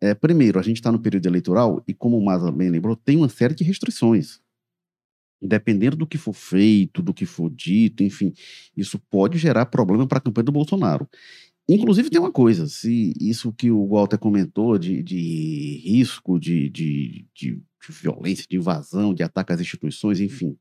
é, 0.00 0.14
primeiro, 0.14 0.58
a 0.58 0.62
gente 0.62 0.76
está 0.76 0.90
no 0.90 0.98
período 0.98 1.26
eleitoral 1.26 1.84
e, 1.86 1.92
como 1.92 2.16
o 2.16 2.24
Maza 2.24 2.50
bem 2.50 2.70
lembrou, 2.70 2.96
tem 2.96 3.18
uma 3.18 3.28
série 3.28 3.54
de 3.54 3.64
restrições 3.64 4.40
dependendo 5.40 5.96
do 5.96 6.06
que 6.06 6.18
for 6.18 6.32
feito, 6.32 7.02
do 7.02 7.14
que 7.14 7.26
for 7.26 7.50
dito, 7.50 8.02
enfim, 8.02 8.32
isso 8.76 8.98
pode 9.10 9.38
gerar 9.38 9.66
problema 9.66 10.06
para 10.06 10.18
a 10.18 10.20
campanha 10.20 10.44
do 10.44 10.52
Bolsonaro. 10.52 11.08
Inclusive, 11.68 12.10
tem 12.10 12.20
uma 12.20 12.32
coisa: 12.32 12.66
se 12.66 13.12
isso 13.20 13.52
que 13.52 13.70
o 13.70 13.86
Walter 13.86 14.18
comentou 14.18 14.78
de, 14.78 15.02
de 15.02 15.80
risco 15.84 16.38
de, 16.38 16.70
de, 16.70 17.26
de, 17.34 17.62
violência, 17.88 18.44
de 18.48 18.56
invasão, 18.56 19.14
de 19.14 19.22
ataque 19.22 19.52
às 19.52 19.60
instituições, 19.60 20.20
enfim. 20.20 20.56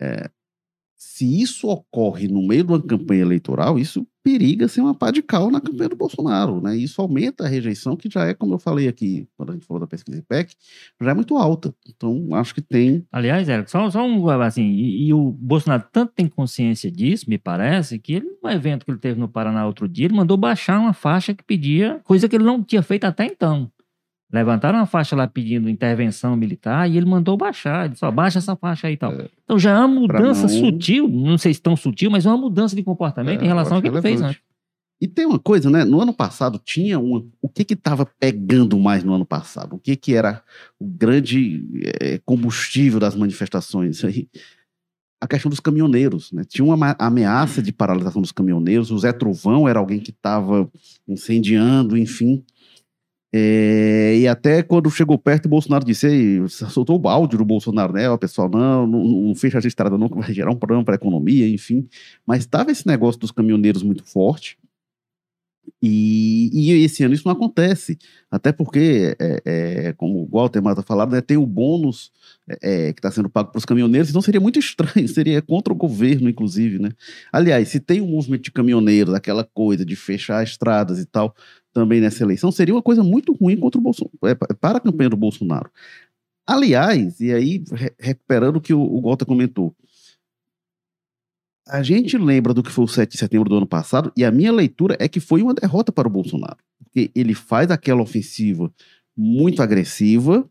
É, 0.00 0.28
se 1.04 1.42
isso 1.42 1.66
ocorre 1.66 2.28
no 2.28 2.46
meio 2.46 2.62
de 2.62 2.72
uma 2.72 2.80
campanha 2.80 3.22
eleitoral, 3.22 3.76
isso 3.76 4.06
periga 4.22 4.68
ser 4.68 4.82
uma 4.82 4.94
pá 4.94 5.10
de 5.10 5.20
cal 5.20 5.50
na 5.50 5.60
campanha 5.60 5.88
do 5.88 5.96
Bolsonaro, 5.96 6.60
né? 6.60 6.76
Isso 6.76 7.02
aumenta 7.02 7.42
a 7.44 7.48
rejeição, 7.48 7.96
que 7.96 8.08
já 8.08 8.24
é, 8.24 8.32
como 8.32 8.54
eu 8.54 8.58
falei 8.58 8.86
aqui, 8.86 9.28
quando 9.36 9.50
a 9.50 9.52
gente 9.54 9.66
falou 9.66 9.80
da 9.80 9.86
pesquisa 9.88 10.18
IPEC, 10.18 10.54
já 11.00 11.10
é 11.10 11.14
muito 11.14 11.36
alta. 11.36 11.74
Então, 11.88 12.28
acho 12.34 12.54
que 12.54 12.62
tem. 12.62 13.04
Aliás, 13.10 13.48
Érico, 13.48 13.68
só, 13.68 13.90
só 13.90 14.06
um 14.06 14.28
assim, 14.28 14.62
e, 14.62 15.08
e, 15.08 15.12
o 15.12 15.32
Bolsonaro 15.32 15.84
tanto 15.90 16.12
tem 16.14 16.28
consciência 16.28 16.88
disso, 16.88 17.28
me 17.28 17.36
parece, 17.36 17.98
que 17.98 18.14
ele, 18.14 18.38
no 18.40 18.48
evento 18.48 18.84
que 18.84 18.92
ele 18.92 19.00
teve 19.00 19.18
no 19.18 19.28
Paraná 19.28 19.66
outro 19.66 19.88
dia, 19.88 20.06
ele 20.06 20.14
mandou 20.14 20.36
baixar 20.36 20.78
uma 20.78 20.92
faixa 20.92 21.34
que 21.34 21.42
pedia, 21.42 22.00
coisa 22.04 22.28
que 22.28 22.36
ele 22.36 22.44
não 22.44 22.62
tinha 22.62 22.82
feito 22.82 23.04
até 23.06 23.26
então. 23.26 23.68
Levantaram 24.32 24.78
uma 24.78 24.86
faixa 24.86 25.14
lá 25.14 25.26
pedindo 25.26 25.68
intervenção 25.68 26.34
militar 26.34 26.90
e 26.90 26.96
ele 26.96 27.04
mandou 27.04 27.36
baixar. 27.36 27.84
Ele 27.84 27.92
disse, 27.92 28.04
ó, 28.04 28.10
baixa 28.10 28.38
essa 28.38 28.56
faixa 28.56 28.86
aí 28.86 28.94
e 28.94 28.96
tal. 28.96 29.12
É. 29.12 29.28
Então 29.44 29.58
já 29.58 29.72
é 29.72 29.78
uma 29.78 29.88
mudança 29.88 30.42
não... 30.42 30.48
sutil, 30.48 31.06
não 31.06 31.36
sei 31.36 31.52
se 31.52 31.60
tão 31.60 31.76
sutil, 31.76 32.10
mas 32.10 32.24
é 32.24 32.30
uma 32.30 32.38
mudança 32.38 32.74
de 32.74 32.82
comportamento 32.82 33.42
é, 33.42 33.44
em 33.44 33.48
relação 33.48 33.76
ao 33.76 33.82
que 33.82 33.88
ele 33.88 34.00
fez 34.00 34.22
antes. 34.22 34.40
E 35.02 35.08
tem 35.08 35.26
uma 35.26 35.38
coisa, 35.38 35.68
né? 35.68 35.84
No 35.84 36.00
ano 36.00 36.14
passado 36.14 36.60
tinha 36.64 36.98
uma. 36.98 37.24
O 37.42 37.48
que 37.48 37.64
que 37.64 37.74
estava 37.74 38.06
pegando 38.06 38.78
mais 38.78 39.02
no 39.02 39.12
ano 39.12 39.26
passado? 39.26 39.74
O 39.74 39.78
que 39.78 39.96
que 39.96 40.14
era 40.14 40.40
o 40.78 40.86
grande 40.86 41.62
é, 42.00 42.20
combustível 42.24 43.00
das 43.00 43.16
manifestações 43.16 44.02
aí? 44.04 44.28
A 45.20 45.26
questão 45.26 45.50
dos 45.50 45.60
caminhoneiros, 45.60 46.32
né? 46.32 46.44
Tinha 46.44 46.64
uma 46.64 46.96
ameaça 46.98 47.60
de 47.60 47.72
paralisação 47.72 48.22
dos 48.22 48.32
caminhoneiros. 48.32 48.92
O 48.92 48.98
Zé 48.98 49.12
Trovão 49.12 49.68
era 49.68 49.78
alguém 49.78 49.98
que 49.98 50.10
estava 50.10 50.70
incendiando, 51.06 51.98
enfim. 51.98 52.44
É, 53.34 54.18
e 54.18 54.28
até 54.28 54.62
quando 54.62 54.90
chegou 54.90 55.16
perto, 55.18 55.46
o 55.46 55.48
Bolsonaro 55.48 55.84
disse, 55.84 56.42
soltou 56.48 57.00
o 57.02 57.08
áudio 57.08 57.38
do 57.38 57.44
Bolsonaro, 57.44 57.92
né? 57.94 58.10
O 58.10 58.18
pessoal, 58.18 58.50
não, 58.50 58.86
não, 58.86 59.04
não 59.04 59.34
fecha 59.34 59.56
essa 59.56 59.68
estrada 59.68 59.96
não, 59.96 60.08
que 60.08 60.18
vai 60.18 60.32
gerar 60.34 60.50
um 60.50 60.56
problema 60.56 60.84
para 60.84 60.94
a 60.94 60.96
economia, 60.96 61.48
enfim. 61.48 61.88
Mas 62.26 62.40
estava 62.40 62.70
esse 62.70 62.86
negócio 62.86 63.18
dos 63.20 63.30
caminhoneiros 63.30 63.82
muito 63.82 64.04
forte. 64.04 64.58
E, 65.80 66.50
e, 66.52 66.84
esse 66.84 67.02
ano 67.02 67.14
isso 67.14 67.26
não 67.26 67.32
acontece, 67.32 67.98
até 68.30 68.52
porque, 68.52 69.16
é, 69.18 69.42
é, 69.44 69.92
como 69.94 70.22
o 70.22 70.28
Walter 70.28 70.62
Mata 70.62 70.82
falava, 70.82 71.12
né, 71.12 71.20
tem 71.20 71.36
o 71.36 71.46
bônus 71.46 72.12
é, 72.48 72.88
é 72.88 72.92
que 72.92 73.00
está 73.00 73.10
sendo 73.10 73.28
pago 73.28 73.50
para 73.50 73.58
os 73.58 73.64
caminhoneiros, 73.64 74.08
então 74.08 74.22
seria 74.22 74.40
muito 74.40 74.58
estranho, 74.60 75.06
seria 75.08 75.42
contra 75.42 75.72
o 75.72 75.76
governo, 75.76 76.28
inclusive. 76.28 76.78
Né? 76.78 76.90
Aliás, 77.32 77.68
se 77.68 77.80
tem 77.80 78.00
um 78.00 78.06
movimento 78.06 78.44
de 78.44 78.52
caminhoneiros, 78.52 79.14
aquela 79.14 79.44
coisa 79.44 79.84
de 79.84 79.96
fechar 79.96 80.42
estradas 80.42 81.00
e 81.00 81.06
tal, 81.06 81.34
também 81.72 82.00
nessa 82.00 82.22
eleição, 82.22 82.52
seria 82.52 82.74
uma 82.74 82.82
coisa 82.82 83.02
muito 83.02 83.32
ruim 83.32 83.56
contra 83.56 83.78
o 83.78 83.82
Bolsonaro, 83.82 84.18
é, 84.24 84.34
para 84.34 84.78
a 84.78 84.80
campanha 84.80 85.10
do 85.10 85.16
Bolsonaro. 85.16 85.70
Aliás, 86.46 87.20
e 87.20 87.32
aí 87.32 87.64
recuperando 87.98 88.56
o 88.56 88.60
que 88.60 88.74
o, 88.74 88.80
o 88.80 89.00
Gota 89.00 89.24
comentou, 89.24 89.74
a 91.66 91.82
gente 91.82 92.18
lembra 92.18 92.52
do 92.52 92.62
que 92.62 92.70
foi 92.70 92.84
o 92.84 92.88
7 92.88 93.12
de 93.12 93.18
setembro 93.18 93.48
do 93.48 93.56
ano 93.56 93.66
passado, 93.66 94.12
e 94.16 94.24
a 94.24 94.30
minha 94.30 94.52
leitura 94.52 94.96
é 94.98 95.08
que 95.08 95.20
foi 95.20 95.42
uma 95.42 95.54
derrota 95.54 95.92
para 95.92 96.08
o 96.08 96.10
Bolsonaro. 96.10 96.58
Porque 96.78 97.10
ele 97.14 97.34
faz 97.34 97.70
aquela 97.70 98.02
ofensiva 98.02 98.72
muito 99.16 99.62
agressiva, 99.62 100.48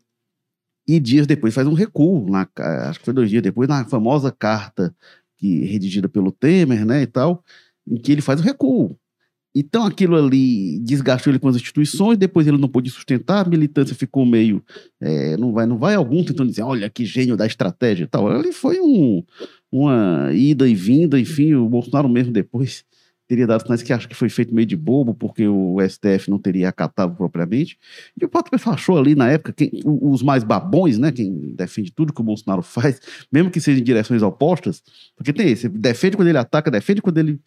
e 0.88 0.98
dias 0.98 1.26
depois 1.26 1.54
faz 1.54 1.66
um 1.66 1.74
recuo, 1.74 2.28
na, 2.28 2.48
acho 2.88 2.98
que 2.98 3.04
foi 3.04 3.14
dois 3.14 3.30
dias 3.30 3.42
depois, 3.42 3.68
na 3.68 3.84
famosa 3.84 4.32
carta 4.32 4.94
que 5.36 5.64
redigida 5.64 6.08
pelo 6.08 6.32
Temer, 6.32 6.84
né, 6.84 7.02
e 7.02 7.06
tal, 7.06 7.44
em 7.86 7.96
que 7.96 8.12
ele 8.12 8.22
faz 8.22 8.40
o 8.40 8.44
recuo. 8.44 8.96
Então 9.54 9.84
aquilo 9.84 10.16
ali 10.16 10.78
desgastou 10.80 11.30
ele 11.30 11.38
com 11.38 11.48
as 11.48 11.56
instituições, 11.56 12.16
depois 12.16 12.46
ele 12.46 12.56
não 12.56 12.68
pôde 12.68 12.90
sustentar, 12.90 13.44
a 13.46 13.48
militância 13.48 13.94
ficou 13.94 14.24
meio. 14.24 14.64
É, 15.00 15.36
não 15.36 15.52
vai, 15.52 15.66
não 15.66 15.78
vai 15.78 15.94
algum 15.94 16.24
tentando 16.24 16.48
dizer, 16.48 16.62
olha 16.62 16.88
que 16.88 17.04
gênio 17.04 17.36
da 17.36 17.46
estratégia 17.46 18.04
e 18.04 18.06
tal. 18.06 18.28
Ali 18.28 18.52
foi 18.52 18.80
um, 18.80 19.22
uma 19.70 20.30
ida 20.32 20.66
e 20.68 20.74
vinda, 20.74 21.20
enfim, 21.20 21.54
o 21.54 21.68
Bolsonaro 21.68 22.08
mesmo 22.08 22.32
depois 22.32 22.84
teria 23.32 23.46
dado 23.46 23.62
sinais 23.62 23.82
que 23.82 23.92
acho 23.94 24.08
que 24.08 24.14
foi 24.14 24.28
feito 24.28 24.54
meio 24.54 24.66
de 24.66 24.76
bobo, 24.76 25.14
porque 25.14 25.48
o 25.48 25.78
STF 25.80 26.28
não 26.28 26.38
teria 26.38 26.68
acatado 26.68 27.16
propriamente. 27.16 27.78
E 28.20 28.24
o 28.24 28.28
próprio 28.28 28.50
pessoal 28.50 28.74
achou 28.74 28.98
ali 28.98 29.14
na 29.14 29.30
época, 29.30 29.54
quem, 29.54 29.70
os 29.84 30.22
mais 30.22 30.44
babões, 30.44 30.98
né, 30.98 31.10
quem 31.10 31.54
defende 31.54 31.90
tudo 31.90 32.12
que 32.12 32.20
o 32.20 32.24
Bolsonaro 32.24 32.60
faz, 32.62 33.00
mesmo 33.32 33.50
que 33.50 33.60
seja 33.60 33.80
em 33.80 33.84
direções 33.84 34.22
opostas, 34.22 34.82
porque 35.16 35.32
tem 35.32 35.50
esse, 35.50 35.66
defende 35.68 36.16
quando 36.16 36.28
ele 36.28 36.36
ataca, 36.36 36.70
defende 36.70 37.00
quando 37.00 37.18
ele 37.18 37.40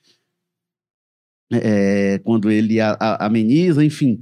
é, 1.51 2.19
quando 2.23 2.49
ele 2.49 2.79
a, 2.79 2.97
a, 2.99 3.25
ameniza, 3.25 3.83
enfim. 3.83 4.21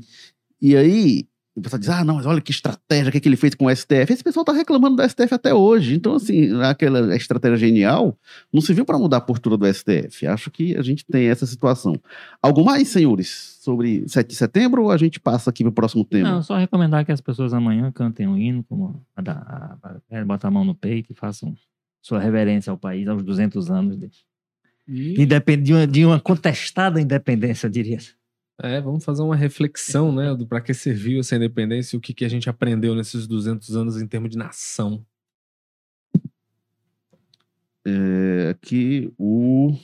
E 0.61 0.75
aí, 0.75 1.27
o 1.55 1.61
pessoal 1.61 1.79
diz: 1.79 1.89
ah, 1.89 2.03
não, 2.03 2.15
mas 2.15 2.25
olha 2.25 2.41
que 2.41 2.51
estratégia 2.51 3.11
que, 3.11 3.17
é 3.17 3.21
que 3.21 3.29
ele 3.29 3.35
fez 3.35 3.53
com 3.53 3.65
o 3.65 3.75
STF. 3.75 4.11
Esse 4.11 4.23
pessoal 4.23 4.41
está 4.41 4.53
reclamando 4.53 4.95
do 4.95 5.07
STF 5.07 5.33
até 5.33 5.53
hoje. 5.53 5.95
Então, 5.95 6.15
assim, 6.15 6.59
aquela 6.61 7.15
estratégia 7.15 7.57
genial 7.57 8.17
não 8.51 8.59
se 8.59 8.73
viu 8.73 8.85
para 8.85 8.97
mudar 8.97 9.17
a 9.17 9.21
postura 9.21 9.55
do 9.55 9.71
STF. 9.71 10.25
Acho 10.25 10.49
que 10.49 10.75
a 10.75 10.81
gente 10.81 11.05
tem 11.05 11.27
essa 11.27 11.45
situação. 11.45 11.95
Algo 12.41 12.65
mais, 12.65 12.87
senhores, 12.87 13.57
sobre 13.61 14.07
7 14.07 14.27
de 14.27 14.35
setembro 14.35 14.83
ou 14.83 14.91
a 14.91 14.97
gente 14.97 15.19
passa 15.19 15.49
aqui 15.49 15.63
para 15.63 15.69
o 15.69 15.73
próximo 15.73 16.03
tema? 16.03 16.31
Não, 16.31 16.41
só 16.41 16.57
recomendar 16.57 17.05
que 17.05 17.11
as 17.11 17.21
pessoas 17.21 17.53
amanhã 17.53 17.91
cantem 17.91 18.27
um 18.27 18.37
hino, 18.37 18.63
como 18.63 19.03
a, 19.15 19.21
a, 19.21 19.77
a, 19.83 20.19
a, 20.19 20.25
botar 20.25 20.47
a 20.47 20.51
mão 20.51 20.65
no 20.65 20.73
peito 20.73 21.11
e 21.11 21.15
façam 21.15 21.55
sua 22.01 22.19
reverência 22.19 22.71
ao 22.71 22.77
país 22.77 23.07
aos 23.07 23.23
200 23.23 23.69
anos 23.69 23.95
dele. 23.95 24.11
E... 24.87 25.25
De, 25.25 25.73
uma, 25.73 25.87
de 25.87 26.05
uma 26.05 26.19
contestada 26.19 26.99
independência, 26.99 27.67
eu 27.67 27.71
diria. 27.71 27.99
É, 28.61 28.79
vamos 28.79 29.03
fazer 29.03 29.23
uma 29.23 29.35
reflexão, 29.35 30.13
né, 30.13 30.35
do 30.35 30.45
para 30.45 30.61
que 30.61 30.73
serviu 30.73 31.19
essa 31.19 31.35
independência 31.35 31.95
e 31.95 31.97
o 31.97 32.01
que, 32.01 32.13
que 32.13 32.23
a 32.23 32.29
gente 32.29 32.49
aprendeu 32.49 32.93
nesses 32.93 33.25
200 33.27 33.75
anos 33.75 34.01
em 34.01 34.07
termos 34.07 34.29
de 34.29 34.37
nação. 34.37 35.03
É, 37.85 38.49
aqui 38.51 39.11
o 39.17 39.75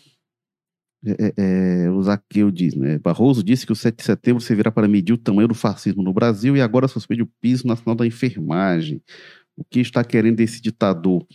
é, 1.05 1.11
é, 1.11 1.83
é 1.85 1.89
o 1.89 2.01
Zaqueu 2.01 2.51
diz, 2.51 2.75
né? 2.75 2.97
Barroso 2.99 3.43
disse 3.43 3.65
que 3.65 3.71
o 3.71 3.75
7 3.75 3.97
de 3.97 4.03
setembro 4.03 4.41
servirá 4.41 4.71
para 4.71 4.87
medir 4.87 5.13
o 5.13 5.17
tamanho 5.17 5.47
do 5.47 5.53
fascismo 5.53 6.03
no 6.03 6.13
Brasil 6.13 6.55
e 6.55 6.61
agora 6.61 6.87
suspende 6.87 7.23
o 7.23 7.31
piso 7.41 7.67
nacional 7.67 7.95
da 7.95 8.05
enfermagem. 8.05 9.01
O 9.57 9.63
que 9.63 9.79
está 9.79 10.03
querendo 10.03 10.39
esse 10.39 10.61
ditador? 10.61 11.25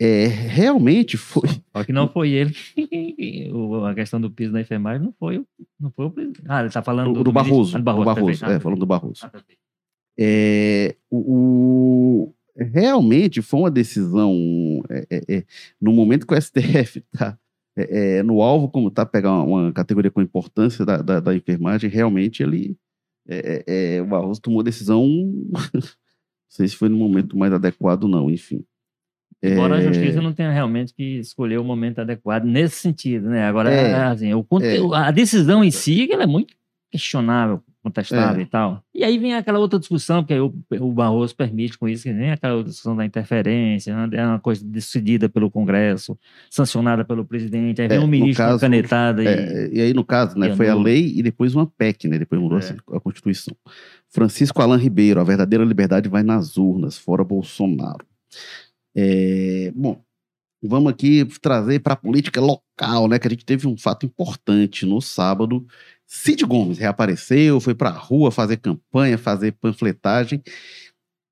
É, 0.00 0.26
realmente 0.26 1.16
foi. 1.16 1.48
Só 1.76 1.82
que 1.84 1.92
não 1.92 2.08
foi 2.08 2.30
ele. 2.30 2.54
a 3.84 3.94
questão 3.94 4.20
do 4.20 4.30
piso 4.30 4.52
da 4.52 4.60
enfermagem 4.60 5.04
não 5.04 5.12
foi, 5.18 5.44
não 5.78 5.90
foi 5.90 6.06
o 6.06 6.10
presidente. 6.10 6.42
Ah, 6.48 6.60
ele 6.60 6.68
está 6.68 6.82
falando 6.82 7.08
do, 7.08 7.14
do, 7.14 7.24
do 7.24 7.32
Barroso. 7.32 7.76
Ah, 7.76 7.78
do 7.78 7.84
Barroso, 7.84 8.04
do 8.04 8.14
Barroso 8.14 8.44
é, 8.44 8.60
falando 8.60 8.78
do 8.78 8.86
Barroso. 8.86 9.20
Ah, 9.26 9.42
é, 10.16 10.94
o, 11.10 11.16
o, 11.18 12.34
realmente 12.56 13.42
foi 13.42 13.60
uma 13.60 13.70
decisão. 13.70 14.36
É, 14.88 15.06
é, 15.10 15.36
é 15.36 15.44
no 15.80 15.92
momento 15.92 16.26
que 16.26 16.34
o 16.34 16.40
STF 16.40 17.04
está 17.12 17.36
é, 17.76 18.22
no 18.22 18.40
alvo, 18.40 18.68
como 18.68 18.88
está 18.88 19.04
pegar 19.04 19.32
uma, 19.32 19.42
uma, 19.42 19.72
categoria 19.72 20.12
com 20.12 20.22
importância 20.22 20.86
da, 20.86 21.02
da, 21.02 21.18
da 21.18 21.34
enfermagem, 21.34 21.90
realmente 21.90 22.42
ele. 22.42 22.76
o 24.00 24.06
Barroso 24.06 24.40
tomou 24.40 24.62
decisão. 24.62 25.04
não 25.74 25.82
sei 26.48 26.68
se 26.68 26.76
foi 26.76 26.88
no 26.88 26.96
momento 26.96 27.36
mais 27.36 27.52
adequado, 27.52 28.06
não, 28.06 28.30
enfim. 28.30 28.64
Embora 29.42 29.76
é... 29.76 29.78
a 29.78 29.92
justiça 29.92 30.20
não 30.20 30.32
tenha 30.32 30.50
realmente 30.50 30.92
que 30.92 31.18
escolher 31.18 31.58
o 31.58 31.64
momento 31.64 32.00
adequado 32.00 32.44
nesse 32.44 32.76
sentido, 32.76 33.28
né? 33.28 33.44
Agora, 33.46 33.70
é... 33.70 33.94
assim, 34.04 34.34
o 34.34 34.42
conteúdo, 34.42 34.94
é. 34.94 34.98
a 34.98 35.10
decisão 35.10 35.62
em 35.62 35.70
si 35.70 36.08
ela 36.10 36.24
é 36.24 36.26
muito 36.26 36.54
questionável. 36.90 37.62
contestável 37.80 38.40
É. 38.40 38.42
e 38.42 38.46
tal. 38.46 38.82
E 38.94 39.04
aí 39.04 39.16
vem 39.18 39.34
aquela 39.34 39.58
outra 39.58 39.78
discussão, 39.78 40.26
aí 40.28 40.40
o, 40.40 40.52
o 40.80 40.92
Barroso 40.92 41.34
permite 41.34 41.78
com 41.78 41.88
isso, 41.88 42.02
que 42.02 42.12
vem 42.12 42.32
aquela 42.32 42.62
discussão 42.62 42.96
da 42.96 43.04
interferência, 43.04 43.94
né? 43.94 44.18
é 44.18 44.26
uma 44.26 44.40
coisa 44.40 44.64
decidida 44.64 45.28
pelo 45.28 45.50
Congresso, 45.50 46.18
sancionada 46.50 47.04
pelo 47.04 47.24
presidente, 47.24 47.80
aí 47.80 47.88
vem 47.88 47.98
É, 47.98 48.00
um 48.00 48.06
ministro 48.06 48.44
caso, 48.44 48.60
canetada 48.60 49.22
e... 49.22 49.26
É, 49.26 49.70
e 49.72 49.80
aí, 49.80 49.94
no 49.94 50.04
caso, 50.04 50.36
né, 50.38 50.54
foi 50.56 50.68
a 50.68 50.74
lei 50.74 51.12
e 51.16 51.22
depois 51.22 51.54
uma 51.54 51.66
PEC, 51.66 52.08
né? 52.08 52.18
Depois 52.18 52.40
mudou 52.40 52.58
É. 52.58 52.96
a 52.96 53.00
Constituição. 53.00 53.54
Francisco 54.08 54.60
Alan 54.60 54.76
Ribeiro, 54.78 55.20
a 55.20 55.24
verdadeira 55.24 55.64
liberdade 55.64 56.08
vai 56.08 56.22
nas 56.22 56.56
urnas, 56.56 56.98
fora 56.98 57.22
Bolsonaro. 57.22 58.04
É, 58.96 59.72
bom, 59.74 60.02
vamos 60.62 60.90
aqui 60.90 61.24
trazer 61.40 61.80
para 61.80 61.94
a 61.94 61.96
política 61.96 62.40
local, 62.40 63.08
né? 63.08 63.18
Que 63.18 63.26
a 63.26 63.30
gente 63.30 63.44
teve 63.44 63.66
um 63.66 63.76
fato 63.76 64.06
importante 64.06 64.84
no 64.86 65.00
sábado. 65.00 65.66
Cid 66.06 66.44
Gomes 66.44 66.78
reapareceu, 66.78 67.60
foi 67.60 67.74
para 67.74 67.90
a 67.90 67.98
rua 67.98 68.30
fazer 68.30 68.56
campanha, 68.56 69.18
fazer 69.18 69.52
panfletagem. 69.52 70.42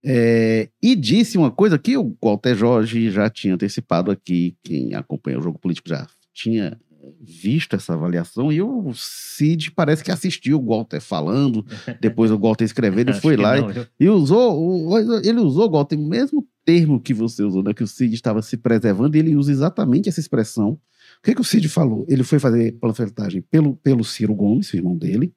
é, 0.04 0.68
e 0.82 0.94
disse 0.94 1.36
uma 1.38 1.50
coisa 1.50 1.78
que 1.78 1.96
o 1.96 2.16
Walter 2.22 2.54
Jorge 2.54 3.11
já 3.11 3.28
tinha 3.28 3.54
antecipado 3.54 4.11
aqui, 4.11 4.54
quem 4.62 4.94
acompanha 4.94 5.38
o 5.38 5.42
jogo 5.42 5.59
político 5.59 5.88
já 5.88 6.07
tinha 6.32 6.78
visto 7.20 7.74
essa 7.74 7.94
avaliação, 7.94 8.52
e 8.52 8.61
o 8.61 8.92
Cid 8.94 9.70
parece 9.72 10.02
que 10.04 10.11
assistiu 10.11 10.59
o 10.61 10.66
Walter 10.66 11.00
falando, 11.00 11.64
depois 12.00 12.30
o 12.30 12.38
Walter 12.38 12.64
escrevendo, 12.64 13.11
Acho 13.11 13.20
foi 13.20 13.36
lá 13.36 13.57
e 13.57 13.61
não, 13.61 13.68
viu? 13.68 13.86
e 13.98 14.09
usou, 14.09 14.88
o- 14.92 14.98
ele 15.24 15.38
usou, 15.40 15.70
Walter, 15.70 15.96
mesmo 15.96 16.46
termo 16.66 17.00
que 17.00 17.14
você 17.14 17.42
usou, 17.44 17.62
né? 17.62 17.72
Que 17.72 17.84
o 17.84 17.86
Cid 17.86 18.12
estava 18.12 18.42
se 18.42 18.56
preservando, 18.56 19.16
e 19.16 19.20
ele 19.20 19.36
usa 19.36 19.52
exatamente 19.52 20.08
essa 20.08 20.20
expressão. 20.20 20.72
O 20.72 21.22
que, 21.22 21.34
que 21.34 21.40
o 21.40 21.44
Cid 21.44 21.68
falou? 21.68 22.04
Ele 22.08 22.24
foi 22.24 22.38
fazer 22.38 22.72
panfletagem 22.72 23.40
pelo, 23.40 23.76
pelo 23.76 24.04
Ciro 24.04 24.34
Gomes, 24.34 24.72
o 24.72 24.76
irmão 24.76 24.96
dele, 24.98 25.32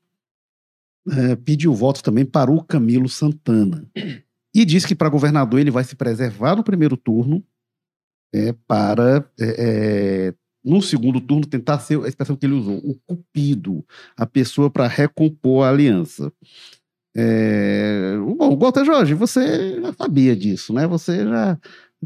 eh, 1.09 1.35
pediu 1.37 1.73
voto 1.73 2.03
também 2.03 2.25
para 2.25 2.51
o 2.51 2.63
Camilo 2.63 3.07
Santana. 3.07 3.87
E 4.53 4.65
disse 4.65 4.87
que 4.87 4.95
para 4.95 5.07
governador 5.09 5.59
ele 5.59 5.71
vai 5.71 5.83
se 5.83 5.95
preservar 5.95 6.55
no 6.55 6.63
primeiro 6.63 6.97
turno 6.97 7.43
é, 8.33 8.53
para, 8.67 9.29
é, 9.39 10.27
é, 10.27 10.33
no 10.63 10.81
segundo 10.81 11.21
turno, 11.21 11.45
tentar 11.45 11.79
ser 11.79 12.03
a 12.03 12.07
expressão 12.07 12.35
que 12.35 12.45
ele 12.45 12.53
usou, 12.53 12.77
o 12.77 12.95
cupido, 13.07 13.85
a 14.17 14.25
pessoa 14.25 14.69
para 14.69 14.87
recompor 14.87 15.65
a 15.65 15.69
aliança. 15.69 16.31
É, 17.21 18.17
bom, 18.37 18.57
Walter 18.57 18.85
Jorge, 18.85 19.13
você 19.13 19.79
já 19.81 19.93
sabia 19.93 20.35
disso, 20.35 20.73
né? 20.73 20.87
Você 20.87 21.23
já 21.23 21.57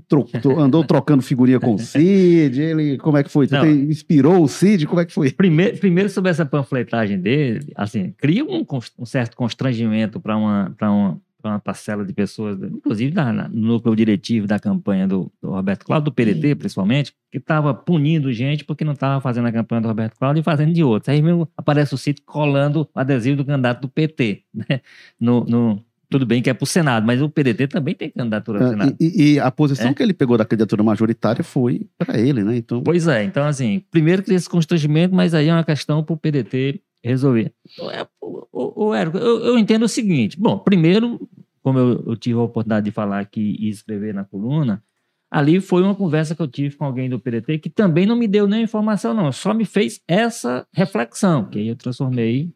tro- 0.07 0.23
tro- 0.41 0.59
andou 0.59 0.83
trocando 0.85 1.21
figurinha 1.21 1.59
com 1.59 1.75
o 1.75 1.79
Cid, 1.79 2.59
ele, 2.59 2.97
como 2.97 3.17
é 3.17 3.23
que 3.23 3.29
foi? 3.29 3.47
Você 3.47 3.55
Não. 3.57 3.67
inspirou 3.69 4.41
o 4.43 4.47
Cid? 4.47 4.87
Como 4.87 4.99
é 5.01 5.05
que 5.05 5.13
foi? 5.13 5.31
Primeiro, 5.31 5.77
primeiro 5.77 6.09
sobre 6.09 6.31
essa 6.31 6.45
panfletagem 6.45 7.19
dele, 7.19 7.71
assim, 7.75 8.13
cria 8.17 8.43
um, 8.43 8.65
um 8.99 9.05
certo 9.05 9.35
constrangimento 9.37 10.19
para 10.19 10.35
uma, 10.35 10.73
pra 10.77 10.91
uma, 10.91 11.21
pra 11.43 11.51
uma 11.51 11.59
parcela 11.59 12.05
de 12.05 12.13
pessoas, 12.13 12.57
inclusive 12.63 13.13
na- 13.13 13.49
no 13.49 13.67
núcleo 13.73 13.93
diretivo 13.95 14.47
da 14.47 14.57
campanha 14.57 15.05
do, 15.05 15.29
do 15.41 15.49
Roberto 15.51 15.83
Cláudio, 15.85 16.05
do 16.05 16.11
PDT 16.13 16.55
principalmente, 16.55 17.13
que 17.29 17.37
estava 17.37 17.73
punindo 17.73 18.31
gente 18.31 18.63
porque 18.63 18.85
não 18.85 18.93
estava 18.93 19.19
fazendo 19.19 19.47
a 19.47 19.51
campanha 19.51 19.81
do 19.81 19.87
Roberto 19.89 20.17
Cláudio 20.17 20.39
e 20.39 20.43
fazendo 20.43 20.71
de 20.73 20.81
outros. 20.83 21.09
Aí 21.09 21.21
mesmo 21.21 21.47
aparece 21.57 21.93
o 21.93 21.97
sítio 21.97 22.23
colando 22.25 22.89
o 22.95 22.99
adesivo 22.99 23.35
do 23.37 23.45
candidato 23.45 23.81
do 23.81 23.89
PT, 23.89 24.43
né? 24.53 24.79
No, 25.19 25.43
no- 25.43 25.83
tudo 26.09 26.25
bem 26.27 26.41
que 26.43 26.49
é 26.49 26.53
para 26.53 26.63
o 26.63 26.67
Senado, 26.67 27.05
mas 27.07 27.21
o 27.21 27.27
PDT 27.29 27.67
também 27.67 27.93
tem 27.95 28.09
candidatura 28.09 28.59
ao 28.59 28.65
Ah, 28.65 28.69
Senado. 28.69 28.95
E, 29.01 29.05
e- 29.05 29.33
e 29.33 29.39
a 29.39 29.49
posição 29.51 29.89
É? 29.89 29.93
que 29.95 30.01
ele 30.03 30.13
pegou 30.13 30.37
da 30.37 30.45
candidatura 30.45 30.83
majoritária 30.83 31.43
foi 31.43 31.87
para 31.97 32.17
ele, 32.19 32.43
né? 32.43 32.55
Então, 32.55 32.81
Pois 32.83 33.07
é, 33.07 33.23
então 33.23 33.43
assim, 33.45 33.81
primeiro 33.91 34.21
cria 34.23 34.37
esse 34.37 34.47
constrangimento, 34.47 35.13
mas 35.13 35.33
aí 35.33 35.47
é 35.49 35.53
uma 35.53 35.63
questão 35.63 36.03
para 36.03 36.13
o 36.13 36.17
PDT 36.17 36.79
resolver. 37.03 37.53
Então, 37.71 37.91
é, 37.91 38.07
o, 38.21 38.93
Érico, 38.93 39.17
eu, 39.17 39.43
eu 39.43 39.57
entendo 39.57 39.83
o 39.83 39.89
seguinte: 39.89 40.39
bom, 40.39 40.57
primeiro, 40.57 41.29
como 41.61 41.77
eu, 41.77 42.03
eu 42.07 42.15
tive 42.15 42.39
a 42.39 42.43
oportunidade 42.43 42.85
de 42.85 42.91
falar 42.91 43.19
aqui 43.19 43.57
e 43.59 43.69
escrever 43.69 44.13
na 44.13 44.23
coluna, 44.23 44.83
ali 45.29 45.59
foi 45.59 45.83
uma 45.83 45.95
conversa 45.95 46.35
que 46.35 46.41
eu 46.41 46.47
tive 46.47 46.75
com 46.75 46.85
alguém 46.85 47.09
do 47.09 47.19
PDT 47.19 47.59
que 47.59 47.69
também 47.69 48.05
não 48.05 48.15
me 48.15 48.27
deu 48.27 48.47
nem 48.47 48.63
informação, 48.63 49.13
não, 49.13 49.31
só 49.31 49.53
me 49.53 49.65
fez 49.65 50.01
essa 50.07 50.65
reflexão, 50.71 51.49
que 51.49 51.59
aí 51.59 51.67
eu 51.67 51.75
transformei 51.75 52.53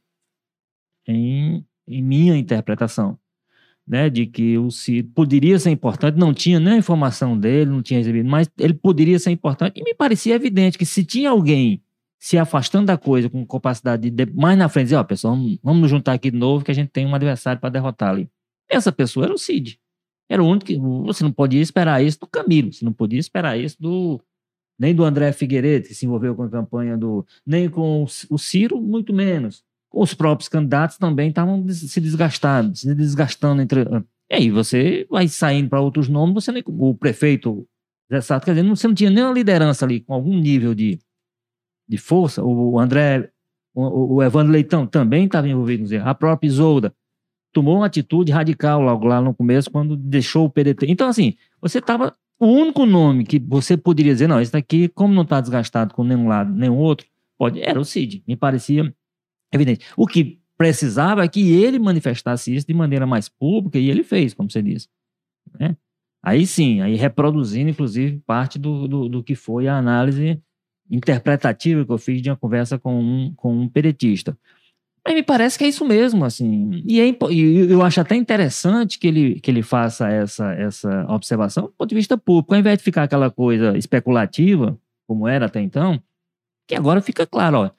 em, 1.08 1.66
em 1.88 2.02
minha 2.02 2.38
interpretação. 2.38 3.20
Né, 3.90 4.10
de 4.10 4.26
que 4.26 4.58
o 4.58 4.70
Cid 4.70 5.12
poderia 5.16 5.58
ser 5.58 5.70
importante, 5.70 6.18
não 6.18 6.34
tinha 6.34 6.60
nem 6.60 6.78
informação 6.78 7.40
dele, 7.40 7.72
não 7.72 7.82
tinha 7.82 8.00
recebido, 8.00 8.28
mas 8.28 8.52
ele 8.60 8.74
poderia 8.74 9.18
ser 9.18 9.32
importante, 9.32 9.80
e 9.80 9.82
me 9.82 9.96
parecia 9.96 10.36
evidente 10.36 10.78
que 10.78 10.86
se 10.86 11.06
tinha 11.06 11.30
alguém 11.30 11.82
se 12.20 12.38
afastando 12.38 12.88
da 12.88 12.98
coisa 12.98 13.30
com 13.30 13.46
capacidade 13.46 14.10
de, 14.10 14.26
mais 14.34 14.58
na 14.58 14.70
frente 14.70 14.86
dizer, 14.86 14.96
ó, 14.96 15.04
pessoal, 15.04 15.36
vamos, 15.64 15.82
nos 15.82 15.90
juntar 15.90 16.14
aqui 16.14 16.32
de 16.32 16.38
novo 16.38 16.64
que 16.64 16.72
a 16.72 16.74
gente 16.74 16.90
tem 16.90 17.06
um 17.06 17.14
adversário 17.14 17.60
para 17.60 17.70
derrotar 17.70 18.10
ali. 18.10 18.30
Essa 18.70 18.92
pessoa 18.92 19.26
era 19.26 19.34
o 19.34 19.38
Cid. 19.38 19.80
Era 20.30 20.44
o 20.44 20.48
único 20.48 20.66
que 20.66 20.78
você 20.78 21.24
não 21.24 21.32
podia 21.32 21.62
esperar 21.62 22.04
isso 22.04 22.20
do 22.20 22.28
Camilo, 22.28 22.74
você 22.74 22.84
não 22.84 22.92
podia 22.92 23.20
esperar 23.20 23.58
isso 23.58 23.78
do 23.80 24.22
nem 24.80 24.94
do 24.94 25.04
André 25.04 25.32
Figueiredo, 25.32 25.88
que 25.88 25.96
se 25.96 26.06
envolveu 26.06 26.36
com 26.36 26.44
a 26.44 26.50
campanha 26.50 26.96
do, 26.96 27.26
nem 27.44 27.68
com 27.68 28.06
o 28.30 28.38
Ciro, 28.38 28.80
muito 28.80 29.12
menos. 29.12 29.64
Os 29.92 30.14
próprios 30.14 30.48
candidatos 30.48 30.98
também 30.98 31.30
estavam 31.30 31.68
se 31.70 32.00
desgastando, 32.00 32.76
se 32.76 32.94
desgastando 32.94 33.62
entre 33.62 33.84
e 34.30 34.36
aí 34.36 34.52
você 34.52 35.08
vai 35.10 35.28
saindo 35.28 35.70
para 35.70 35.80
outros 35.80 36.10
nomes, 36.10 36.34
você 36.34 36.52
nem, 36.52 36.64
o 36.66 36.94
prefeito 36.94 37.66
Zé 38.12 38.22
Sato, 38.22 38.46
quer 38.46 38.56
dizer, 38.56 38.68
você 38.68 38.88
não 38.88 38.96
tinha 38.96 39.10
nenhuma 39.10 39.34
liderança 39.34 39.86
ali 39.86 40.02
com 40.02 40.14
algum 40.14 40.38
nível 40.38 40.76
de, 40.76 41.00
de 41.88 41.98
força. 41.98 42.44
O 42.44 42.80
André, 42.80 43.30
o, 43.74 44.16
o 44.16 44.24
Evandro 44.24 44.52
Leitão 44.52 44.86
também 44.86 45.26
estava 45.26 45.48
envolvido 45.48 45.84
no 45.84 45.88
Zé. 45.88 46.00
A 46.00 46.14
própria 46.14 46.48
Isolda 46.48 46.94
tomou 47.54 47.78
uma 47.78 47.86
atitude 47.86 48.32
radical 48.32 48.82
logo 48.82 49.06
lá 49.06 49.22
no 49.22 49.34
começo, 49.34 49.72
quando 49.72 49.96
deixou 49.96 50.46
o 50.46 50.50
PDT. 50.50 50.86
Então, 50.90 51.08
assim, 51.08 51.36
você 51.62 51.80
estava. 51.80 52.14
O 52.40 52.46
único 52.46 52.86
nome 52.86 53.24
que 53.24 53.40
você 53.40 53.76
poderia 53.76 54.14
dizer, 54.14 54.28
não, 54.28 54.40
esse 54.40 54.52
daqui, 54.52 54.88
como 54.90 55.12
não 55.12 55.24
está 55.24 55.42
desgastado 55.42 55.96
com 55.96 56.04
nenhum 56.04 56.28
lado, 56.28 56.54
nenhum 56.54 56.78
outro, 56.78 57.08
pode, 57.36 57.60
era 57.60 57.80
o 57.80 57.84
Cid. 57.84 58.24
Me 58.28 58.36
parecia 58.36 58.94
evidente. 59.52 59.88
O 59.98 60.06
que 60.06 60.40
precisava 60.56 61.24
é 61.24 61.28
que 61.28 61.52
ele 61.54 61.80
manifestasse 61.80 62.54
isso 62.56 62.68
de 62.68 62.76
maneira 62.76 63.08
mais 63.08 63.28
pública, 63.28 63.80
e 63.80 63.90
ele 63.90 64.04
fez, 64.04 64.36
como 64.36 64.52
você 64.52 64.62
disse. 64.62 64.88
né? 65.60 65.76
Aí 66.22 66.46
sim, 66.46 66.82
aí 66.82 66.96
reproduzindo, 66.96 67.70
inclusive, 67.70 68.22
parte 68.26 68.60
do, 68.60 68.88
do, 68.88 69.10
do 69.10 69.24
que 69.24 69.34
foi 69.34 69.68
a 69.68 69.78
análise 69.78 70.40
interpretativa 70.90 71.86
que 71.86 71.92
eu 71.92 71.98
fiz 71.98 72.22
de 72.22 72.30
uma 72.30 72.38
conversa 72.38 72.78
com 72.78 73.00
um, 73.00 73.34
com 73.36 73.54
um 73.54 73.68
peretista. 73.68 74.38
Mas 75.08 75.16
me 75.16 75.24
parece 75.24 75.58
que 75.58 75.64
é 75.64 75.68
isso 75.70 75.86
mesmo, 75.86 76.26
assim. 76.26 76.84
E, 76.86 77.00
é, 77.00 77.18
eu 77.72 77.82
acho 77.82 78.02
até 78.02 78.16
interessante 78.16 79.00
que 79.00 79.08
ele, 79.08 79.40
que 79.40 79.50
ele 79.50 79.62
faça 79.62 80.10
essa, 80.10 80.52
essa 80.54 81.06
observação 81.08 81.64
do 81.66 81.72
ponto 81.72 81.90
de 81.90 81.96
vista 81.96 82.18
público, 82.18 82.54
ao 82.54 82.60
invés 82.60 82.78
de 82.78 82.84
ficar 82.84 83.04
aquela 83.04 83.32
coisa 83.32 83.78
especulativa, 83.78 84.78
como 85.08 85.26
era 85.26 85.46
até 85.46 85.62
então, 85.62 86.02
que 86.68 86.76
agora 86.76 87.02
fica 87.02 87.26
claro, 87.26 87.58
ó, 87.60 87.72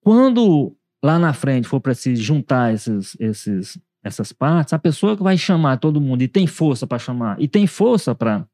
quando 0.00 0.76
lá 1.04 1.18
na 1.18 1.32
frente 1.32 1.66
for 1.66 1.80
preciso 1.80 2.22
juntar 2.22 2.72
esses, 2.72 3.16
esses, 3.18 3.76
essas 4.04 4.32
partes, 4.32 4.72
a 4.72 4.78
pessoa 4.78 5.16
que 5.16 5.22
vai 5.24 5.36
chamar 5.36 5.78
todo 5.78 6.00
mundo 6.00 6.22
e 6.22 6.28
tem 6.28 6.46
força 6.46 6.86
para 6.86 6.98
chamar, 6.98 7.40
e 7.40 7.48
tem 7.48 7.66
força 7.66 8.14
para 8.14 8.46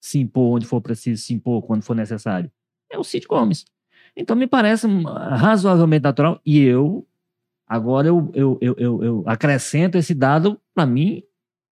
se 0.00 0.18
impor 0.18 0.56
onde 0.56 0.66
for 0.66 0.80
preciso 0.80 1.22
se 1.22 1.34
impor, 1.34 1.62
quando 1.62 1.82
for 1.82 1.94
necessário, 1.94 2.50
é 2.96 2.98
o 2.98 3.04
Cid 3.04 3.26
Gomes. 3.26 3.64
Então 4.16 4.34
me 4.34 4.46
parece 4.46 4.86
razoavelmente 5.30 6.02
natural, 6.02 6.40
e 6.44 6.60
eu, 6.60 7.06
agora 7.66 8.08
eu, 8.08 8.30
eu, 8.34 8.58
eu, 8.60 8.74
eu, 8.78 9.04
eu 9.04 9.22
acrescento 9.26 9.96
esse 9.98 10.14
dado 10.14 10.58
para 10.74 10.86
mim 10.86 11.22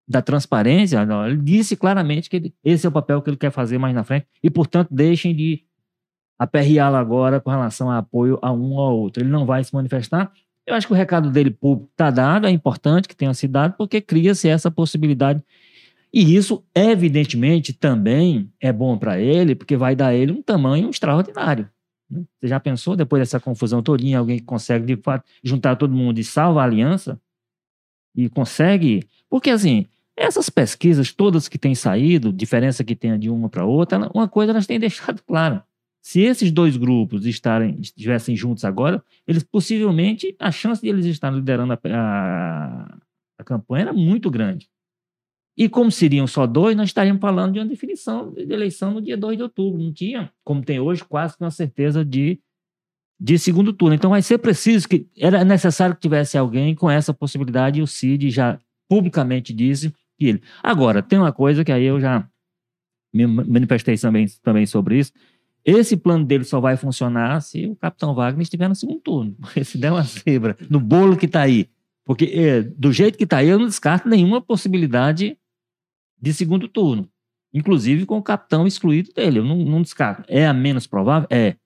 da 0.09 0.21
transparência. 0.21 0.99
Ele 1.27 1.37
disse 1.37 1.77
claramente 1.77 2.29
que 2.29 2.53
esse 2.65 2.85
é 2.85 2.89
o 2.89 2.93
papel 2.93 3.23
que 3.23 3.31
ele 3.31 3.37
quer 3.37 3.53
fazer 3.53 3.79
mais 3.79 3.95
na 3.95 4.03
frente, 4.03 4.27
e 4.43 4.51
portanto 4.51 4.89
deixem 4.91 5.35
de 5.35 5.63
aperreá-lo 6.39 6.97
agora 6.97 7.41
com 7.41 7.51
relação 7.51 7.89
a 7.89 7.99
apoio 7.99 8.39
a 8.43 8.53
um 8.53 8.73
ou 8.73 8.81
a 8.81 8.91
outro. 8.91 9.23
Ele 9.23 9.31
não 9.31 9.47
vai 9.47 9.63
se 9.63 9.73
manifestar. 9.73 10.33
Eu 10.67 10.75
acho 10.75 10.87
que 10.87 10.93
o 10.93 10.97
recado 10.97 11.31
dele 11.31 11.51
público 11.51 11.89
está 11.93 12.11
dado, 12.11 12.47
é 12.47 12.51
importante 12.51 13.09
que 13.09 13.15
tenha 13.15 13.33
sido 13.35 13.53
dado, 13.53 13.75
porque 13.77 14.01
cria-se 14.01 14.49
essa 14.49 14.71
possibilidade. 14.71 15.43
E 16.13 16.35
isso, 16.35 16.63
evidentemente, 16.75 17.73
também 17.73 18.53
é 18.61 18.71
bom 18.73 18.99
para 18.99 19.19
ele, 19.19 19.55
porque 19.55 19.77
vai 19.77 19.97
dar 19.97 20.15
ele 20.15 20.31
um 20.33 20.43
tamanho 20.43 20.91
extraordinário. 20.91 21.71
né? 22.11 22.23
Você 22.39 22.49
já 22.49 22.61
pensou, 22.61 22.95
depois 22.95 23.21
dessa 23.23 23.41
confusão 23.41 23.83
todinha, 23.83 24.19
alguém 24.19 24.39
que 24.39 24.45
consegue, 24.45 24.85
de 24.95 25.01
fato, 25.03 25.25
juntar 25.43 25.77
todo 25.77 25.95
mundo 25.95 26.19
e 26.19 26.25
salva 26.25 26.61
a 26.61 26.65
aliança? 26.65 27.19
E 28.15 28.29
consegue... 28.29 29.09
Porque, 29.31 29.49
assim, 29.49 29.87
essas 30.15 30.51
pesquisas 30.51 31.13
todas 31.13 31.49
que 31.49 31.59
têm 31.59 31.75
saído, 31.75 32.33
diferença 32.33 32.85
que 32.85 32.95
tem 32.95 33.19
de 33.19 33.31
uma 33.31 33.49
para 33.49 33.65
outra, 33.65 34.11
uma 34.15 34.29
coisa 34.29 34.53
elas 34.53 34.67
têm 34.67 34.79
deixado 34.81 35.23
clara. 35.23 35.65
Se 36.03 36.21
esses 36.21 36.51
dois 36.51 36.77
grupos 36.77 37.25
estarem, 37.25 37.79
estivessem 37.81 38.37
juntos 38.37 38.65
agora, 38.65 39.03
eles 39.27 39.45
possivelmente, 39.45 40.35
a 40.39 40.51
chance 40.51 40.83
de 40.83 40.89
eles 40.89 41.07
estarem 41.07 41.39
liderando 41.39 41.73
a, 41.73 41.79
a, 41.87 42.99
a 43.39 43.45
campanha 43.45 43.83
era 43.85 43.93
muito 43.93 44.29
grande. 44.29 44.69
E 45.57 45.69
como 45.69 45.91
seriam 45.91 46.27
só 46.27 46.47
dois, 46.47 46.77
nós 46.77 46.89
estaríamos 46.89 47.21
falando 47.21 47.53
de 47.53 47.59
uma 47.59 47.67
definição 47.67 48.33
de 48.33 48.53
eleição 48.53 48.93
no 48.93 49.03
dia 49.03 49.17
2 49.17 49.37
de 49.37 49.43
outubro. 49.43 49.83
Não 49.83 49.93
tinha, 49.93 50.33
como 50.43 50.65
tem 50.65 50.81
hoje, 50.81 51.05
quase 51.05 51.37
que 51.37 51.45
uma 51.45 51.51
certeza 51.51 52.05
de, 52.05 52.41
de 53.21 53.39
segundo 53.39 53.73
turno. 53.73 53.95
Então 53.95 54.11
vai 54.11 54.23
ser 54.23 54.39
preciso 54.39 54.89
que 54.89 55.07
era 55.19 55.45
necessário 55.45 55.95
que 55.95 56.01
tivesse 56.01 56.39
alguém 56.39 56.75
com 56.75 56.91
essa 56.91 57.13
possibilidade 57.13 57.81
e 57.81 57.83
o 57.83 57.87
Cid 57.87 58.31
já 58.31 58.59
publicamente 58.89 59.53
disse 59.53 59.93
que 60.19 60.27
ele. 60.27 60.43
Agora, 60.63 61.03
tem 61.03 61.19
uma 61.19 61.33
coisa 61.33 61.65
que 61.65 61.73
aí 61.73 61.85
eu 61.85 62.01
já 62.01 62.27
me 63.13 63.27
manifestei 63.27 63.97
também, 63.99 64.27
também 64.43 64.65
sobre 64.65 64.99
isso. 64.99 65.13
Esse 65.65 65.97
plano 65.97 66.25
dele 66.25 66.45
só 66.45 66.61
vai 66.61 66.77
funcionar 66.77 67.41
se 67.41 67.67
o 67.67 67.77
Capitão 67.77 68.15
Wagner 68.15 68.43
estiver 68.43 68.69
no 68.69 68.75
segundo 68.75 69.01
turno. 69.01 69.37
Se 69.65 69.79
der 69.79 69.93
uma 69.93 70.03
zebra 70.03 70.57
no 70.69 70.81
bolo 70.81 71.17
que 71.17 71.27
está 71.27 71.43
aí. 71.43 71.69
Porque 72.05 72.25
é, 72.25 72.63
do 72.63 72.93
jeito 72.93 73.17
que 73.17 73.23
está 73.23 73.37
aí, 73.39 73.49
eu 73.49 73.61
não 73.61 73.67
descarto 73.67 74.09
nenhuma 74.09 74.41
possibilidade 74.41 75.39
de 76.23 76.33
segundo 76.33 76.69
turno. 76.69 77.09
Inclusive 77.53 78.07
com 78.07 78.17
o 78.17 78.23
capitão 78.23 78.67
excluído 78.67 79.13
dele. 79.13 79.41
Eu 79.41 79.45
não, 79.45 79.57
não 79.57 79.83
descarto. 79.83 80.25
É 80.29 80.47
a 80.47 80.55
menos 80.55 80.87
provável? 80.87 81.27
É. 81.31 81.57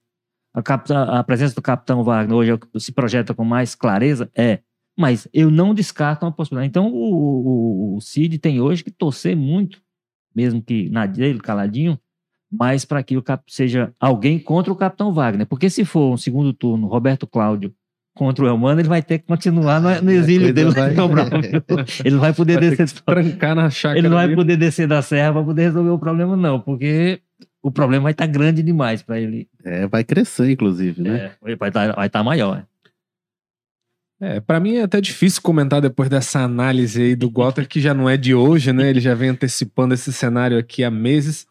A, 0.54 0.62
capitão, 0.62 0.96
a 0.96 1.22
presença 1.22 1.54
do 1.54 1.62
capitão 1.62 2.02
Wagner 2.02 2.34
hoje 2.34 2.52
é 2.52 2.78
se 2.78 2.90
projeta 2.90 3.34
com 3.34 3.44
mais 3.44 3.74
clareza? 3.74 4.30
É. 4.34 4.60
Mas 4.98 5.28
eu 5.32 5.50
não 5.50 5.74
descarto 5.74 6.24
uma 6.24 6.32
possibilidade. 6.32 6.70
Então 6.70 6.90
o, 6.90 7.94
o, 7.94 7.96
o 7.96 8.00
Cid 8.00 8.38
tem 8.38 8.60
hoje 8.60 8.82
que 8.82 8.90
torcer 8.90 9.36
muito, 9.36 9.82
mesmo 10.34 10.62
que 10.62 10.88
na 10.88 11.04
dele, 11.04 11.38
caladinho, 11.38 12.00
mas 12.50 12.84
para 12.86 13.02
que 13.02 13.16
o 13.16 13.22
cap 13.22 13.44
seja 13.52 13.94
alguém 14.00 14.38
contra 14.38 14.72
o 14.72 14.76
capitão 14.76 15.12
Wagner. 15.12 15.46
Porque 15.46 15.68
se 15.68 15.84
for 15.84 16.14
um 16.14 16.16
segundo 16.16 16.52
turno, 16.54 16.86
Roberto 16.86 17.26
Cláudio 17.26 17.74
contra 18.16 18.44
o 18.44 18.48
Elmano, 18.48 18.80
ele 18.80 18.88
vai 18.88 19.02
ter 19.02 19.18
que 19.18 19.26
continuar 19.26 19.78
no, 19.80 20.02
no 20.02 20.10
exílio 20.10 20.52
dele. 20.52 20.70
Vai... 20.70 20.90
ele 22.02 22.14
não 22.14 22.20
vai 22.20 22.32
poder 22.32 22.58
vai 22.58 22.70
descer. 22.70 23.02
Trancar 23.02 23.54
na 23.54 23.70
chácara. 23.70 23.98
Ele 23.98 24.08
não 24.08 24.16
vai 24.16 24.34
poder 24.34 24.56
descer 24.56 24.88
da 24.88 25.02
serra 25.02 25.34
para 25.34 25.44
poder 25.44 25.62
resolver 25.64 25.90
o 25.90 25.98
problema, 25.98 26.34
não, 26.34 26.58
porque 26.58 27.20
o 27.62 27.70
problema 27.70 28.04
vai 28.04 28.12
estar 28.12 28.26
tá 28.26 28.32
grande 28.32 28.62
demais 28.62 29.02
para 29.02 29.20
ele. 29.20 29.46
É, 29.62 29.86
vai 29.86 30.02
crescer, 30.02 30.50
inclusive, 30.50 31.02
né? 31.02 31.32
É, 31.44 31.56
vai 31.56 31.68
estar 31.68 31.88
tá, 31.88 31.92
vai 31.94 32.08
tá 32.08 32.24
maior. 32.24 32.64
É, 34.18 34.40
para 34.40 34.58
mim 34.58 34.76
é 34.76 34.82
até 34.82 34.98
difícil 34.98 35.42
comentar 35.42 35.82
depois 35.82 36.08
dessa 36.08 36.40
análise 36.40 37.02
aí 37.02 37.14
do 37.14 37.30
Walter, 37.30 37.68
que 37.68 37.80
já 37.82 37.92
não 37.92 38.08
é 38.08 38.16
de 38.16 38.34
hoje, 38.34 38.72
né? 38.72 38.88
Ele 38.88 39.00
já 39.00 39.14
vem 39.14 39.28
antecipando 39.28 39.92
esse 39.92 40.10
cenário 40.10 40.58
aqui 40.58 40.82
há 40.82 40.90
meses. 40.90 41.46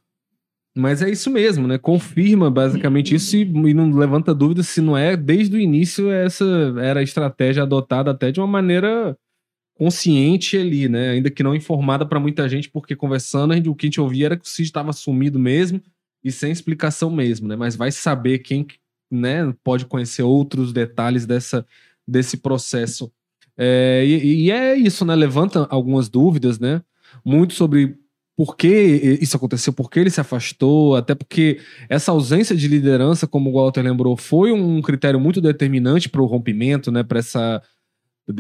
Mas 0.78 1.02
é 1.02 1.10
isso 1.10 1.30
mesmo, 1.30 1.68
né? 1.68 1.78
Confirma 1.78 2.52
basicamente 2.52 3.16
isso 3.16 3.38
e, 3.38 3.42
e, 3.44 3.74
não 3.74 3.92
levanta 3.92 4.36
dúvida 4.36 4.62
se 4.62 4.82
não 4.82 4.98
é 4.98 5.16
desde 5.16 5.56
o 5.56 5.60
início 5.60 6.12
essa 6.12 6.46
era 6.82 7.00
a 7.00 7.04
estratégia 7.04 7.64
adotada 7.64 8.12
até 8.12 8.30
de 8.30 8.42
uma 8.42 8.48
maneira 8.48 9.18
consciente 9.76 10.58
ali, 10.58 10.90
né? 10.90 11.12
Ainda 11.12 11.32
que 11.32 11.44
não 11.44 11.56
informada 11.56 12.06
para 12.06 12.20
muita 12.20 12.48
gente, 12.50 12.70
porque 12.70 12.96
conversando, 12.96 13.54
a 13.54 13.56
gente, 13.56 13.70
o 13.70 13.76
que 13.76 13.86
a 13.86 13.88
gente 13.88 14.02
ouvia 14.02 14.26
era 14.26 14.38
que 14.38 14.46
o 14.46 14.50
Cid 14.50 14.68
estava 14.68 14.92
sumido 14.92 15.40
mesmo 15.40 15.82
e 16.22 16.32
sem 16.32 16.52
explicação 16.52 17.10
mesmo, 17.10 17.48
né? 17.48 17.56
Mas 17.56 17.76
vai 17.78 17.92
saber 17.92 18.40
quem 18.40 18.68
né, 19.10 19.54
pode 19.64 19.86
conhecer 19.86 20.24
outros 20.24 20.74
detalhes 20.74 21.26
dessa, 21.26 21.66
desse 22.06 22.38
processo. 22.38 23.12
É, 23.58 24.04
e, 24.06 24.46
e 24.46 24.52
é 24.52 24.76
isso, 24.76 25.06
né? 25.06 25.16
Levanta 25.16 25.68
algumas 25.70 26.10
dúvidas, 26.10 26.60
né? 26.60 26.82
Muito 27.24 27.54
sobre 27.54 27.98
por 28.36 28.58
que 28.58 29.18
isso 29.22 29.38
aconteceu, 29.38 29.72
por 29.72 29.90
que 29.90 30.00
ele 30.00 30.10
se 30.10 30.20
afastou, 30.20 30.96
até 30.96 31.16
porque 31.16 31.60
essa 31.88 32.12
ausência 32.12 32.56
de 32.56 32.68
liderança, 32.68 33.26
como 33.26 33.50
o 33.50 33.54
Walter 33.54 33.82
lembrou, 33.82 34.18
foi 34.18 34.52
um 34.52 34.82
critério 34.82 35.20
muito 35.20 35.40
determinante 35.40 36.10
para 36.10 36.22
o 36.22 36.26
rompimento, 36.26 36.92
né, 36.92 37.02
para 37.02 37.20
essa 37.20 37.62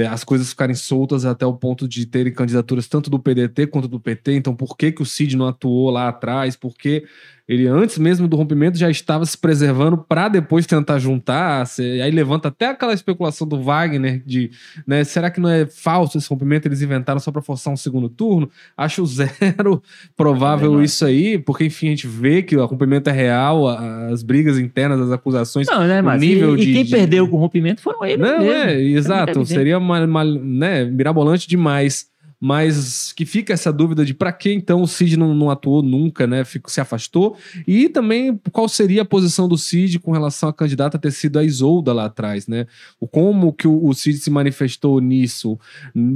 as 0.09 0.23
coisas 0.23 0.49
ficarem 0.49 0.75
soltas 0.75 1.25
até 1.25 1.45
o 1.45 1.53
ponto 1.53 1.87
de 1.87 2.07
terem 2.07 2.33
candidaturas 2.33 2.87
tanto 2.87 3.07
do 3.07 3.19
PDT 3.19 3.67
quanto 3.67 3.87
do 3.87 3.99
PT. 3.99 4.33
Então, 4.33 4.55
por 4.55 4.75
que, 4.75 4.91
que 4.91 5.03
o 5.03 5.05
Cid 5.05 5.37
não 5.37 5.47
atuou 5.47 5.91
lá 5.91 6.07
atrás? 6.07 6.55
Por 6.55 6.75
que 6.75 7.05
ele, 7.47 7.67
antes 7.67 7.99
mesmo 7.99 8.27
do 8.27 8.35
rompimento, 8.35 8.77
já 8.77 8.89
estava 8.89 9.23
se 9.25 9.37
preservando 9.37 9.97
para 9.97 10.27
depois 10.27 10.65
tentar 10.65 10.97
juntar. 10.97 11.65
Aí 11.79 12.09
levanta 12.09 12.47
até 12.47 12.69
aquela 12.69 12.93
especulação 12.93 13.47
do 13.47 13.61
Wagner 13.61 14.23
de, 14.25 14.49
né, 14.85 15.03
será 15.03 15.29
que 15.29 15.39
não 15.39 15.49
é 15.49 15.67
falso 15.67 16.17
esse 16.17 16.27
rompimento? 16.27 16.67
Eles 16.67 16.81
inventaram 16.81 17.19
só 17.19 17.31
para 17.31 17.43
forçar 17.43 17.71
um 17.71 17.77
segundo 17.77 18.09
turno? 18.09 18.49
Acho 18.75 19.05
zero 19.05 19.81
provável 20.17 20.81
é 20.81 20.83
isso 20.83 21.05
aí, 21.05 21.37
porque 21.37 21.65
enfim, 21.65 21.87
a 21.87 21.89
gente 21.91 22.07
vê 22.07 22.41
que 22.41 22.57
o 22.57 22.65
rompimento 22.65 23.09
é 23.11 23.13
real, 23.13 23.67
as 23.67 24.23
brigas 24.23 24.57
internas, 24.57 24.99
as 24.99 25.11
acusações, 25.11 25.67
não, 25.67 25.85
né, 25.87 26.01
mas 26.01 26.21
o 26.21 26.25
nível 26.25 26.57
e, 26.57 26.61
de... 26.61 26.69
E 26.71 26.73
quem 26.73 26.83
de... 26.83 26.91
perdeu 26.91 27.27
com 27.27 27.37
o 27.37 27.39
rompimento 27.39 27.81
foram 27.81 28.03
eles 28.05 28.19
Não, 28.19 28.39
mesmo. 28.39 28.53
é, 28.53 28.81
exato. 28.81 29.45
Seria 29.45 29.77
uma, 29.77 30.03
uma, 30.03 30.23
né, 30.23 30.83
mirabolante 30.85 31.47
demais 31.47 32.07
mas 32.45 33.11
que 33.11 33.25
fica 33.25 33.53
essa 33.53 33.73
dúvida 33.73 34.05
de 34.05 34.13
para 34.13 34.31
que 34.31 34.53
então 34.53 34.83
o 34.83 34.87
Cid 34.87 35.17
não, 35.17 35.33
não, 35.33 35.49
atuou 35.49 35.81
nunca, 35.81 36.27
né? 36.27 36.45
Fico, 36.45 36.69
se 36.69 36.79
afastou. 36.79 37.35
E 37.65 37.89
também 37.89 38.39
qual 38.51 38.69
seria 38.69 39.01
a 39.01 39.05
posição 39.05 39.47
do 39.47 39.57
Cid 39.57 39.97
com 39.97 40.11
relação 40.11 40.47
à 40.47 40.53
candidata 40.53 40.99
ter 40.99 41.09
sido 41.09 41.39
a 41.39 41.43
Isolda 41.43 41.91
lá 41.91 42.05
atrás, 42.05 42.47
né? 42.47 42.67
O 42.99 43.07
como 43.07 43.51
que 43.51 43.67
o, 43.67 43.83
o 43.87 43.95
Cid 43.95 44.19
se 44.19 44.29
manifestou 44.29 45.01
nisso. 45.01 45.59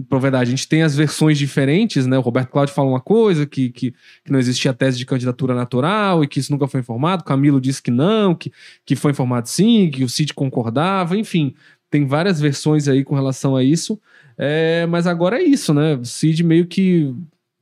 Por 0.08 0.20
verdade, 0.20 0.52
a 0.52 0.56
gente 0.56 0.68
tem 0.68 0.84
as 0.84 0.96
versões 0.96 1.36
diferentes, 1.36 2.06
né? 2.06 2.16
O 2.16 2.22
Roberto 2.22 2.52
Cláudio 2.52 2.76
fala 2.76 2.90
uma 2.90 3.02
coisa, 3.02 3.48
que, 3.48 3.72
que, 3.72 3.92
que, 4.24 4.32
não 4.32 4.38
existia 4.38 4.72
tese 4.72 5.00
de 5.00 5.08
candidatura 5.08 5.56
natural 5.56 6.24
e 6.24 6.28
que 6.28 6.40
isso 6.40 6.52
nunca 6.52 6.68
foi 6.68 6.82
informado. 6.82 7.24
Camilo 7.24 7.60
disse 7.60 7.82
que 7.82 7.90
não, 7.90 8.36
que, 8.36 8.52
que 8.86 8.96
foi 8.96 9.10
informado 9.10 9.50
sim, 9.50 9.90
que 9.90 10.04
o 10.04 10.10
Cid 10.10 10.36
concordava, 10.36 11.18
enfim. 11.18 11.56
Tem 11.90 12.06
várias 12.06 12.40
versões 12.40 12.88
aí 12.88 13.04
com 13.04 13.16
relação 13.16 13.56
a 13.56 13.64
isso. 13.64 14.00
É, 14.42 14.86
mas 14.86 15.06
agora 15.06 15.38
é 15.38 15.44
isso, 15.44 15.74
né? 15.74 15.96
O 15.96 16.06
Cid 16.06 16.46
meio 16.46 16.66
que 16.66 17.14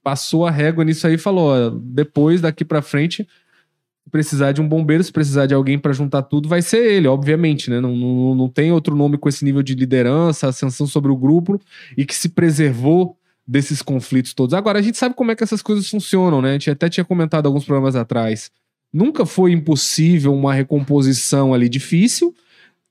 passou 0.04 0.46
a 0.46 0.52
régua 0.52 0.86
nisso 0.86 1.08
aí 1.08 1.16
e 1.16 1.18
falou: 1.18 1.50
ó, 1.50 1.72
depois, 1.72 2.40
daqui 2.40 2.64
para 2.64 2.84
frente, 2.84 3.28
precisar 4.12 4.52
de 4.52 4.62
um 4.62 4.70
bombeiro, 4.70 5.04
se 5.04 5.12
precisar 5.12 5.48
de 5.48 5.56
alguém 5.56 5.80
para 5.80 5.92
juntar 5.92 6.22
tudo, 6.22 6.48
vai 6.48 6.62
ser 6.62 6.86
ele, 6.86 7.08
obviamente, 7.08 7.72
né? 7.72 7.82
Não, 7.82 7.96
não, 7.96 8.36
não 8.36 8.48
tem 8.48 8.72
outro 8.72 8.96
nome 8.96 9.18
com 9.18 9.28
esse 9.28 9.44
nível 9.44 9.64
de 9.64 9.74
liderança, 9.74 10.48
ascensão 10.48 10.86
sobre 10.86 11.12
o 11.12 11.18
grupo 11.18 11.60
e 11.98 12.06
que 12.06 12.16
se 12.16 12.30
preservou 12.30 13.18
desses 13.46 13.82
conflitos 13.82 14.36
todos. 14.36 14.54
Agora, 14.54 14.78
a 14.78 14.82
gente 14.82 15.00
sabe 15.00 15.16
como 15.16 15.32
é 15.32 15.36
que 15.36 15.44
essas 15.44 15.64
coisas 15.64 15.90
funcionam, 15.90 16.44
né? 16.44 16.52
A 16.52 16.54
gente 16.54 16.70
até 16.70 16.88
tinha 16.90 17.04
comentado 17.04 17.48
alguns 17.48 17.66
programas 17.66 17.96
atrás. 17.96 18.52
Nunca 18.94 19.26
foi 19.26 19.52
impossível 19.52 20.32
uma 20.32 20.54
recomposição 20.54 21.56
ali 21.56 21.68
difícil 21.68 22.36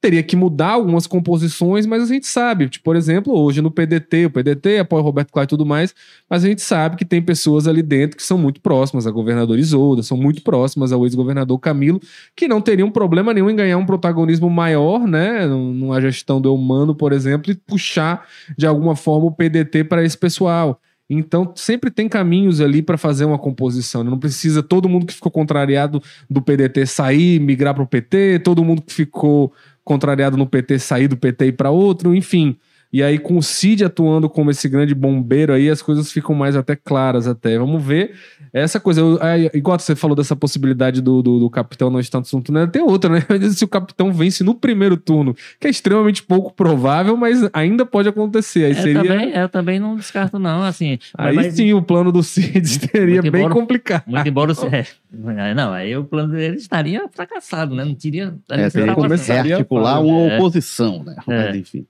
teria 0.00 0.22
que 0.22 0.36
mudar 0.36 0.72
algumas 0.72 1.06
composições, 1.06 1.86
mas 1.86 2.02
a 2.02 2.06
gente 2.06 2.26
sabe, 2.26 2.68
tipo, 2.68 2.84
por 2.84 2.96
exemplo, 2.96 3.32
hoje 3.36 3.60
no 3.60 3.70
PDT, 3.70 4.26
o 4.26 4.30
PDT 4.30 4.78
apoia 4.78 5.00
o 5.02 5.04
Roberto 5.04 5.32
Cláudio 5.32 5.48
e 5.48 5.56
tudo 5.56 5.66
mais, 5.66 5.94
mas 6.28 6.44
a 6.44 6.48
gente 6.48 6.62
sabe 6.62 6.96
que 6.96 7.04
tem 7.04 7.20
pessoas 7.20 7.66
ali 7.66 7.82
dentro 7.82 8.16
que 8.16 8.22
são 8.22 8.38
muito 8.38 8.60
próximas 8.60 9.06
a 9.06 9.10
governador 9.10 9.58
Isolda, 9.58 10.02
são 10.02 10.16
muito 10.16 10.42
próximas 10.42 10.92
ao 10.92 11.04
ex-governador 11.04 11.58
Camilo, 11.58 12.00
que 12.36 12.46
não 12.46 12.60
teriam 12.60 12.90
problema 12.90 13.32
nenhum 13.34 13.50
em 13.50 13.56
ganhar 13.56 13.78
um 13.78 13.86
protagonismo 13.86 14.48
maior, 14.50 15.06
né, 15.06 15.46
numa 15.46 16.00
gestão 16.00 16.40
do 16.40 16.54
humano, 16.54 16.94
por 16.94 17.12
exemplo, 17.12 17.50
e 17.50 17.54
puxar 17.54 18.26
de 18.56 18.66
alguma 18.66 18.94
forma 18.94 19.26
o 19.26 19.32
PDT 19.32 19.84
para 19.84 20.04
esse 20.04 20.16
pessoal. 20.16 20.80
Então, 21.08 21.52
sempre 21.54 21.88
tem 21.90 22.08
caminhos 22.08 22.60
ali 22.60 22.82
para 22.82 22.98
fazer 22.98 23.24
uma 23.24 23.38
composição. 23.38 24.02
Não 24.02 24.18
precisa 24.18 24.60
todo 24.62 24.88
mundo 24.88 25.06
que 25.06 25.14
ficou 25.14 25.30
contrariado 25.30 26.02
do 26.28 26.42
PDT 26.42 26.84
sair, 26.84 27.40
migrar 27.40 27.74
para 27.74 27.84
o 27.84 27.86
PT, 27.86 28.40
todo 28.40 28.64
mundo 28.64 28.82
que 28.82 28.92
ficou 28.92 29.52
contrariado 29.86 30.36
no 30.36 30.46
PT 30.46 30.80
sair 30.80 31.06
do 31.06 31.16
PT 31.16 31.46
e 31.46 31.52
para 31.52 31.70
outro, 31.70 32.12
enfim. 32.12 32.58
E 32.96 33.02
aí, 33.02 33.18
com 33.18 33.36
o 33.36 33.42
Cid 33.42 33.84
atuando 33.84 34.26
como 34.26 34.50
esse 34.50 34.66
grande 34.70 34.94
bombeiro 34.94 35.52
aí, 35.52 35.68
as 35.68 35.82
coisas 35.82 36.10
ficam 36.10 36.34
mais 36.34 36.56
até 36.56 36.74
claras 36.74 37.26
até. 37.26 37.58
Vamos 37.58 37.84
ver. 37.84 38.14
Essa 38.54 38.80
coisa, 38.80 39.02
eu, 39.02 39.18
é, 39.22 39.50
igual 39.52 39.78
você 39.78 39.94
falou 39.94 40.16
dessa 40.16 40.34
possibilidade 40.34 41.02
do, 41.02 41.20
do, 41.20 41.38
do 41.38 41.50
capitão 41.50 41.90
não 41.90 42.00
estar 42.00 42.20
no 42.20 42.24
segundo 42.24 42.46
turno, 42.46 42.66
tem 42.68 42.80
outra, 42.80 43.10
né? 43.10 43.20
Se 43.52 43.62
o 43.66 43.68
capitão 43.68 44.10
vence 44.14 44.42
no 44.42 44.54
primeiro 44.54 44.96
turno, 44.96 45.36
que 45.60 45.66
é 45.66 45.70
extremamente 45.70 46.22
pouco 46.22 46.54
provável, 46.54 47.18
mas 47.18 47.46
ainda 47.52 47.84
pode 47.84 48.08
acontecer. 48.08 48.64
Aí 48.64 48.70
eu 48.70 48.76
seria... 48.76 49.02
Também, 49.02 49.30
eu 49.30 49.48
também 49.50 49.78
não 49.78 49.94
descarto, 49.94 50.38
não, 50.38 50.62
assim. 50.62 50.98
Aí 51.18 51.36
mas, 51.36 51.52
sim, 51.52 51.74
o 51.74 51.82
plano 51.82 52.10
do 52.10 52.22
Cid 52.22 52.64
seria 52.66 53.20
bem 53.20 53.42
embora, 53.42 53.52
complicado. 53.52 54.04
Muito 54.06 54.26
embora... 54.26 54.54
É, 54.72 54.86
não, 55.52 55.70
aí 55.70 55.94
o 55.94 56.04
plano 56.04 56.32
dele 56.32 56.56
estaria 56.56 57.06
fracassado, 57.12 57.74
né? 57.74 57.84
Não 57.84 57.94
teria... 57.94 58.34
É, 58.50 58.70
teria 58.70 58.94
que 58.94 59.32
rearticular 59.32 60.00
uma 60.00 60.32
é. 60.32 60.38
oposição, 60.38 61.04
né? 61.04 61.14
Mas, 61.26 61.54
é. 61.54 61.58
enfim... 61.58 61.86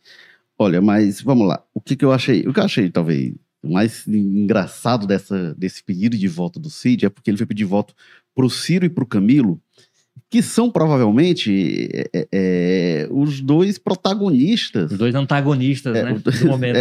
Olha, 0.59 0.80
mas 0.80 1.20
vamos 1.20 1.46
lá. 1.46 1.62
O 1.74 1.80
que, 1.80 1.96
que 1.96 2.04
eu 2.04 2.12
achei? 2.12 2.40
O 2.46 2.52
que 2.52 2.61
eu 2.61 2.64
achei, 2.64 2.90
talvez, 2.90 3.34
mais 3.62 4.07
engraçado 4.07 5.07
dessa, 5.07 5.54
desse 5.54 5.82
pedido 5.82 6.16
de 6.16 6.28
voto 6.28 6.59
do 6.59 6.70
Cid 6.70 7.07
é 7.07 7.11
porque 7.11 7.30
ele 7.30 7.36
foi 7.36 7.46
pedir 7.46 7.64
voto 7.64 7.94
para 8.34 8.46
o 8.46 8.50
Ciro 8.50 8.86
e 8.86 8.88
para 8.88 9.04
o 9.04 9.07
Camilo, 9.07 9.61
que 10.30 10.42
são 10.42 10.70
provavelmente 10.70 11.88
é, 11.92 12.11
é, 12.12 12.28
é, 12.32 13.09
os 13.11 13.40
dois 13.40 13.78
protagonistas. 13.78 14.92
Os 14.92 14.98
dois 14.98 15.14
antagonistas, 15.14 15.96
é, 15.96 16.04
né? 16.04 16.12
Do 16.14 16.32
momento. 16.46 16.76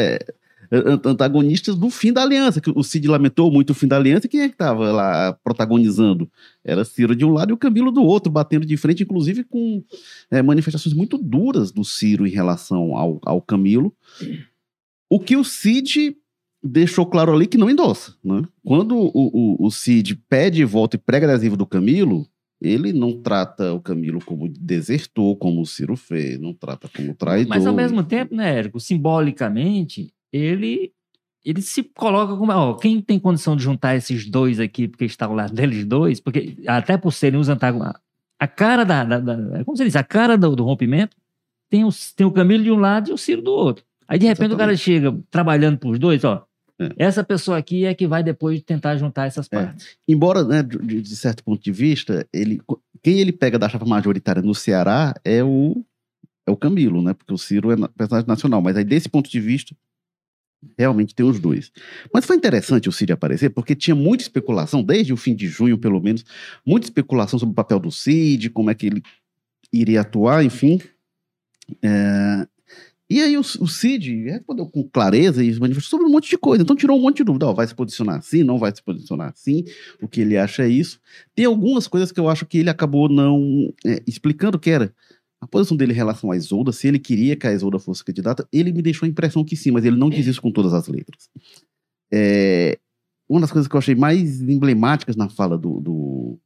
Antagonistas 0.71 1.75
do 1.75 1.89
fim 1.89 2.11
da 2.11 2.21
aliança, 2.21 2.59
que 2.59 2.69
o 2.69 2.83
Cid 2.83 3.07
lamentou 3.07 3.51
muito 3.51 3.71
o 3.71 3.73
fim 3.73 3.87
da 3.87 3.95
aliança, 3.95 4.27
quem 4.27 4.41
é 4.41 4.47
que 4.47 4.55
estava 4.55 4.91
lá 4.91 5.33
protagonizando? 5.43 6.29
Era 6.63 6.85
Ciro 6.85 7.15
de 7.15 7.23
um 7.25 7.31
lado 7.31 7.51
e 7.51 7.53
o 7.53 7.57
Camilo 7.57 7.91
do 7.91 8.03
outro, 8.03 8.31
batendo 8.31 8.65
de 8.65 8.77
frente, 8.77 9.03
inclusive 9.03 9.43
com 9.43 9.83
é, 10.31 10.41
manifestações 10.41 10.95
muito 10.95 11.17
duras 11.17 11.71
do 11.71 11.83
Ciro 11.83 12.25
em 12.25 12.31
relação 12.31 12.95
ao, 12.95 13.19
ao 13.23 13.41
Camilo. 13.41 13.93
O 15.09 15.19
que 15.19 15.35
o 15.35 15.43
Cid 15.43 16.17
deixou 16.63 17.05
claro 17.05 17.31
ali 17.31 17.45
que 17.45 17.57
não 17.59 17.69
endossa. 17.69 18.15
Né? 18.23 18.41
Quando 18.63 18.97
o, 18.97 19.11
o, 19.13 19.67
o 19.67 19.71
Cid 19.71 20.15
pede 20.27 20.65
volta 20.65 20.95
e 20.95 20.99
prega 20.99 21.27
adesivo 21.27 21.55
do 21.55 21.65
Camilo, 21.65 22.27
Ele 22.61 22.93
não 22.93 23.21
trata 23.21 23.73
o 23.73 23.81
Camilo 23.81 24.19
como 24.23 24.47
desertor, 24.47 25.35
como 25.35 25.61
o 25.61 25.65
Ciro 25.65 25.95
fez, 25.95 26.39
não 26.39 26.53
trata 26.53 26.89
como 26.89 27.13
traidor. 27.13 27.49
Mas 27.49 27.67
ao 27.67 27.73
mesmo 27.73 28.03
tempo, 28.03 28.33
né, 28.33 28.57
Érico, 28.57 28.79
simbolicamente, 28.79 30.11
ele 30.35 30.91
ele 31.43 31.61
se 31.61 31.83
coloca 31.83 32.35
como, 32.35 32.51
ó, 32.51 32.73
quem 32.73 32.99
tem 32.99 33.19
condição 33.19 33.55
de 33.55 33.63
juntar 33.63 33.95
esses 33.95 34.27
dois 34.27 34.59
aqui, 34.59 34.87
porque 34.87 35.05
está 35.05 35.27
ao 35.27 35.35
lado 35.35 35.53
deles 35.53 35.85
dois, 35.85 36.19
porque 36.19 36.57
até 36.65 36.97
por 36.97 37.11
serem 37.11 37.39
os 37.39 37.49
antagonistas, 37.49 38.01
a 38.39 38.47
cara 38.47 38.83
da, 38.83 39.03
da, 39.03 39.19
da, 39.19 39.63
como 39.63 39.77
você 39.77 39.85
diz, 39.85 39.95
a 39.95 40.03
cara 40.03 40.37
do, 40.37 40.55
do 40.55 40.63
rompimento 40.63 41.15
tem 41.69 41.85
o, 41.85 41.89
tem 42.15 42.25
o 42.25 42.31
Camilo 42.31 42.63
de 42.63 42.71
um 42.71 42.79
lado 42.79 43.11
e 43.11 43.13
o 43.13 43.17
Ciro 43.17 43.43
do 43.43 43.51
outro. 43.51 43.85
Aí 44.07 44.17
de 44.17 44.25
repente 44.25 44.47
Exatamente. 44.47 44.55
o 44.55 44.57
cara 44.57 44.75
chega 44.75 45.23
trabalhando 45.29 45.77
para 45.77 45.89
os 45.89 45.99
dois, 45.99 46.23
ó, 46.23 46.47
é. 46.79 46.89
Essa 46.97 47.23
pessoa 47.23 47.57
aqui 47.57 47.85
é 47.85 47.93
que 47.93 48.05
vai 48.05 48.21
depois 48.21 48.61
tentar 48.61 48.97
juntar 48.97 49.25
essas 49.25 49.47
é. 49.51 49.55
partes. 49.55 49.87
É. 49.87 50.11
Embora, 50.11 50.43
né, 50.43 50.61
de, 50.61 51.01
de, 51.01 51.15
certo 51.15 51.43
ponto 51.43 51.63
de 51.63 51.71
vista, 51.71 52.27
ele, 52.33 52.61
quem 53.01 53.19
ele 53.19 53.31
pega 53.31 53.57
da 53.57 53.69
chapa 53.69 53.85
majoritária 53.85 54.41
no 54.41 54.53
Ceará 54.53 55.13
é 55.23 55.43
o, 55.43 55.85
é 56.45 56.51
o 56.51 56.57
Camilo, 56.57 57.01
né? 57.01 57.13
Porque 57.13 57.33
o 57.33 57.37
Ciro 57.37 57.71
é 57.71 57.75
personagem 57.87 58.27
nacional. 58.27 58.61
Mas 58.61 58.75
aí, 58.75 58.83
desse 58.83 59.07
ponto 59.07 59.29
de 59.29 59.39
vista, 59.39 59.75
realmente 60.77 61.15
tem 61.15 61.25
os 61.25 61.39
dois. 61.39 61.71
Mas 62.13 62.25
foi 62.25 62.35
interessante 62.35 62.89
o 62.89 62.91
Ciro 62.91 63.13
aparecer, 63.13 63.49
porque 63.49 63.75
tinha 63.75 63.95
muita 63.95 64.23
especulação, 64.23 64.83
desde 64.83 65.13
o 65.13 65.17
fim 65.17 65.35
de 65.35 65.47
junho, 65.47 65.77
pelo 65.77 66.01
menos, 66.01 66.25
muita 66.65 66.87
especulação 66.87 67.37
sobre 67.39 67.53
o 67.53 67.55
papel 67.55 67.79
do 67.79 67.91
Cid, 67.91 68.49
como 68.49 68.69
é 68.69 68.75
que 68.75 68.87
ele 68.87 69.03
iria 69.71 70.01
atuar, 70.01 70.43
enfim. 70.43 70.79
É, 71.81 72.47
e 73.09 73.21
aí 73.21 73.37
o, 73.37 73.41
o 73.41 73.67
Cid 73.67 74.23
respondeu 74.23 74.65
com 74.65 74.83
clareza 74.83 75.43
e 75.43 75.59
manifestou 75.59 75.99
sobre 75.99 76.07
um 76.07 76.11
monte 76.11 76.29
de 76.29 76.37
coisa. 76.37 76.63
Então 76.63 76.75
tirou 76.75 76.97
um 76.97 77.01
monte 77.01 77.17
de 77.17 77.23
dúvida. 77.23 77.45
Ó, 77.45 77.53
vai 77.53 77.67
se 77.67 77.75
posicionar 77.75 78.17
assim, 78.17 78.43
não 78.43 78.57
vai 78.57 78.73
se 78.73 78.81
posicionar 78.81 79.29
assim. 79.29 79.63
O 80.01 80.07
que 80.07 80.21
ele 80.21 80.37
acha 80.37 80.63
é 80.63 80.67
isso. 80.67 80.99
Tem 81.35 81.45
algumas 81.45 81.87
coisas 81.87 82.11
que 82.11 82.19
eu 82.19 82.27
acho 82.27 82.45
que 82.45 82.57
ele 82.57 82.69
acabou 82.69 83.07
não 83.07 83.71
é, 83.85 84.01
explicando 84.07 84.57
que 84.57 84.71
era 84.71 84.91
a 85.45 85.47
posição 85.47 85.77
dele 85.77 85.93
em 85.93 85.95
relação 85.95 86.31
à 86.31 86.35
Isolda, 86.35 86.71
se 86.71 86.87
ele 86.87 86.97
queria 86.97 87.35
que 87.35 87.45
a 87.45 87.53
Isolda 87.53 87.77
fosse 87.77 88.03
candidata, 88.03 88.47
ele 88.51 88.71
me 88.71 88.81
deixou 88.81 89.05
a 89.05 89.09
impressão 89.09 89.45
que 89.45 89.55
sim, 89.55 89.69
mas 89.69 89.85
ele 89.85 89.95
não 89.95 90.09
diz 90.09 90.25
isso 90.25 90.41
com 90.41 90.51
todas 90.51 90.73
as 90.73 90.87
letras. 90.87 91.29
É, 92.11 92.79
uma 93.29 93.41
das 93.41 93.51
coisas 93.51 93.67
que 93.67 93.75
eu 93.75 93.77
achei 93.77 93.93
mais 93.93 94.41
emblemáticas 94.41 95.15
na 95.15 95.29
fala 95.29 95.55
do, 95.55 95.79
do, 95.79 96.39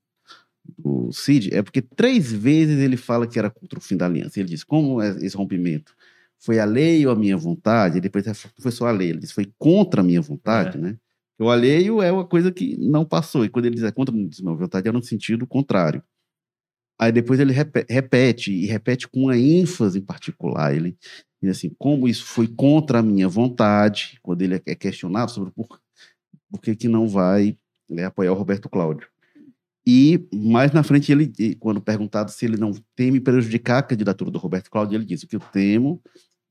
do 0.78 1.12
Cid 1.14 1.54
é 1.54 1.62
porque 1.62 1.82
três 1.82 2.30
vezes 2.32 2.78
ele 2.80 2.98
fala 2.98 3.26
que 3.26 3.40
era 3.40 3.50
contra 3.50 3.80
o 3.80 3.82
fim 3.82 3.96
da 3.96 4.06
aliança. 4.06 4.38
Ele 4.38 4.50
diz, 4.50 4.66
como 4.66 5.02
é 5.02 5.12
esse 5.26 5.36
rompimento 5.36 5.96
foi 6.38 6.60
a 6.60 6.66
lei 6.66 7.06
ou 7.06 7.12
a 7.14 7.16
minha 7.16 7.38
vontade? 7.38 7.98
E 7.98 8.02
depois 8.02 8.26
foi 8.58 8.72
só 8.72 8.88
a 8.88 8.92
lei. 8.92 9.12
Ele 9.12 9.20
disse, 9.20 9.34
foi 9.34 9.50
contra 9.58 10.02
a 10.02 10.04
minha 10.04 10.22
vontade, 10.22 10.78
é. 10.78 10.82
né? 10.82 10.98
O 11.40 11.50
alheio 11.50 12.02
é 12.02 12.12
uma 12.12 12.26
coisa 12.26 12.52
que 12.52 12.76
não 12.78 13.06
passou. 13.06 13.46
E 13.46 13.50
quando 13.50 13.66
ele 13.66 13.76
diz 13.76 13.84
é 13.86 13.92
contra 13.92 14.14
a 14.14 14.18
minha 14.18 14.30
vontade, 14.56 14.90
era 14.90 14.98
no 14.98 15.04
sentido 15.04 15.48
contrário. 15.48 16.04
Aí 17.00 17.14
depois 17.14 17.40
ele 17.40 17.54
repete, 17.54 18.52
e 18.52 18.66
repete 18.66 19.08
com 19.08 19.22
uma 19.22 19.38
ênfase 19.38 20.00
em 20.00 20.02
particular. 20.02 20.76
Ele 20.76 20.98
diz 21.42 21.58
assim, 21.58 21.72
como 21.80 22.10
isso 22.10 22.26
foi 22.26 22.46
contra 22.46 23.00
a 23.00 23.04
minha 23.04 23.28
vontade, 23.28 24.20
quando 24.22 24.42
ele 24.42 24.62
é 24.66 24.76
questionado 24.76 25.32
sobre 25.32 25.52
por, 25.52 25.80
por 26.52 26.60
que, 26.62 26.76
que 26.76 26.90
não 26.90 27.08
vai 27.08 27.58
né, 27.90 28.04
apoiar 28.04 28.34
o 28.34 28.36
Roberto 28.36 28.68
Cláudio. 28.68 29.08
E 29.88 30.28
mais 30.34 30.74
na 30.74 30.84
frente, 30.84 31.12
ele, 31.12 31.32
quando 31.56 31.82
perguntado 31.82 32.32
se 32.32 32.46
ele 32.46 32.58
não 32.58 32.74
teme 32.96 33.20
prejudicar 33.20 33.80
a 33.80 33.84
candidatura 33.84 34.30
do 34.30 34.38
Roberto 34.38 34.70
Cláudio, 34.70 34.98
ele 34.98 35.06
diz: 35.06 35.24
o 35.24 35.28
que 35.28 35.38
eu 35.38 35.40
temo 35.40 36.02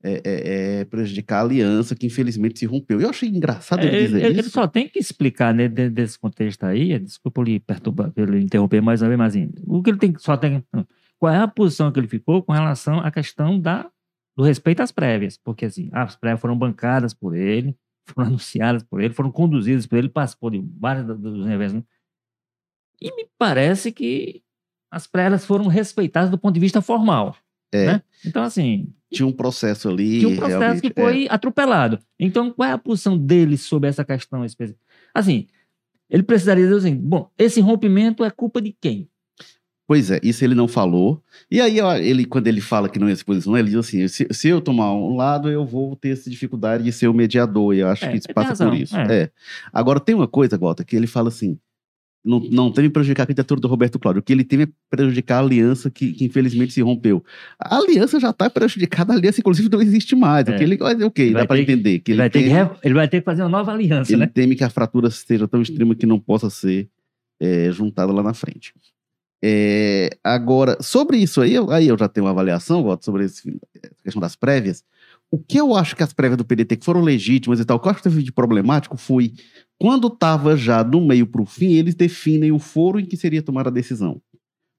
é, 0.01 0.21
é, 0.23 0.79
é, 0.79 0.85
prejudicar 0.85 1.39
a 1.39 1.41
aliança 1.41 1.95
que 1.95 2.07
infelizmente 2.07 2.59
se 2.59 2.65
rompeu. 2.65 3.01
Eu 3.01 3.09
achei 3.09 3.27
engraçado 3.27 3.83
ele, 3.83 4.05
dizer 4.05 4.17
ele, 4.17 4.27
isso. 4.29 4.39
Ele 4.39 4.49
só 4.49 4.67
tem 4.67 4.87
que 4.87 4.97
explicar 4.97 5.53
né, 5.53 5.67
desse 5.67 6.17
contexto 6.17 6.63
aí, 6.63 6.97
desculpa 6.99 7.43
lhe 7.43 7.59
perturbar, 7.59 8.11
lhe 8.15 8.41
interromper 8.41 8.81
mais 8.81 9.01
uma 9.01 9.09
vez, 9.09 9.17
mas 9.17 9.35
assim, 9.35 9.51
o 9.67 9.83
que 9.83 9.89
ele 9.89 9.97
tem 9.97 10.13
só 10.17 10.37
tem 10.37 10.63
qual 11.19 11.33
é 11.33 11.37
a 11.37 11.47
posição 11.47 11.91
que 11.91 11.99
ele 11.99 12.07
ficou 12.07 12.41
com 12.41 12.53
relação 12.53 12.99
à 13.01 13.11
questão 13.11 13.59
da, 13.59 13.91
do 14.37 14.43
respeito 14.43 14.81
às 14.81 14.91
prévias, 14.91 15.37
porque 15.37 15.65
assim, 15.65 15.89
as 15.91 16.15
prévias 16.15 16.39
foram 16.39 16.57
bancadas 16.57 17.13
por 17.13 17.35
ele, 17.35 17.75
foram 18.07 18.29
anunciadas 18.29 18.83
por 18.83 19.01
ele, 19.01 19.13
foram 19.13 19.31
conduzidas 19.31 19.85
por 19.85 19.97
ele, 19.97 20.07
participou 20.07 20.49
de 20.49 20.63
vários 20.79 21.05
dos 21.05 21.45
eventos, 21.45 21.83
e 23.01 23.13
me 23.15 23.27
parece 23.37 23.91
que 23.91 24.41
as 24.91 25.05
prévias 25.07 25.45
foram 25.45 25.67
respeitadas 25.67 26.29
do 26.29 26.37
ponto 26.37 26.53
de 26.53 26.59
vista 26.59 26.81
formal. 26.81 27.35
É. 27.71 27.85
Né? 27.85 28.01
Então, 28.25 28.43
assim, 28.43 28.91
tinha 29.11 29.27
um 29.27 29.31
processo 29.31 29.89
ali. 29.89 30.19
Tinha 30.19 30.29
um 30.29 30.35
processo 30.35 30.81
que 30.81 30.93
foi 30.93 31.25
é. 31.25 31.33
atropelado. 31.33 31.99
Então, 32.19 32.51
qual 32.51 32.69
é 32.69 32.71
a 32.71 32.77
posição 32.77 33.17
dele 33.17 33.57
sobre 33.57 33.89
essa 33.89 34.03
questão 34.03 34.45
específica? 34.45 34.79
Assim, 35.13 35.47
ele 36.09 36.23
precisaria 36.23 36.65
dizer 36.65 36.77
assim: 36.77 36.95
bom, 36.95 37.29
esse 37.37 37.59
rompimento 37.61 38.23
é 38.23 38.29
culpa 38.29 38.61
de 38.61 38.75
quem? 38.79 39.09
Pois 39.87 40.11
é, 40.11 40.19
isso 40.21 40.45
ele 40.45 40.53
não 40.53 40.67
falou. 40.67 41.19
E 41.49 41.59
aí, 41.59 41.79
ele, 41.79 42.23
quando 42.23 42.45
ele 42.45 42.61
fala 42.61 42.87
que 42.87 42.99
não 42.99 43.13
se 43.15 43.25
posicionar, 43.25 43.59
ele 43.59 43.69
diz 43.69 43.79
assim: 43.79 44.07
se, 44.07 44.27
se, 44.29 44.47
eu 44.47 44.61
tomar 44.61 44.93
um 44.93 45.15
lado, 45.15 45.49
eu 45.49 45.65
vou 45.65 45.95
ter 45.95 46.09
essa 46.09 46.29
dificuldade 46.29 46.83
de 46.83 46.91
ser 46.91 47.07
o 47.07 47.13
mediador. 47.13 47.73
E 47.73 47.79
eu 47.79 47.87
acho 47.87 48.05
é, 48.05 48.11
que 48.11 48.17
isso 48.17 48.27
passa 48.31 48.63
por 48.63 48.75
isso. 48.75 48.95
É. 48.95 49.23
é. 49.23 49.31
Agora, 49.73 49.99
tem 49.99 50.13
uma 50.13 50.27
coisa, 50.27 50.55
Gota, 50.57 50.83
que 50.83 50.95
ele 50.95 51.07
fala 51.07 51.29
assim: 51.29 51.57
não, 52.23 52.39
não 52.39 52.71
teme 52.71 52.89
prejudicar 52.89 53.23
a 53.23 53.27
candidatura 53.27 53.61
do 53.61 53.67
Roberto 53.67 53.97
Cláudio. 53.97 54.19
O 54.19 54.23
que 54.23 54.33
ele 54.33 54.43
teme 54.43 54.63
é 54.63 54.67
prejudicar 54.89 55.37
a 55.37 55.39
aliança 55.39 55.89
que, 55.89 56.11
que 56.11 56.25
infelizmente 56.25 56.73
se 56.73 56.81
rompeu. 56.81 57.23
A 57.57 57.77
aliança 57.77 58.19
já 58.19 58.31
está 58.31 58.49
prejudicada, 58.49 59.13
a 59.13 59.15
aliança, 59.15 59.39
inclusive, 59.39 59.69
não 59.69 59.81
existe 59.81 60.15
mais. 60.15 60.47
É. 60.47 60.53
O 60.53 60.57
que 60.57 60.63
ele, 60.63 60.77
ok, 61.05 61.25
ele 61.25 61.33
dá 61.33 61.45
para 61.45 61.59
entender. 61.59 61.99
Que 61.99 62.11
ele, 62.11 62.21
ele, 62.21 62.29
vai 62.29 62.29
teme, 62.29 62.45
que, 62.49 62.87
ele 62.87 62.93
vai 62.93 63.07
ter 63.07 63.19
que 63.21 63.25
fazer 63.25 63.41
uma 63.41 63.49
nova 63.49 63.71
aliança, 63.71 64.11
ele 64.11 64.19
né? 64.19 64.27
teme 64.27 64.55
que 64.55 64.63
a 64.63 64.69
fratura 64.69 65.09
seja 65.09 65.47
tão 65.47 65.61
extrema 65.61 65.95
que 65.95 66.05
não 66.05 66.19
possa 66.19 66.49
ser 66.49 66.89
é, 67.39 67.71
juntada 67.71 68.11
lá 68.11 68.21
na 68.21 68.33
frente. 68.33 68.73
É, 69.41 70.09
agora, 70.21 70.77
sobre 70.81 71.17
isso 71.17 71.39
aí, 71.39 71.55
aí 71.69 71.87
eu 71.87 71.97
já 71.97 72.09
tenho 72.09 72.25
uma 72.25 72.31
avaliação, 72.31 72.83
Goto, 72.83 73.05
sobre 73.05 73.25
essa 73.25 73.41
questão 74.03 74.19
das 74.19 74.35
prévias. 74.35 74.83
O 75.31 75.37
que 75.37 75.59
eu 75.59 75.75
acho 75.75 75.95
que 75.95 76.03
as 76.03 76.11
prévias 76.11 76.37
do 76.37 76.43
PDT 76.43 76.75
que 76.77 76.85
foram 76.85 77.01
legítimas 77.01 77.59
e 77.59 77.65
tal, 77.65 77.77
o 77.77 77.79
que 77.79 77.87
eu 77.87 77.91
acho 77.91 78.01
que 78.01 78.09
teve 78.09 78.23
de 78.23 78.31
problemático 78.31 78.97
foi 78.97 79.33
quando 79.79 80.07
estava 80.07 80.57
já 80.57 80.83
do 80.83 80.99
meio 80.99 81.25
para 81.25 81.41
o 81.41 81.45
fim, 81.45 81.73
eles 81.73 81.95
definem 81.95 82.51
o 82.51 82.59
foro 82.59 82.99
em 82.99 83.05
que 83.05 83.15
seria 83.15 83.41
tomada 83.41 83.69
a 83.69 83.73
decisão. 83.73 84.21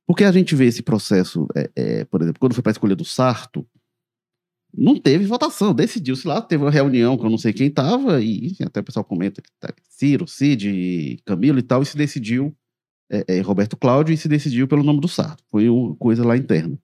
Porque 0.07 0.25
a 0.25 0.33
gente 0.33 0.55
vê 0.55 0.67
esse 0.67 0.83
processo, 0.83 1.47
é, 1.57 1.71
é, 1.75 2.05
por 2.05 2.21
exemplo, 2.21 2.39
quando 2.39 2.53
foi 2.53 2.63
para 2.63 2.71
a 2.71 2.75
escolha 2.75 2.95
do 2.95 3.05
Sarto, 3.05 3.67
não 4.77 4.97
teve 4.99 5.25
votação, 5.25 5.75
decidiu-se 5.75 6.27
lá, 6.27 6.41
teve 6.43 6.63
uma 6.63 6.71
reunião 6.71 7.17
que 7.17 7.25
eu 7.25 7.31
não 7.31 7.39
sei 7.39 7.53
quem 7.53 7.69
estava, 7.69 8.21
e 8.21 8.55
até 8.65 8.81
o 8.81 8.85
pessoal 8.85 9.05
comenta 9.05 9.41
que 9.41 9.51
tá 9.59 9.73
Ciro, 9.89 10.29
Cid, 10.29 11.21
Camilo 11.25 11.59
e 11.59 11.63
tal, 11.63 11.83
e 11.83 11.87
se 11.87 11.97
decidiu, 11.97 12.55
é, 13.11 13.25
é, 13.37 13.41
Roberto 13.41 13.77
Cláudio, 13.77 14.13
e 14.13 14.17
se 14.17 14.29
decidiu 14.29 14.69
pelo 14.69 14.85
nome 14.85 15.01
do 15.01 15.09
Sarto. 15.09 15.43
Foi 15.51 15.69
uma 15.69 15.97
coisa 15.97 16.25
lá 16.25 16.37
interna. 16.37 16.79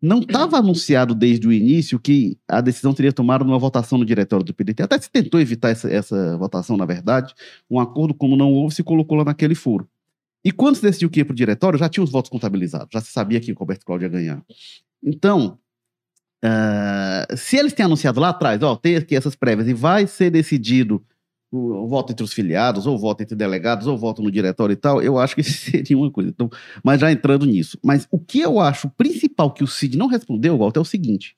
Não 0.00 0.20
estava 0.20 0.58
anunciado 0.58 1.14
desde 1.14 1.48
o 1.48 1.52
início 1.52 1.98
que 1.98 2.38
a 2.46 2.60
decisão 2.60 2.94
teria 2.94 3.12
tomado 3.12 3.44
numa 3.44 3.58
votação 3.58 3.98
no 3.98 4.04
diretório 4.04 4.44
do 4.44 4.54
PDT. 4.54 4.84
Até 4.84 4.98
se 5.00 5.10
tentou 5.10 5.40
evitar 5.40 5.70
essa, 5.70 5.90
essa 5.90 6.36
votação, 6.36 6.76
na 6.76 6.86
verdade. 6.86 7.34
Um 7.68 7.80
acordo, 7.80 8.14
como 8.14 8.36
não 8.36 8.52
houve, 8.52 8.74
se 8.74 8.84
colocou 8.84 9.18
lá 9.18 9.24
naquele 9.24 9.56
foro. 9.56 9.88
E 10.44 10.52
quando 10.52 10.76
se 10.76 10.82
decidiu 10.82 11.10
que 11.10 11.18
ia 11.18 11.24
para 11.24 11.32
o 11.32 11.36
diretório, 11.36 11.78
já 11.78 11.88
tinha 11.88 12.04
os 12.04 12.10
votos 12.10 12.30
contabilizados, 12.30 12.88
já 12.92 13.00
se 13.00 13.10
sabia 13.10 13.40
que 13.40 13.50
o 13.50 13.54
Roberto 13.56 13.84
Cláudio 13.84 14.06
ia 14.06 14.08
ganhar. 14.08 14.42
Então, 15.02 15.58
uh, 16.44 17.36
se 17.36 17.56
eles 17.56 17.72
têm 17.72 17.84
anunciado 17.84 18.20
lá 18.20 18.28
atrás, 18.28 18.62
ó, 18.62 18.76
tem 18.76 18.96
aqui 18.96 19.16
essas 19.16 19.34
prévias 19.34 19.68
e 19.68 19.74
vai 19.74 20.06
ser 20.06 20.30
decidido 20.30 21.04
o, 21.50 21.84
o, 21.84 21.88
voto 21.88 22.12
entre 22.12 22.24
os 22.24 22.32
filiados, 22.32 22.86
ou 22.86 22.98
voto 22.98 23.22
entre 23.22 23.34
delegados, 23.34 23.86
ou 23.86 23.96
voto 23.96 24.22
no 24.22 24.30
diretório 24.30 24.72
e 24.72 24.76
tal, 24.76 25.02
eu 25.02 25.18
acho 25.18 25.34
que 25.34 25.42
seria 25.44 25.96
uma 25.96 26.10
coisa. 26.10 26.30
Então, 26.30 26.50
mas 26.82 27.00
já 27.00 27.10
entrando 27.10 27.46
nisso. 27.46 27.78
Mas 27.82 28.06
o 28.10 28.18
que 28.18 28.40
eu 28.40 28.60
acho 28.60 28.90
principal 28.90 29.52
que 29.52 29.64
o 29.64 29.66
Cid 29.66 29.96
não 29.96 30.06
respondeu, 30.06 30.56
Walter, 30.58 30.78
é 30.78 30.82
o 30.82 30.84
seguinte. 30.84 31.36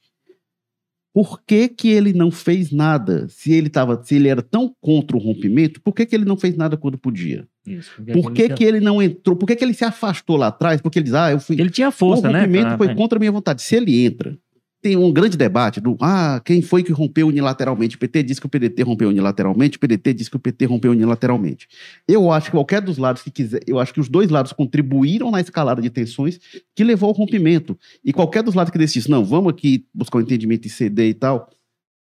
Por 1.13 1.43
que, 1.43 1.69
que 1.69 1.89
ele 1.89 2.13
não 2.13 2.31
fez 2.31 2.71
nada? 2.71 3.27
Se 3.29 3.53
ele 3.53 3.69
tava, 3.69 4.01
se 4.03 4.15
ele 4.15 4.29
era 4.29 4.43
tão 4.43 4.73
contra 4.81 5.17
o 5.17 5.21
rompimento, 5.21 5.81
por 5.81 5.93
que, 5.93 6.07
que 6.07 6.15
ele 6.15 6.25
não 6.25 6.37
fez 6.37 6.57
nada 6.57 6.77
quando 6.77 6.97
podia? 6.97 7.49
Isso, 7.67 7.91
por 8.13 8.33
que, 8.33 8.49
que 8.51 8.63
ele 8.63 8.79
não 8.79 9.03
entrou? 9.03 9.37
Por 9.37 9.47
que, 9.47 9.57
que 9.57 9.65
ele 9.65 9.75
se 9.75 9.85
afastou 9.85 10.37
lá 10.37 10.47
atrás? 10.47 10.81
Porque 10.81 11.01
ele 11.01 11.05
diz, 11.05 11.15
ah, 11.15 11.33
eu 11.33 11.41
fui. 11.41 11.61
Ele 11.61 11.71
tinha 11.71 11.91
força, 11.91 12.31
né? 12.31 12.39
O 12.39 12.43
rompimento 12.43 12.71
né? 12.71 12.77
foi 12.77 12.95
contra 12.95 13.19
a 13.19 13.21
minha 13.21 13.33
vontade. 13.33 13.61
Se 13.61 13.75
ele 13.75 14.05
entra 14.05 14.39
tem 14.83 14.97
um 14.97 15.13
grande 15.13 15.37
debate 15.37 15.81
do 15.81 15.97
ah, 16.01 16.41
quem 16.43 16.63
foi 16.63 16.83
que 16.83 16.91
rompeu 16.91 17.29
unilateralmente? 17.29 17.97
O 17.97 17.99
PT 17.99 18.23
disse 18.23 18.41
que 18.41 18.47
o 18.47 18.49
PDT 18.49 18.83
rompeu 18.83 19.11
unilateralmente, 19.11 19.77
o 19.77 19.81
PDT 19.81 20.15
disse 20.15 20.31
que 20.31 20.37
o 20.37 20.41
PT 20.41 20.65
rompeu 20.65 20.93
unilateralmente. 20.93 21.69
Eu 22.09 22.33
acho 22.33 22.47
que 22.47 22.53
qualquer 22.53 22.81
dos 22.81 22.97
lados 22.97 23.23
que 23.23 23.31
quiser, 23.31 23.61
eu 23.67 23.79
acho 23.79 23.93
que 23.93 24.01
os 24.01 24.09
dois 24.09 24.31
lados 24.31 24.53
contribuíram 24.53 25.31
na 25.31 25.41
escalada 25.41 25.83
de 25.83 25.91
tensões 25.91 26.41
que 26.75 26.83
levou 26.83 27.09
ao 27.09 27.15
rompimento. 27.15 27.79
E 28.03 28.13
qualquer 28.13 28.43
dos 28.43 28.55
lados 28.55 28.73
que 28.73 28.79
decidisse, 28.79 29.11
não, 29.11 29.25
vamos 29.25 29.53
aqui 29.53 29.87
buscar 29.93 30.19
um 30.19 30.23
entendimento 30.23 30.67
e 30.67 30.71
ceder 30.71 31.09
e 31.09 31.15
tal, 31.15 31.51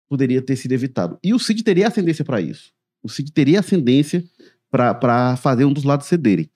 poderia 0.08 0.40
ter 0.40 0.56
sido 0.56 0.72
evitado. 0.72 1.18
E 1.22 1.34
o 1.34 1.38
Cid 1.38 1.62
teria 1.62 1.88
ascendência 1.88 2.24
para 2.24 2.40
isso. 2.40 2.72
O 3.02 3.08
Cid 3.08 3.32
teria 3.32 3.60
ascendência 3.60 4.24
para 4.70 5.36
fazer 5.36 5.66
um 5.66 5.72
dos 5.72 5.84
lados 5.84 6.06
cederem. 6.06 6.48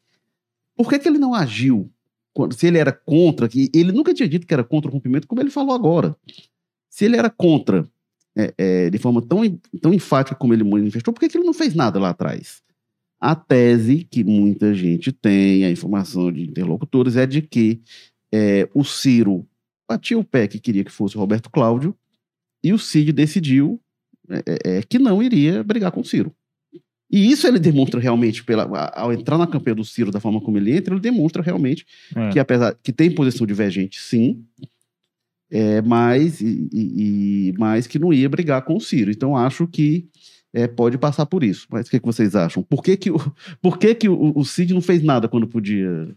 Por 0.74 0.88
que, 0.88 0.98
que 0.98 1.08
ele 1.08 1.18
não 1.18 1.34
agiu 1.34 1.90
se 2.56 2.66
ele 2.66 2.78
era 2.78 2.92
contra, 2.92 3.48
ele 3.72 3.92
nunca 3.92 4.12
tinha 4.12 4.28
dito 4.28 4.46
que 4.46 4.54
era 4.54 4.64
contra 4.64 4.90
o 4.90 4.92
rompimento, 4.92 5.26
como 5.26 5.40
ele 5.40 5.50
falou 5.50 5.74
agora. 5.74 6.16
Se 6.90 7.04
ele 7.04 7.16
era 7.16 7.30
contra 7.30 7.88
é, 8.36 8.54
é, 8.58 8.90
de 8.90 8.98
forma 8.98 9.22
tão, 9.22 9.40
tão 9.80 9.94
enfática 9.94 10.36
como 10.36 10.52
ele 10.52 10.64
manifestou, 10.64 11.12
por 11.12 11.20
que, 11.20 11.28
que 11.28 11.38
ele 11.38 11.46
não 11.46 11.54
fez 11.54 11.74
nada 11.74 11.98
lá 11.98 12.10
atrás? 12.10 12.62
A 13.18 13.34
tese 13.34 14.06
que 14.10 14.22
muita 14.22 14.74
gente 14.74 15.10
tem, 15.10 15.64
a 15.64 15.70
informação 15.70 16.30
de 16.30 16.42
interlocutores, 16.42 17.16
é 17.16 17.26
de 17.26 17.40
que 17.40 17.80
é, 18.32 18.68
o 18.74 18.84
Ciro 18.84 19.46
batia 19.88 20.18
o 20.18 20.24
pé 20.24 20.46
que 20.46 20.58
queria 20.58 20.84
que 20.84 20.92
fosse 20.92 21.16
o 21.16 21.20
Roberto 21.20 21.50
Cláudio 21.50 21.96
e 22.62 22.72
o 22.72 22.78
Cid 22.78 23.12
decidiu 23.12 23.80
é, 24.28 24.42
é, 24.46 24.78
é 24.78 24.82
que 24.82 24.98
não 24.98 25.22
iria 25.22 25.62
brigar 25.62 25.92
com 25.92 26.00
o 26.00 26.04
Ciro. 26.04 26.34
E 27.10 27.30
isso 27.30 27.46
ele 27.46 27.58
demonstra 27.58 28.00
realmente, 28.00 28.42
pela, 28.44 28.90
ao 28.94 29.12
entrar 29.12 29.38
na 29.38 29.46
campanha 29.46 29.76
do 29.76 29.84
Ciro 29.84 30.10
da 30.10 30.20
forma 30.20 30.40
como 30.40 30.58
ele 30.58 30.76
entra, 30.76 30.92
ele 30.92 31.00
demonstra 31.00 31.42
realmente 31.42 31.86
é. 32.14 32.30
que 32.30 32.38
apesar 32.38 32.76
que 32.82 32.92
tem 32.92 33.10
posição 33.10 33.46
divergente, 33.46 34.00
sim, 34.00 34.44
é, 35.50 35.80
mas, 35.82 36.40
e, 36.40 36.68
e, 36.72 37.54
mas 37.56 37.86
que 37.86 37.98
não 37.98 38.12
ia 38.12 38.28
brigar 38.28 38.62
com 38.62 38.76
o 38.76 38.80
Ciro. 38.80 39.10
Então 39.10 39.36
acho 39.36 39.66
que 39.68 40.08
é, 40.52 40.66
pode 40.66 40.98
passar 40.98 41.26
por 41.26 41.44
isso. 41.44 41.66
Mas 41.70 41.86
o 41.86 41.90
que, 41.90 42.00
que 42.00 42.06
vocês 42.06 42.34
acham? 42.34 42.62
Por 42.62 42.82
que, 42.82 42.96
que, 42.96 43.10
o, 43.10 43.18
por 43.62 43.78
que, 43.78 43.94
que 43.94 44.08
o, 44.08 44.32
o 44.34 44.44
Cid 44.44 44.74
não 44.74 44.80
fez 44.80 45.02
nada 45.02 45.28
quando 45.28 45.46
podia 45.46 46.14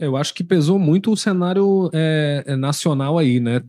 eu 0.00 0.16
acho 0.16 0.32
que 0.34 0.42
pesou 0.42 0.78
muito 0.78 1.12
o 1.12 1.16
cenário 1.16 1.90
é, 1.92 2.42
é, 2.46 2.56
nacional 2.56 3.18
aí, 3.18 3.38
né? 3.38 3.62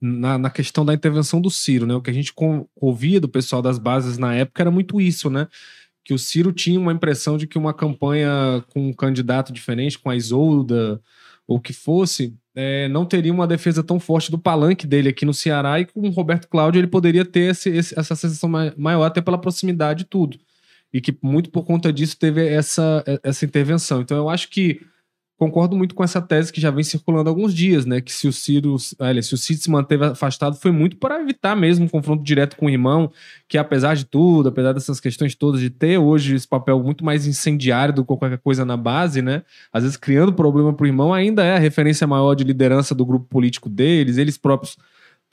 Na, 0.00 0.38
na, 0.38 0.50
questão 0.50 0.84
da 0.84 0.94
intervenção 0.94 1.40
do 1.40 1.50
Ciro, 1.50 1.86
né? 1.86 1.94
O 1.94 2.00
que 2.00 2.10
a 2.10 2.14
gente 2.14 2.32
ouvia 2.74 3.20
do 3.20 3.28
pessoal 3.28 3.60
das 3.60 3.78
bases 3.78 4.16
na 4.16 4.34
época 4.34 4.62
era 4.62 4.70
muito 4.70 5.00
isso, 5.00 5.28
né? 5.28 5.46
Que 6.04 6.14
o 6.14 6.18
Ciro 6.18 6.52
tinha 6.52 6.80
uma 6.80 6.92
impressão 6.92 7.36
de 7.36 7.46
que 7.46 7.58
uma 7.58 7.74
campanha 7.74 8.64
com 8.72 8.88
um 8.88 8.92
candidato 8.92 9.52
diferente, 9.52 9.98
com 9.98 10.08
a 10.08 10.16
Isolda, 10.16 11.00
ou 11.46 11.60
que 11.60 11.72
fosse, 11.72 12.34
é, 12.54 12.88
não 12.88 13.04
teria 13.04 13.32
uma 13.32 13.46
defesa 13.46 13.82
tão 13.82 14.00
forte 14.00 14.30
do 14.30 14.38
palanque 14.38 14.86
dele 14.86 15.10
aqui 15.10 15.26
no 15.26 15.34
Ceará 15.34 15.80
e 15.80 15.84
com 15.84 16.00
o 16.00 16.10
Roberto 16.10 16.48
Cláudio 16.48 16.80
ele 16.80 16.86
poderia 16.86 17.24
ter 17.24 17.50
esse, 17.50 17.68
esse, 17.68 17.98
essa 17.98 18.14
sensação 18.16 18.48
maior 18.76 19.04
até 19.04 19.20
pela 19.20 19.38
proximidade 19.38 20.02
e 20.02 20.06
tudo. 20.06 20.38
E 20.92 21.00
que 21.00 21.16
muito 21.20 21.50
por 21.50 21.64
conta 21.64 21.92
disso 21.92 22.16
teve 22.16 22.46
essa, 22.46 23.04
essa 23.22 23.44
intervenção. 23.44 24.00
Então 24.00 24.16
eu 24.16 24.30
acho 24.30 24.48
que 24.48 24.80
concordo 25.36 25.76
muito 25.76 25.94
com 25.94 26.04
essa 26.04 26.20
tese 26.22 26.52
que 26.52 26.60
já 26.60 26.70
vem 26.70 26.84
circulando 26.84 27.28
há 27.28 27.32
alguns 27.32 27.52
dias, 27.54 27.84
né? 27.84 28.00
Que 28.00 28.12
se 28.12 28.28
o 28.28 28.32
Ciro, 28.32 28.76
olha, 28.98 29.22
se 29.22 29.34
o 29.34 29.36
Ciro 29.36 29.60
se 29.60 29.70
manteve 29.70 30.04
afastado 30.04 30.56
foi 30.56 30.70
muito 30.70 30.96
para 30.96 31.20
evitar 31.20 31.56
mesmo 31.56 31.86
um 31.86 31.88
confronto 31.88 32.22
direto 32.22 32.56
com 32.56 32.66
o 32.66 32.70
irmão, 32.70 33.10
que 33.48 33.58
apesar 33.58 33.94
de 33.96 34.04
tudo, 34.04 34.48
apesar 34.48 34.72
dessas 34.72 35.00
questões 35.00 35.34
todas 35.34 35.60
de 35.60 35.70
ter 35.70 35.98
hoje 35.98 36.34
esse 36.34 36.46
papel 36.46 36.82
muito 36.82 37.04
mais 37.04 37.26
incendiário 37.26 37.94
do 37.94 38.02
que 38.02 38.08
qualquer 38.08 38.38
coisa 38.38 38.64
na 38.64 38.76
base, 38.76 39.20
né? 39.22 39.42
Às 39.72 39.82
vezes 39.82 39.96
criando 39.96 40.32
problema 40.32 40.72
para 40.72 40.84
o 40.84 40.86
irmão, 40.86 41.12
ainda 41.12 41.44
é 41.44 41.56
a 41.56 41.58
referência 41.58 42.06
maior 42.06 42.34
de 42.34 42.44
liderança 42.44 42.94
do 42.94 43.04
grupo 43.04 43.26
político 43.26 43.68
deles, 43.68 44.16
eles 44.18 44.38
próprios 44.38 44.76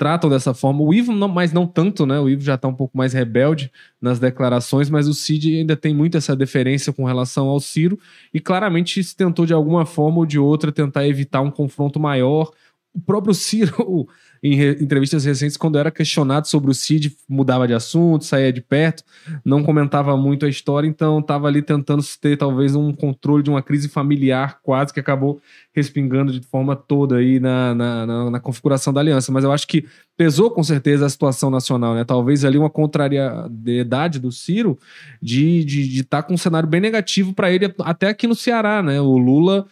tratam 0.01 0.31
dessa 0.31 0.51
forma. 0.51 0.81
O 0.81 0.91
Ivo, 0.91 1.11
não, 1.11 1.27
mas 1.27 1.53
não 1.53 1.67
tanto, 1.67 2.07
né? 2.07 2.19
O 2.19 2.27
Ivo 2.27 2.41
já 2.41 2.55
está 2.55 2.67
um 2.67 2.73
pouco 2.73 2.97
mais 2.97 3.13
rebelde 3.13 3.71
nas 4.01 4.17
declarações, 4.17 4.89
mas 4.89 5.07
o 5.07 5.13
Cid 5.13 5.59
ainda 5.59 5.75
tem 5.75 5.93
muito 5.93 6.17
essa 6.17 6.35
deferência 6.35 6.91
com 6.91 7.05
relação 7.05 7.47
ao 7.47 7.59
Ciro 7.59 7.99
e 8.33 8.39
claramente 8.39 9.03
se 9.03 9.15
tentou 9.15 9.45
de 9.45 9.53
alguma 9.53 9.85
forma 9.85 10.17
ou 10.17 10.25
de 10.25 10.39
outra 10.39 10.71
tentar 10.71 11.07
evitar 11.07 11.41
um 11.41 11.51
confronto 11.51 11.99
maior. 11.99 12.49
O 12.95 12.99
próprio 12.99 13.31
Ciro 13.35 14.07
em 14.43 14.59
entrevistas 14.81 15.23
recentes, 15.23 15.55
quando 15.55 15.77
era 15.77 15.91
questionado 15.91 16.47
sobre 16.47 16.71
o 16.71 16.73
Cid, 16.73 17.15
mudava 17.29 17.67
de 17.67 17.75
assunto, 17.75 18.25
saía 18.25 18.51
de 18.51 18.59
perto, 18.59 19.03
não 19.45 19.61
comentava 19.63 20.17
muito 20.17 20.47
a 20.47 20.49
história, 20.49 20.87
então 20.87 21.19
estava 21.19 21.47
ali 21.47 21.61
tentando 21.61 22.03
ter 22.19 22.37
talvez 22.37 22.75
um 22.75 22.91
controle 22.91 23.43
de 23.43 23.51
uma 23.51 23.61
crise 23.61 23.87
familiar 23.87 24.59
quase 24.63 24.91
que 24.91 24.99
acabou 24.99 25.39
respingando 25.73 26.31
de 26.31 26.41
forma 26.41 26.75
toda 26.75 27.17
aí 27.17 27.39
na, 27.39 27.75
na, 27.75 28.05
na, 28.05 28.31
na 28.31 28.39
configuração 28.39 28.91
da 28.91 28.99
aliança. 28.99 29.31
Mas 29.31 29.43
eu 29.43 29.51
acho 29.51 29.67
que 29.67 29.85
pesou 30.17 30.49
com 30.49 30.63
certeza 30.63 31.05
a 31.05 31.09
situação 31.09 31.51
nacional, 31.51 31.93
né? 31.93 32.03
Talvez 32.03 32.43
ali 32.43 32.57
uma 32.57 32.69
contrariedade 32.69 34.19
do 34.19 34.31
Ciro 34.31 34.77
de 35.21 35.59
estar 35.59 35.69
de, 35.69 35.87
de 35.87 36.03
tá 36.03 36.23
com 36.23 36.33
um 36.33 36.37
cenário 36.37 36.67
bem 36.67 36.81
negativo 36.81 37.33
para 37.33 37.51
ele 37.51 37.73
até 37.79 38.09
aqui 38.09 38.25
no 38.25 38.35
Ceará, 38.35 38.81
né? 38.81 38.99
O 38.99 39.17
Lula 39.17 39.67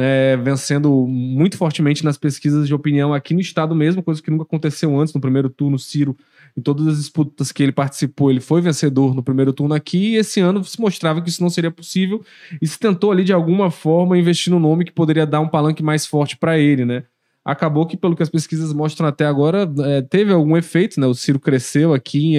é, 0.00 0.36
vencendo 0.36 1.06
muito 1.08 1.56
fortemente 1.56 2.04
nas 2.04 2.16
pesquisas 2.16 2.68
de 2.68 2.72
opinião 2.72 3.12
aqui 3.12 3.34
no 3.34 3.40
estado 3.40 3.74
mesmo, 3.74 4.00
coisa 4.00 4.22
que 4.22 4.30
nunca 4.30 4.44
aconteceu 4.44 4.96
antes. 4.98 5.12
No 5.12 5.20
primeiro 5.20 5.50
turno, 5.50 5.76
Ciro, 5.76 6.16
em 6.56 6.60
todas 6.60 6.86
as 6.86 6.98
disputas 6.98 7.50
que 7.50 7.64
ele 7.64 7.72
participou, 7.72 8.30
ele 8.30 8.40
foi 8.40 8.60
vencedor 8.60 9.12
no 9.12 9.24
primeiro 9.24 9.52
turno 9.52 9.74
aqui, 9.74 10.12
e 10.12 10.16
esse 10.16 10.38
ano 10.38 10.62
se 10.62 10.80
mostrava 10.80 11.20
que 11.20 11.28
isso 11.28 11.42
não 11.42 11.50
seria 11.50 11.70
possível, 11.70 12.22
e 12.62 12.66
se 12.66 12.78
tentou 12.78 13.10
ali 13.10 13.24
de 13.24 13.32
alguma 13.32 13.72
forma 13.72 14.16
investir 14.16 14.52
no 14.52 14.60
nome 14.60 14.84
que 14.84 14.92
poderia 14.92 15.26
dar 15.26 15.40
um 15.40 15.48
palanque 15.48 15.82
mais 15.82 16.06
forte 16.06 16.36
para 16.36 16.56
ele, 16.56 16.84
né? 16.84 17.02
Acabou 17.44 17.84
que, 17.84 17.96
pelo 17.96 18.14
que 18.14 18.22
as 18.22 18.28
pesquisas 18.28 18.72
mostram 18.72 19.08
até 19.08 19.24
agora, 19.26 19.68
é, 19.80 20.02
teve 20.02 20.32
algum 20.32 20.56
efeito, 20.56 21.00
né? 21.00 21.08
O 21.08 21.14
Ciro 21.14 21.40
cresceu 21.40 21.92
aqui 21.92 22.36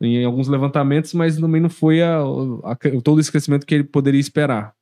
em, 0.00 0.24
alguns 0.24 0.48
levantamentos, 0.48 1.12
mas 1.12 1.36
também 1.36 1.60
não 1.60 1.68
foi 1.68 2.00
a, 2.00 2.20
a, 2.64 2.76
todo 3.02 3.20
esse 3.20 3.30
crescimento 3.30 3.66
que 3.66 3.74
ele 3.74 3.84
poderia 3.84 4.20
esperar. 4.20 4.77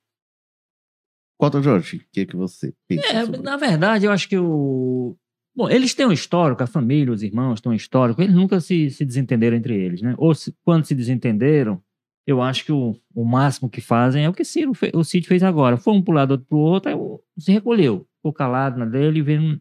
Cota 1.39 1.63
Jorge, 1.63 1.99
o 1.99 2.01
que, 2.13 2.21
é 2.21 2.27
que 2.27 2.37
você 2.37 2.73
pensa? 2.89 3.07
É, 3.09 3.27
na 3.43 3.57
verdade, 3.57 4.07
eu 4.07 4.13
acho 4.13 4.29
que 4.29 4.39
o. 4.39 5.17
Bom, 5.55 5.71
eles 5.71 5.95
têm 5.95 6.07
um 6.07 6.13
histórico, 6.13 6.63
a 6.63 6.67
família, 6.67 7.13
os 7.13 7.23
irmãos 7.23 7.61
têm 7.61 7.73
um 7.73 7.75
histórico, 7.75 8.21
eles 8.21 8.35
nunca 8.35 8.61
se, 8.61 8.91
se 8.91 9.05
desentenderam 9.05 9.57
entre 9.57 9.75
eles, 9.75 10.03
né? 10.03 10.15
Ou 10.19 10.35
se, 10.35 10.55
quando 10.63 10.85
se 10.85 10.95
desentenderam, 10.95 11.81
eu 12.27 12.43
acho 12.43 12.65
que 12.65 12.73
o, 12.73 12.97
o 13.15 13.25
máximo 13.25 13.71
que 13.71 13.81
fazem 13.81 14.25
é 14.25 14.29
o 14.29 14.33
que 14.33 14.45
Ciro 14.45 14.75
fe, 14.75 14.91
o 14.95 15.05
Cid 15.05 15.27
fez 15.27 15.43
agora. 15.43 15.77
Foi 15.77 15.95
um 15.95 16.03
pro 16.03 16.13
lado, 16.13 16.33
outro 16.33 16.47
pro 16.47 16.59
outro, 16.59 16.91
aí 16.91 16.97
se 17.39 17.53
recolheu, 17.53 18.07
ficou 18.17 18.33
calado 18.33 18.79
na 18.79 18.85
dele, 18.85 19.23
vendo. 19.23 19.61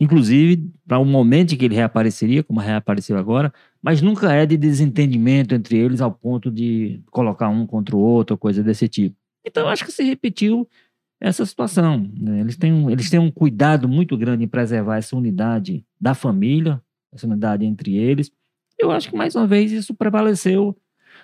Inclusive, 0.00 0.68
para 0.86 0.98
um 0.98 1.04
momento 1.04 1.54
em 1.54 1.56
que 1.56 1.64
ele 1.64 1.74
reapareceria, 1.74 2.42
como 2.42 2.58
reapareceu 2.58 3.16
agora, 3.16 3.52
mas 3.80 4.00
nunca 4.00 4.32
é 4.32 4.46
de 4.46 4.56
desentendimento 4.56 5.54
entre 5.54 5.76
eles 5.78 6.00
ao 6.00 6.10
ponto 6.10 6.50
de 6.50 7.00
colocar 7.10 7.48
um 7.48 7.66
contra 7.66 7.94
o 7.94 8.00
outro, 8.00 8.36
coisa 8.38 8.62
desse 8.62 8.88
tipo. 8.88 9.21
Então, 9.44 9.68
acho 9.68 9.84
que 9.84 9.92
se 9.92 10.02
repetiu 10.02 10.68
essa 11.20 11.46
situação. 11.46 12.10
Né? 12.18 12.40
Eles, 12.40 12.56
têm 12.56 12.72
um, 12.72 12.90
eles 12.90 13.08
têm 13.08 13.20
um 13.20 13.30
cuidado 13.30 13.88
muito 13.88 14.16
grande 14.16 14.44
em 14.44 14.48
preservar 14.48 14.96
essa 14.96 15.16
unidade 15.16 15.84
da 16.00 16.14
família, 16.14 16.82
essa 17.12 17.26
unidade 17.26 17.64
entre 17.64 17.96
eles. 17.96 18.30
Eu 18.78 18.90
acho 18.90 19.08
que, 19.08 19.16
mais 19.16 19.36
uma 19.36 19.46
vez, 19.46 19.70
isso 19.70 19.94
prevaleceu 19.94 20.76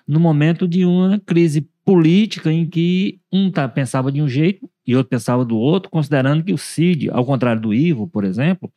no 0.07 0.21
momento 0.21 0.69
de 0.69 0.85
uma 0.85 1.19
crise 1.19 1.69
política 1.85 2.53
em 2.53 2.67
que 2.67 3.19
um 3.33 3.51
tá, 3.51 3.69
pensava 3.69 4.13
de 4.13 4.23
um 4.23 4.29
jeito 4.29 4.71
e 4.87 4.95
outro 4.95 5.11
pensava 5.11 5.45
do 5.45 5.57
outro, 5.57 5.91
considerando 5.91 6.45
que 6.45 6.53
o 6.53 6.59
CID, 6.59 7.11
ao 7.11 7.25
contrário 7.25 7.61
do 7.61 7.75
Ivo, 7.75 8.07
por 8.07 8.25
exemplo, 8.25 8.73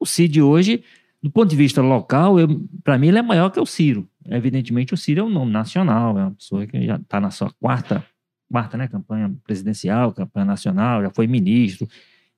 o 0.00 0.06
CID 0.06 0.42
hoje, 0.42 0.82
do 1.22 1.30
ponto 1.30 1.48
de 1.48 1.56
vista 1.56 1.80
local, 1.80 2.36
para 2.82 2.98
mim 2.98 3.08
ele 3.08 3.18
é 3.18 3.22
maior 3.22 3.50
que 3.50 3.60
o 3.60 3.66
Ciro. 3.66 4.08
Evidentemente, 4.28 4.92
o 4.92 4.96
Ciro 4.96 5.20
é 5.20 5.24
um 5.24 5.30
nome 5.30 5.52
nacional, 5.52 6.18
é 6.18 6.22
uma 6.22 6.30
pessoa 6.32 6.66
que 6.66 6.84
já 6.84 6.96
está 6.96 7.20
na 7.20 7.30
sua 7.30 7.50
quarta 7.60 8.04
quarta 8.50 8.76
né, 8.76 8.88
campanha 8.88 9.34
presidencial, 9.44 10.12
campanha 10.12 10.46
nacional, 10.46 11.02
já 11.02 11.10
foi 11.10 11.26
ministro, 11.26 11.88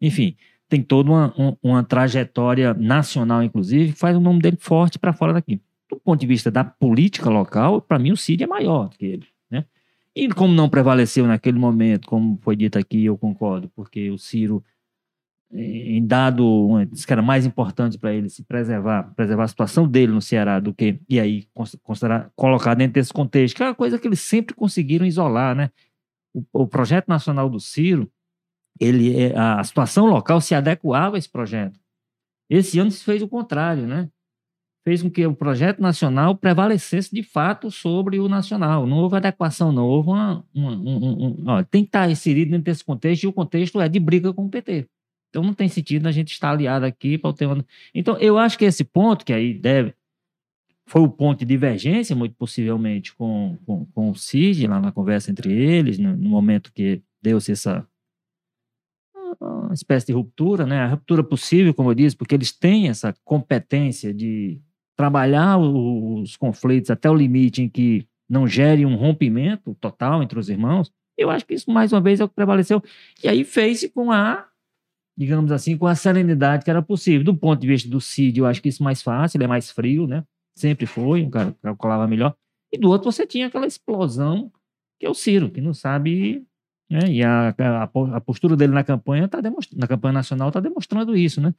enfim, 0.01 0.37
tem 0.69 0.83
toda 0.83 1.11
uma, 1.11 1.59
uma 1.63 1.85
trajetória 1.85 2.75
nacional, 2.75 3.43
inclusive, 3.43 3.93
que 3.93 3.99
faz 3.99 4.17
o 4.17 4.21
nome 4.21 4.41
dele 4.41 4.57
forte 4.59 4.99
para 4.99 5.13
fora 5.13 5.33
daqui. 5.33 5.61
Do 5.89 5.97
ponto 5.97 6.21
de 6.21 6.27
vista 6.27 6.51
da 6.51 6.65
política 6.65 7.31
local, 7.31 7.81
para 7.81 7.99
mim 7.99 8.11
o 8.11 8.17
Cid 8.17 8.43
é 8.43 8.47
maior 8.47 8.89
que 8.91 9.07
ele. 9.07 9.27
Né? 9.51 9.65
E 10.15 10.29
como 10.29 10.53
não 10.53 10.69
prevaleceu 10.69 11.27
naquele 11.27 11.59
momento, 11.59 12.09
como 12.09 12.39
foi 12.43 12.57
dito 12.57 12.79
aqui, 12.79 13.05
eu 13.05 13.17
concordo, 13.17 13.71
porque 13.77 14.11
o 14.11 14.19
Ciro, 14.19 14.65
em 15.53 16.05
dado, 16.05 16.69
disse 16.91 17.07
que 17.07 17.13
era 17.13 17.23
mais 17.23 17.47
importante 17.47 17.97
para 17.97 18.13
ele 18.13 18.29
se 18.29 18.43
preservar, 18.43 19.05
preservar 19.15 19.45
a 19.45 19.49
situação 19.49 19.87
dele 19.87 20.13
no 20.13 20.21
Ceará 20.21 20.59
do 20.59 20.75
que, 20.75 20.99
e 21.09 21.21
aí, 21.21 21.47
considerar, 21.85 22.33
colocar 22.35 22.75
dentro 22.75 22.95
desse 22.95 23.13
contexto, 23.13 23.55
que 23.55 23.63
é 23.63 23.67
uma 23.67 23.75
coisa 23.75 23.97
que 24.01 24.09
eles 24.09 24.21
sempre 24.21 24.57
conseguiram 24.57 25.07
isolar, 25.07 25.55
né? 25.55 25.71
O, 26.37 26.45
o 26.53 26.67
projeto 26.67 27.09
nacional 27.09 27.49
do 27.49 27.59
Ciro, 27.59 28.11
ele, 28.79 29.19
é, 29.19 29.37
a 29.37 29.65
situação 29.65 30.07
local 30.07 30.41
se 30.41 30.55
adequava 30.55 31.17
a 31.17 31.19
esse 31.19 31.31
projeto. 31.31 31.81
Esse 32.51 32.79
ano 32.79 32.91
se 32.91 33.03
fez 33.03 33.23
o 33.23 33.29
contrário, 33.29 33.87
né? 33.87 34.11
Fez 34.85 35.03
com 35.03 35.11
que 35.11 35.27
o 35.27 35.35
projeto 35.35 35.81
nacional 35.81 36.37
prevalecesse 36.37 37.13
de 37.13 37.23
fato 37.23 37.71
sobre 37.71 38.21
o 38.21 38.29
nacional. 38.29 38.87
Não 38.87 38.99
houve 38.99 39.17
adequação, 39.17 39.73
não 39.73 39.85
houve 39.85 40.11
uma. 40.11 40.45
uma 40.55 40.73
um, 40.73 41.27
um, 41.27 41.45
ó, 41.49 41.65
tem 41.65 41.83
que 41.83 41.89
estar 41.89 42.09
inserido 42.09 42.53
dentro 42.53 42.65
desse 42.65 42.85
contexto 42.85 43.25
e 43.25 43.27
o 43.27 43.33
contexto 43.33 43.81
é 43.81 43.89
de 43.89 43.99
briga 43.99 44.33
com 44.33 44.45
o 44.47 44.51
PT. 44.51 44.87
Então 45.31 45.43
não 45.43 45.55
tem 45.55 45.69
sentido 45.69 46.07
a 46.07 46.13
gente 46.13 46.31
estar 46.31 46.51
aliado 46.51 46.87
aqui 46.87 47.19
para 47.19 47.31
o 47.31 47.33
tema. 47.33 47.65
Então 47.93 48.17
eu 48.19 48.39
acho 48.39 48.57
que 48.57 48.65
esse 48.65 48.85
ponto, 48.85 49.25
que 49.25 49.33
aí 49.33 49.55
deve, 49.55 49.93
foi 50.89 51.03
o 51.03 51.09
ponto 51.09 51.41
de 51.41 51.45
divergência, 51.45 52.15
muito 52.15 52.35
possivelmente, 52.37 53.15
com, 53.15 53.59
com, 53.67 53.85
com 53.87 54.11
o 54.11 54.15
Cid, 54.15 54.67
lá 54.67 54.81
na 54.81 54.93
conversa 54.93 55.31
entre 55.31 55.53
eles, 55.53 55.99
no, 55.99 56.17
no 56.17 56.29
momento 56.29 56.73
que 56.73 57.03
deu-se 57.21 57.53
essa 57.53 57.87
uma 59.41 59.75
espécie 59.75 60.07
de 60.07 60.13
ruptura, 60.13 60.65
né? 60.65 60.81
A 60.81 60.89
ruptura 60.89 61.23
possível, 61.23 61.75
como 61.75 61.91
eu 61.91 61.95
disse, 61.95 62.17
porque 62.17 62.35
eles 62.35 62.53
têm 62.53 62.89
essa 62.89 63.15
competência 63.25 64.15
de 64.15 64.61
trabalhar 64.97 65.59
os 65.59 66.37
conflitos 66.37 66.91
até 66.91 67.11
o 67.11 67.15
limite 67.15 67.63
em 67.63 67.69
que 67.69 68.07
não 68.29 68.47
gere 68.47 68.87
um 68.87 68.97
rompimento 68.97 69.75
total 69.75 70.23
entre 70.23 70.39
os 70.39 70.49
irmãos. 70.49 70.91
Eu 71.19 71.31
acho 71.31 71.45
que 71.45 71.55
isso, 71.55 71.71
mais 71.71 71.93
uma 71.93 72.01
vez, 72.01 72.21
é 72.21 72.25
o 72.25 72.29
que 72.29 72.35
prevaleceu. 72.35 72.83
E 73.23 73.29
aí 73.29 73.45
fez-se 73.45 73.89
com 73.89 74.11
a, 74.11 74.47
digamos 75.17 75.53
assim, 75.53 75.77
com 75.77 75.87
a 75.87 75.95
serenidade 75.95 76.65
que 76.65 76.71
era 76.71 76.83
possível. 76.83 77.25
Do 77.25 77.37
ponto 77.37 77.61
de 77.61 77.67
vista 77.67 77.89
do 77.89 78.01
Cid, 78.01 78.39
eu 78.39 78.47
acho 78.47 78.63
que 78.63 78.69
isso 78.69 78.83
é 78.83 78.85
mais 78.85 79.03
fácil, 79.03 79.37
ele 79.37 79.45
é 79.45 79.49
mais 79.49 79.71
frio, 79.71 80.07
né? 80.07 80.25
Sempre 80.57 80.87
foi, 80.87 81.23
um 81.23 81.31
cara 81.31 81.53
que 81.53 81.61
calculava 81.63 82.09
melhor. 82.09 82.35
E 82.73 82.79
do 82.79 82.89
outro 82.89 83.13
você 83.13 83.27
tinha 83.27 83.47
aquela 83.47 83.67
explosão 83.67 84.51
que 84.99 85.07
é 85.07 85.11
o 85.11 85.15
Ciro, 85.15 85.51
que 85.51 85.61
não 85.61 85.75
sabe. 85.75 86.45
Né? 86.91 87.01
E 87.11 87.23
a, 87.23 87.55
a, 87.59 87.91
a 88.17 88.21
postura 88.21 88.57
dele 88.57 88.73
na 88.73 88.83
campanha, 88.83 89.29
tá 89.29 89.41
na 89.75 89.87
campanha 89.87 90.13
nacional 90.13 90.49
está 90.49 90.61
demonstrando 90.61 91.17
isso, 91.17 91.41
né? 91.41 91.55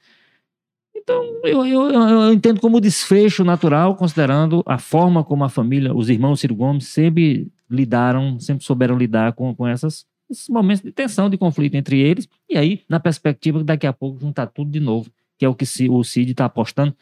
Então, 0.95 1.23
eu, 1.43 1.65
eu, 1.65 1.89
eu, 1.89 2.33
entendo 2.33 2.59
como 2.59 2.81
desfecho 2.81 3.43
natural, 3.43 3.95
considerando 3.95 4.63
a 4.65 4.77
forma 4.77 5.23
como 5.23 5.43
a 5.43 5.49
família, 5.49 5.93
os 5.93 6.09
irmãos 6.09 6.39
Ciro 6.39 6.55
Gomes, 6.55 6.87
sempre 6.87 7.49
lidaram, 7.69 8.39
sempre 8.39 8.65
souberam 8.65 8.97
lidar 8.97 9.33
com, 9.33 9.53
com 9.55 9.67
essas, 9.67 10.05
esses 10.29 10.49
momentos 10.49 10.83
de 10.83 10.91
tensão, 10.91 11.29
de 11.29 11.37
conflito 11.37 11.75
entre 11.75 11.99
eles. 11.99 12.27
E 12.49 12.57
aí, 12.57 12.81
na 12.89 12.99
perspectiva, 12.99 13.63
daqui 13.63 13.85
a 13.85 13.93
pouco 13.93 14.19
juntar 14.19 14.47
tudo 14.47 14.71
de 14.71 14.79
novo, 14.79 15.09
que 15.37 15.45
é 15.45 15.49
o 15.49 15.55
que 15.55 15.65
o 15.87 16.03
Cid 16.03 16.31
está 16.31 16.45
apostando, 16.45 16.95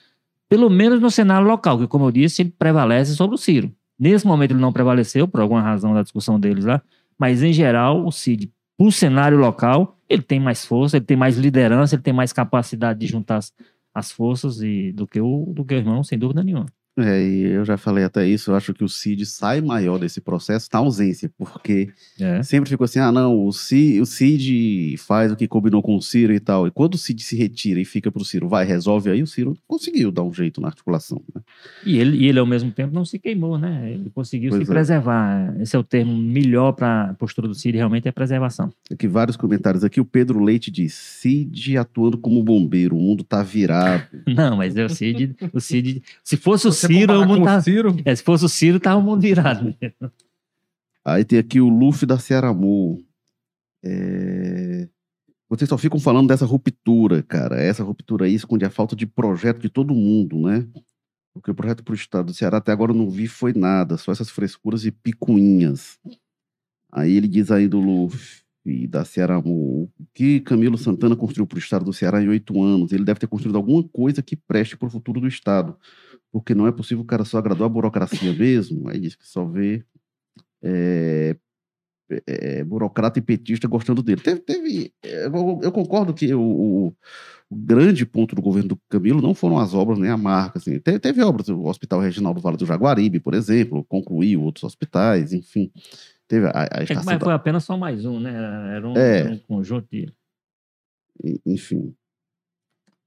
pelo 0.50 0.70
menos 0.70 1.00
no 1.00 1.10
cenário 1.10 1.48
local, 1.48 1.78
que, 1.80 1.88
como 1.88 2.06
eu 2.06 2.12
disse, 2.12 2.42
ele 2.42 2.54
prevalece 2.58 3.16
sobre 3.16 3.36
o 3.36 3.38
Ciro. 3.38 3.72
Nesse 3.98 4.28
momento 4.28 4.52
ele 4.52 4.60
não 4.60 4.74
prevaleceu, 4.74 5.28
por 5.28 5.40
alguma 5.40 5.62
razão 5.62 5.94
da 5.94 6.04
discussão 6.04 6.40
deles 6.40 6.66
lá, 6.66 6.82
mas 7.18 7.42
em 7.42 7.54
geral 7.54 8.06
o 8.06 8.12
Cid, 8.12 8.52
para 8.78 8.88
o 8.88 8.92
cenário 8.92 9.38
local, 9.38 9.98
ele 10.10 10.22
tem 10.22 10.40
mais 10.40 10.66
força, 10.66 10.98
ele 10.98 11.06
tem 11.06 11.16
mais 11.16 11.38
liderança, 11.38 11.96
ele 11.96 12.04
tem 12.04 12.14
mais 12.14 12.34
capacidade 12.34 13.00
de 13.00 13.08
juntar 13.08 13.38
as, 13.38 13.54
as 13.94 14.12
forças 14.12 14.62
e, 14.62 14.92
do, 14.92 15.08
que 15.08 15.22
o, 15.22 15.54
do 15.54 15.64
que 15.64 15.74
o 15.74 15.78
irmão, 15.78 16.04
sem 16.04 16.20
dúvida 16.20 16.44
nenhuma. 16.44 16.66
É, 16.98 17.22
e 17.22 17.42
eu 17.48 17.66
já 17.66 17.76
falei 17.76 18.06
até 18.06 18.26
isso, 18.26 18.52
eu 18.52 18.56
acho 18.56 18.74
que 18.74 18.84
o 18.84 18.88
Cid 18.88 19.26
sai 19.26 19.60
maior 19.60 20.00
desse 20.00 20.22
processo 20.22 20.70
na 20.72 20.80
ausência, 20.80 21.30
porque 21.38 21.90
é. 22.18 22.42
sempre 22.42 22.70
ficou 22.70 22.86
assim, 22.86 23.00
ah 23.00 23.12
não, 23.12 23.46
o 23.46 23.52
Cid, 23.52 24.00
o 24.00 24.06
Cid 24.06 24.96
faz 24.98 25.30
o 25.30 25.36
que 25.36 25.46
combinou 25.46 25.82
com 25.82 25.98
o 25.98 26.02
Ciro 26.02 26.34
e 26.34 26.40
tal, 26.40 26.68
e 26.68 26.72
quando 26.72 26.94
o 26.94 26.98
Cid 26.98 27.22
se 27.22 27.36
retira 27.36 27.82
e 27.82 27.86
fica 27.86 28.10
pro 28.10 28.24
Ciro, 28.24 28.48
vai, 28.48 28.66
resolve 28.66 29.10
aí, 29.10 29.22
o 29.22 29.28
Ciro 29.28 29.58
conseguiu 29.68 30.10
dar 30.10 30.24
um 30.24 30.34
jeito 30.34 30.62
na 30.62 30.68
articulação. 30.68 31.22
Né? 31.34 31.42
E, 31.86 31.98
ele, 31.98 32.18
e 32.18 32.28
ele 32.28 32.40
ao 32.40 32.46
mesmo 32.46 32.72
tempo 32.72 32.94
não 32.96 33.04
se 33.04 33.20
queimou, 33.20 33.58
né, 33.58 33.92
ele 33.92 34.10
conseguiu 34.10 34.52
pois 34.52 34.64
se 34.64 34.72
é. 34.72 34.74
preservar, 34.74 35.54
esse 35.60 35.76
é 35.76 35.80
o 35.80 35.84
termo 35.84 36.16
melhor 36.16 36.72
para 36.72 37.10
a 37.10 37.14
postura 37.16 37.46
do 37.46 37.56
Cid, 37.56 37.76
realmente 37.76 38.08
é 38.08 38.12
preservação. 38.12 38.72
Aqui 38.90 39.06
vários 39.06 39.36
comentários 39.36 39.84
aqui, 39.84 40.00
o 40.00 40.06
Pedro 40.06 40.42
Leite 40.42 40.72
diz, 40.72 40.94
Cid 40.94 41.78
atuando 41.78 42.18
como 42.18 42.42
bombeiro, 42.42 42.96
o 42.96 43.02
mundo 43.02 43.22
tá 43.22 43.44
virado. 43.44 44.06
não, 44.26 44.56
mas 44.56 44.78
é 44.78 44.86
o 44.86 44.90
Cid, 44.90 45.36
o 45.52 45.60
Cid, 45.60 46.02
se 46.24 46.38
fosse 46.38 46.66
o 46.70 46.85
Ciro, 46.88 47.22
o 47.22 47.28
mundo 47.28 47.46
tá... 47.46 47.62
Ciro? 47.62 47.96
É, 48.06 48.16
se 48.16 48.24
fosse 48.24 48.46
o 48.46 48.50
Ciro, 48.50 48.80
tava 48.80 49.00
o 49.00 49.02
mundo 49.02 49.22
virado 49.22 49.76
mesmo. 49.82 50.12
Aí 51.04 51.24
tem 51.24 51.40
aqui 51.40 51.62
o 51.62 51.70
Luffy 51.70 52.08
da 52.08 52.18
Cearamu. 52.18 53.04
É... 53.84 54.88
Vocês 55.48 55.70
só 55.70 55.78
ficam 55.78 56.00
falando 56.00 56.28
dessa 56.28 56.46
ruptura, 56.46 57.22
cara. 57.22 57.62
Essa 57.62 57.84
ruptura 57.84 58.26
aí 58.26 58.34
esconde 58.34 58.66
a 58.66 58.70
falta 58.70 58.96
de 58.96 59.06
projeto 59.06 59.60
de 59.60 59.70
todo 59.70 59.94
mundo, 59.94 60.40
né? 60.42 60.68
Porque 61.34 61.52
o 61.52 61.56
projeto 61.56 61.84
para 61.84 61.92
o 61.92 61.96
estado 61.96 62.28
do 62.28 62.34
Ceará 62.34 62.58
até 62.58 62.72
agora 62.72 62.92
eu 62.92 62.96
não 62.96 63.10
vi 63.10 63.28
foi 63.28 63.54
nada, 63.54 63.98
só 63.98 64.12
essas 64.12 64.30
frescuras 64.30 64.86
e 64.86 64.92
picuinhas. 64.92 66.00
Aí 66.92 67.16
ele 67.16 67.28
diz 67.28 67.52
aí 67.52 67.68
do 67.68 67.80
Luffy 67.80 68.45
da 68.90 69.06
Cearamu, 69.06 69.84
o 69.84 69.90
que 70.14 70.40
Camilo 70.40 70.78
Santana 70.78 71.16
construiu 71.16 71.46
para 71.46 71.58
o 71.58 71.60
estado 71.60 71.86
do 71.86 71.94
Ceará 71.94 72.22
em 72.22 72.28
oito 72.28 72.62
anos? 72.64 72.92
Ele 72.92 73.04
deve 73.04 73.20
ter 73.20 73.28
construído 73.28 73.58
alguma 73.58 73.84
coisa 73.84 74.24
que 74.24 74.36
preste 74.36 74.76
para 74.76 74.88
o 74.88 74.92
futuro 74.92 75.22
do 75.22 75.28
estado 75.28 75.78
porque 76.36 76.54
não 76.54 76.68
é 76.68 76.72
possível 76.74 77.02
o 77.02 77.08
cara 77.08 77.24
só 77.24 77.38
agradar 77.38 77.66
a 77.66 77.70
burocracia 77.70 78.34
mesmo. 78.34 78.90
Aí 78.90 79.00
diz 79.00 79.16
que 79.16 79.26
só 79.26 79.46
vê 79.46 79.86
é, 80.62 81.38
é, 82.28 82.62
burocrata 82.66 83.20
e 83.20 83.22
petista 83.22 83.70
gostando 83.70 84.04
dele. 84.04 84.20
Teve, 84.20 84.42
teve 84.42 84.94
eu, 85.02 85.62
eu, 85.64 85.72
concordo 85.72 86.14
que 86.14 86.34
o, 86.34 86.42
o, 86.42 86.88
o, 87.50 87.56
grande 87.56 88.06
ponto 88.06 88.36
do 88.36 88.42
governo 88.42 88.68
do 88.68 88.80
Camilo 88.90 89.22
não 89.22 89.34
foram 89.34 89.58
as 89.58 89.74
obras 89.74 89.98
nem 89.98 90.10
a 90.10 90.18
marca. 90.18 90.60
Assim. 90.60 90.78
Teve, 90.78 91.00
teve 91.00 91.24
obras, 91.24 91.48
o 91.48 91.64
Hospital 91.68 92.02
Regional 92.02 92.34
do 92.34 92.42
Vale 92.42 92.58
do 92.58 92.66
Jaguaribe, 92.66 93.22
por 93.22 93.34
exemplo, 93.34 93.86
concluiu 93.86 94.44
outros 94.44 94.66
hospitais, 94.66 95.32
enfim. 95.32 95.72
Teve 96.28 96.48
a, 96.48 96.52
a 96.52 96.84
é, 96.84 97.04
mas 97.06 97.24
foi 97.24 97.34
apenas 97.34 97.64
só 97.64 97.78
mais 97.78 98.06
um, 98.06 98.20
né? 98.20 98.34
Era 98.76 98.88
um, 98.88 98.98
é, 98.98 99.20
era 99.20 99.32
um 99.32 99.38
conjunto 99.40 99.88
de. 99.92 100.12
Enfim. 101.46 101.96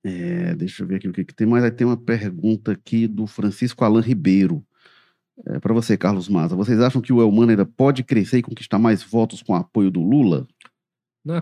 É, 0.05 0.55
deixa 0.55 0.83
eu 0.83 0.87
ver 0.87 0.97
aqui 0.97 1.09
o 1.09 1.13
que, 1.13 1.25
que 1.25 1.35
tem 1.35 1.47
mais. 1.47 1.65
Aí 1.65 1.71
tem 1.71 1.87
uma 1.87 1.97
pergunta 1.97 2.73
aqui 2.73 3.07
do 3.07 3.27
Francisco 3.27 3.85
Alan 3.85 4.01
Ribeiro. 4.01 4.65
É, 5.47 5.59
Para 5.59 5.75
você, 5.75 5.97
Carlos 5.97 6.29
Maza, 6.29 6.57
vocês 6.57 6.81
acham 6.81 7.03
que 7.03 7.13
o 7.13 7.21
Elmano 7.21 7.51
ainda 7.51 7.67
pode 7.67 8.03
crescer 8.03 8.39
e 8.39 8.43
conquistar 8.43 8.79
mais 8.79 9.03
votos 9.03 9.43
com 9.43 9.53
o 9.53 9.57
apoio 9.57 9.91
do 9.91 10.01
Lula? 10.01 10.47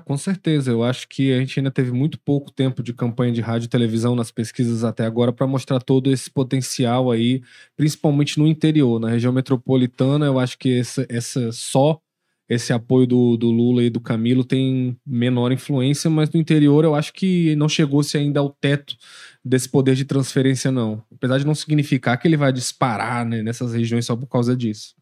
Com 0.05 0.17
certeza. 0.17 0.71
Eu 0.71 0.83
acho 0.83 1.09
que 1.09 1.33
a 1.33 1.39
gente 1.39 1.59
ainda 1.61 1.71
teve 1.71 1.93
muito 1.93 2.19
pouco 2.19 2.51
tempo 2.51 2.83
de 2.83 2.93
campanha 2.93 3.33
de 3.33 3.41
rádio 3.41 3.67
e 3.67 3.69
televisão 3.69 4.17
nas 4.17 4.31
pesquisas 4.31 4.83
até 4.83 5.05
agora 5.05 5.33
para 5.33 5.47
mostrar 5.47 5.81
todo 5.81 6.11
esse 6.11 6.31
potencial 6.31 7.11
aí, 7.11 7.43
principalmente 7.77 8.39
no 8.39 8.47
interior. 8.47 8.99
Na 8.99 9.11
região 9.11 9.33
metropolitana, 9.33 10.27
eu 10.27 10.39
acho 10.39 10.59
que 10.59 10.79
essa, 10.79 11.07
essa 11.09 11.53
só 11.53 12.01
esse 12.49 12.73
apoio 12.73 13.07
do, 13.07 13.37
do 13.37 13.51
Lula 13.51 13.83
e 13.83 13.91
do 13.91 14.01
Camilo 14.01 14.45
tem 14.45 14.97
menor 15.05 15.51
influência, 15.53 16.09
mas 16.09 16.31
no 16.31 16.39
interior 16.41 16.85
eu 16.85 16.95
acho 16.95 17.13
que 17.13 17.57
não 17.57 17.69
chegou-se 17.69 18.17
ainda 18.17 18.41
ao 18.41 18.51
teto 18.51 18.97
desse 19.45 19.69
poder 19.69 19.95
de 19.97 20.05
transferência, 20.05 20.71
não. 20.71 21.03
Apesar 21.13 21.39
de 21.39 21.47
não 21.47 21.55
significar 21.55 22.19
que 22.19 22.29
ele 22.29 22.37
vai 22.37 22.53
disparar 22.53 23.27
né, 23.27 23.43
nessas 23.43 23.73
regiões 23.73 24.07
só 24.07 24.17
por 24.17 24.29
causa 24.29 24.57
disso. 24.57 24.95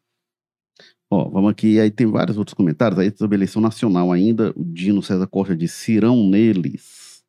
Ó, 1.15 1.29
vamos 1.29 1.53
aqui, 1.53 1.79
aí 1.79 1.93
tem 1.93 2.09
vários 2.09 2.37
outros 2.37 2.55
comentários 2.55 2.99
aí 2.99 3.13
sobre 3.17 3.37
eleição 3.37 3.63
nacional 3.63 4.11
ainda. 4.11 4.53
O 4.57 4.65
Dino 4.65 5.01
César 5.01 5.29
Costa 5.29 5.55
diz: 5.55 5.71
Cirão 5.71 6.29
neles. 6.29 7.23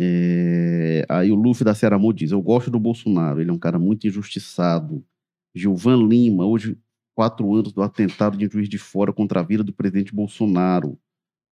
É... 0.00 1.04
Aí 1.08 1.32
o 1.32 1.34
Luffy 1.34 1.64
da 1.64 1.74
Serra 1.74 1.98
diz: 2.14 2.30
Eu 2.30 2.40
gosto 2.40 2.70
do 2.70 2.78
Bolsonaro, 2.78 3.40
ele 3.40 3.50
é 3.50 3.52
um 3.52 3.58
cara 3.58 3.76
muito 3.76 4.06
injustiçado. 4.06 5.04
Gilvan 5.52 6.06
Lima, 6.06 6.46
hoje 6.46 6.78
quatro 7.12 7.52
anos 7.52 7.72
do 7.72 7.82
atentado 7.82 8.38
de 8.38 8.48
Juiz 8.48 8.68
de 8.68 8.78
Fora 8.78 9.12
contra 9.12 9.40
a 9.40 9.42
vida 9.42 9.64
do 9.64 9.72
presidente 9.72 10.14
Bolsonaro, 10.14 10.96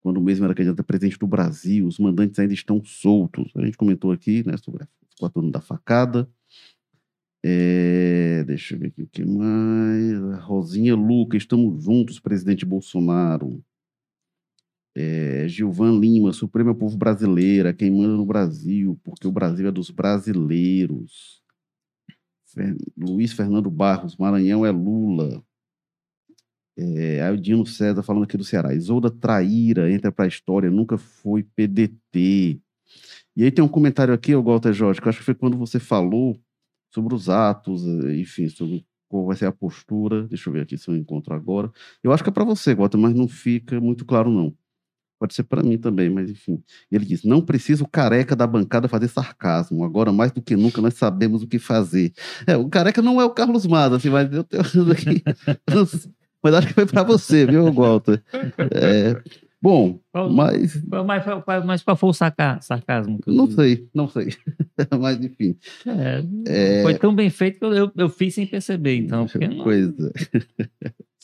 quando 0.03 0.23
mesmo 0.23 0.47
era 0.47 0.55
candidato 0.55 0.81
a 0.81 0.85
presidente 0.85 1.19
do 1.19 1.27
Brasil, 1.27 1.87
os 1.87 1.99
mandantes 1.99 2.39
ainda 2.39 2.55
estão 2.55 2.83
soltos. 2.83 3.53
A 3.55 3.63
gente 3.63 3.77
comentou 3.77 4.13
aqui 4.13 4.43
né, 4.47 4.57
sobre 4.57 4.83
os 4.83 5.15
quatro 5.21 5.41
anos 5.41 5.53
da 5.53 5.61
facada. 5.61 6.27
É, 7.47 8.43
deixa 8.45 8.75
eu 8.75 8.79
ver 8.79 8.87
aqui 8.87 9.03
o 9.03 9.07
que 9.07 9.23
mais. 9.23 10.43
Rosinha 10.45 10.95
Luca, 10.95 11.37
estamos 11.37 11.85
juntos, 11.85 12.19
presidente 12.19 12.65
Bolsonaro. 12.65 13.63
É, 14.97 15.47
Gilvan 15.47 15.99
Lima, 15.99 16.33
Supremo 16.33 16.71
é 16.71 16.75
povo 16.75 16.97
brasileiro, 16.97 17.75
quem 17.75 17.91
manda 17.91 18.17
no 18.17 18.25
Brasil, 18.25 18.99
porque 19.05 19.29
o 19.29 19.33
Brasil 19.33 19.69
é 19.69 19.71
dos 19.71 19.91
brasileiros. 19.91 21.43
Luiz 22.97 23.35
Fernando 23.35 23.71
Barros, 23.71 24.17
Maranhão 24.17 24.65
é 24.65 24.71
Lula. 24.71 25.45
É, 26.79 27.21
aí 27.21 27.35
o 27.35 27.39
Dino 27.39 27.67
César 27.67 28.03
falando 28.03 28.25
aqui 28.25 28.39
do 28.39 28.45
Ceará. 28.45 28.75
Isolda 28.75 29.11
Traíra 29.11 29.93
entra 29.93 30.11
para 30.11 30.25
a 30.25 30.29
história, 30.29 30.71
nunca 30.71 30.97
foi 30.97 31.43
PDT. 31.43 32.59
E 33.37 33.45
aí 33.45 33.51
tem 33.51 33.63
um 33.63 33.69
comentário 33.69 34.15
aqui, 34.15 34.35
Walter 34.35 34.73
Jorge, 34.73 34.99
que 34.99 35.07
eu 35.07 35.11
acho 35.11 35.19
que 35.19 35.25
foi 35.27 35.35
quando 35.35 35.59
você 35.59 35.79
falou 35.79 36.41
sobre 36.95 37.15
os 37.15 37.29
atos, 37.29 37.83
enfim, 37.85 38.49
sobre 38.49 38.87
qual 39.09 39.27
vai 39.27 39.37
ser 39.37 39.47
a 39.47 39.53
postura. 39.53 40.29
Deixa 40.29 40.49
eu 40.49 40.53
ver 40.53 40.63
aqui 40.63 40.79
se 40.79 40.89
eu 40.89 40.97
encontro 40.97 41.35
agora. 41.35 41.71
Eu 42.03 42.13
acho 42.13 42.23
que 42.23 42.31
é 42.31 42.33
para 42.33 42.45
você, 42.45 42.75
Walter, 42.75 42.99
mas 42.99 43.15
não 43.15 43.27
fica 43.27 43.81
muito 43.81 44.05
claro, 44.05 44.31
não. 44.31 44.55
Pode 45.19 45.35
ser 45.35 45.45
para 45.45 45.63
mim 45.63 45.77
também, 45.77 46.09
mas 46.09 46.31
enfim. 46.31 46.63
Ele 46.91 47.05
diz: 47.05 47.25
não 47.25 47.41
precisa 47.41 47.83
o 47.83 47.89
careca 47.89 48.37
da 48.37 48.47
bancada 48.47 48.89
fazer 48.89 49.09
sarcasmo. 49.09 49.85
Agora, 49.85 50.13
mais 50.13 50.31
do 50.31 50.43
que 50.43 50.55
nunca, 50.57 50.81
nós 50.81 50.95
sabemos 50.95 51.43
o 51.43 51.47
que 51.49 51.59
fazer. 51.59 52.13
É, 52.47 52.57
o 52.57 52.69
careca 52.69 53.03
não 53.03 53.21
é 53.21 53.25
o 53.25 53.31
Carlos 53.31 53.67
Maza, 53.67 53.97
assim, 53.97 54.11
mas 54.11 54.33
eu 54.33 54.45
tenho 54.45 54.63
aqui. 54.93 55.23
mas 56.43 56.55
acho 56.55 56.67
que 56.69 56.75
foi 56.75 56.87
para 56.87 57.03
você, 57.03 57.47
viu, 57.47 57.73
Walter? 57.73 58.23
É, 58.73 59.23
bom, 59.65 59.99
mas. 60.31 60.85
Mas, 60.87 61.65
mas 61.65 61.83
qual 61.83 61.97
foi 61.97 62.11
o 62.11 62.13
saca, 62.13 62.61
sarcasmo? 62.61 63.19
não 63.27 63.51
sei, 63.51 63.89
não 63.95 64.07
sei. 64.13 64.29
mas 65.01 65.25
enfim. 65.25 65.57
É, 65.87 66.25
é... 66.47 66.83
Foi 66.83 66.95
tão 66.95 67.15
bem 67.15 67.31
feito 67.31 67.59
que 67.59 67.65
eu, 67.65 67.91
eu, 67.97 68.09
fiz 68.11 68.35
sem 68.35 68.47
perceber, 68.47 68.97
então. 68.97 69.27
Não... 69.41 69.65
Coisa. 69.65 70.13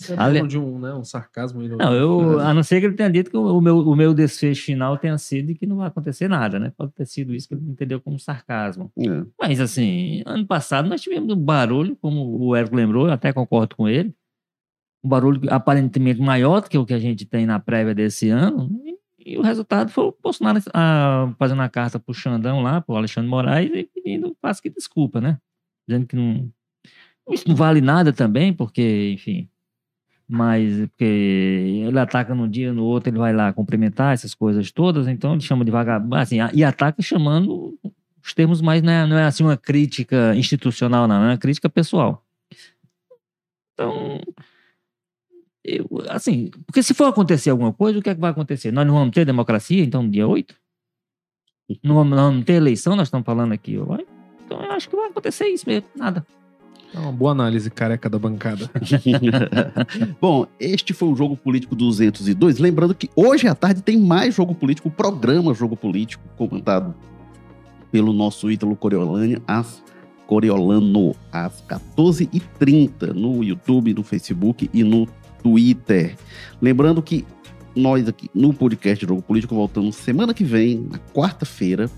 Você 0.00 0.14
é 0.14 0.46
de 0.46 0.58
um, 0.58 0.78
né, 0.78 0.94
um 0.94 1.04
sarcasmo. 1.04 1.60
Não, 1.62 1.94
eu, 1.94 2.40
a 2.40 2.54
não 2.54 2.62
ser 2.62 2.80
que 2.80 2.86
ele 2.86 2.94
tenha 2.94 3.10
dito 3.10 3.30
que 3.30 3.36
o 3.36 3.60
meu, 3.60 3.78
o 3.78 3.94
meu 3.94 4.14
desfecho 4.14 4.64
final 4.64 4.96
tenha 4.96 5.18
sido 5.18 5.54
que 5.54 5.66
não 5.66 5.76
vai 5.76 5.88
acontecer 5.88 6.26
nada, 6.26 6.58
né? 6.58 6.72
Pode 6.74 6.92
ter 6.92 7.06
sido 7.06 7.34
isso 7.34 7.46
que 7.46 7.54
ele 7.54 7.62
entendeu 7.68 8.00
como 8.00 8.18
sarcasmo. 8.18 8.90
É. 8.98 9.22
Mas, 9.38 9.60
assim, 9.60 10.22
ano 10.24 10.46
passado 10.46 10.88
nós 10.88 11.02
tivemos 11.02 11.30
um 11.30 11.38
barulho, 11.38 11.94
como 12.00 12.38
o 12.40 12.56
Érico 12.56 12.76
lembrou, 12.76 13.08
eu 13.08 13.12
até 13.12 13.30
concordo 13.30 13.76
com 13.76 13.86
ele, 13.86 14.14
um 15.02 15.08
barulho 15.08 15.40
aparentemente 15.50 16.20
maior 16.20 16.60
do 16.60 16.68
que 16.68 16.78
o 16.78 16.86
que 16.86 16.94
a 16.94 16.98
gente 16.98 17.24
tem 17.24 17.46
na 17.46 17.58
prévia 17.58 17.94
desse 17.94 18.28
ano, 18.28 18.70
e, 19.18 19.36
o 19.36 19.42
resultado 19.42 19.90
foi 19.90 20.04
o 20.04 20.16
Bolsonaro 20.22 20.60
a, 20.72 21.32
fazendo 21.38 21.62
a 21.62 21.68
carta 21.68 21.98
pro 21.98 22.14
Xandão 22.14 22.62
lá, 22.62 22.80
pro 22.80 22.96
Alexandre 22.96 23.30
Moraes, 23.30 23.70
e 23.72 23.84
pedindo 23.84 24.36
quase 24.40 24.60
que 24.62 24.70
desculpa, 24.70 25.20
né? 25.20 25.38
Dizendo 25.86 26.06
que 26.06 26.16
não, 26.16 26.50
isso 27.30 27.48
não 27.48 27.54
vale 27.54 27.80
nada 27.80 28.12
também, 28.12 28.52
porque, 28.52 29.12
enfim, 29.12 29.48
mas 30.28 30.88
porque 30.90 31.04
ele 31.86 31.98
ataca 31.98 32.34
num 32.34 32.48
dia, 32.48 32.72
no 32.72 32.84
outro 32.84 33.10
ele 33.10 33.18
vai 33.18 33.32
lá 33.32 33.52
cumprimentar 33.52 34.14
essas 34.14 34.34
coisas 34.34 34.70
todas, 34.70 35.08
então 35.08 35.32
ele 35.32 35.42
chama 35.42 35.64
de 35.64 35.70
vagabundo, 35.70 36.14
assim, 36.16 36.36
e 36.54 36.64
ataca 36.64 37.02
chamando 37.02 37.78
os 38.24 38.34
termos 38.34 38.60
mais, 38.60 38.82
não 38.82 38.92
é, 38.92 39.06
não 39.06 39.18
é 39.18 39.24
assim 39.24 39.42
uma 39.42 39.56
crítica 39.56 40.34
institucional, 40.36 41.08
não, 41.08 41.24
é 41.24 41.28
uma 41.30 41.38
crítica 41.38 41.68
pessoal. 41.68 42.24
Então, 43.72 44.20
eu, 45.64 45.86
assim, 46.08 46.50
porque 46.66 46.82
se 46.82 46.94
for 46.94 47.06
acontecer 47.06 47.50
alguma 47.50 47.72
coisa, 47.72 47.98
o 47.98 48.02
que 48.02 48.10
é 48.10 48.14
que 48.14 48.20
vai 48.20 48.30
acontecer? 48.30 48.72
Nós 48.72 48.86
não 48.86 48.94
vamos 48.94 49.14
ter 49.14 49.24
democracia, 49.24 49.82
então, 49.82 50.02
no 50.02 50.10
dia 50.10 50.26
8? 50.26 50.54
Não 51.84 51.94
vamos, 51.94 52.16
não 52.16 52.30
vamos 52.30 52.44
ter 52.44 52.54
eleição, 52.54 52.96
nós 52.96 53.08
estamos 53.08 53.24
falando 53.24 53.52
aqui. 53.52 53.76
Vai? 53.76 54.04
Então, 54.44 54.62
eu 54.62 54.72
acho 54.72 54.88
que 54.88 54.96
vai 54.96 55.08
acontecer 55.08 55.46
isso 55.48 55.68
mesmo, 55.68 55.86
nada. 55.94 56.26
É 56.92 56.98
uma 56.98 57.12
boa 57.12 57.30
análise 57.30 57.70
careca 57.70 58.10
da 58.10 58.18
bancada. 58.18 58.68
Bom, 60.20 60.46
este 60.58 60.92
foi 60.92 61.08
o 61.08 61.14
Jogo 61.14 61.36
Político 61.36 61.76
202. 61.76 62.58
Lembrando 62.58 62.94
que 62.94 63.08
hoje 63.14 63.46
à 63.46 63.54
tarde 63.54 63.80
tem 63.80 63.96
mais 63.96 64.34
Jogo 64.34 64.54
Político, 64.54 64.88
o 64.88 64.90
programa 64.90 65.54
Jogo 65.54 65.76
Político, 65.76 66.24
comentado 66.36 66.92
pelo 67.92 68.12
nosso 68.12 68.50
Ítalo 68.50 68.74
Coriolano 68.74 69.40
às, 69.46 69.82
Coriolano, 70.26 71.14
às 71.30 71.62
14h30 71.62 73.12
no 73.12 73.44
YouTube, 73.44 73.94
no 73.94 74.02
Facebook 74.02 74.68
e 74.72 74.82
no 74.82 75.06
Twitter. 75.42 76.16
Lembrando 76.60 77.02
que 77.02 77.26
nós 77.74 78.08
aqui 78.08 78.30
no 78.34 78.52
podcast 78.52 79.06
Jogo 79.06 79.22
Político 79.22 79.54
voltamos 79.54 79.96
semana 79.96 80.34
que 80.34 80.44
vem, 80.44 80.86
na 80.90 80.98
quarta-feira, 81.12 81.90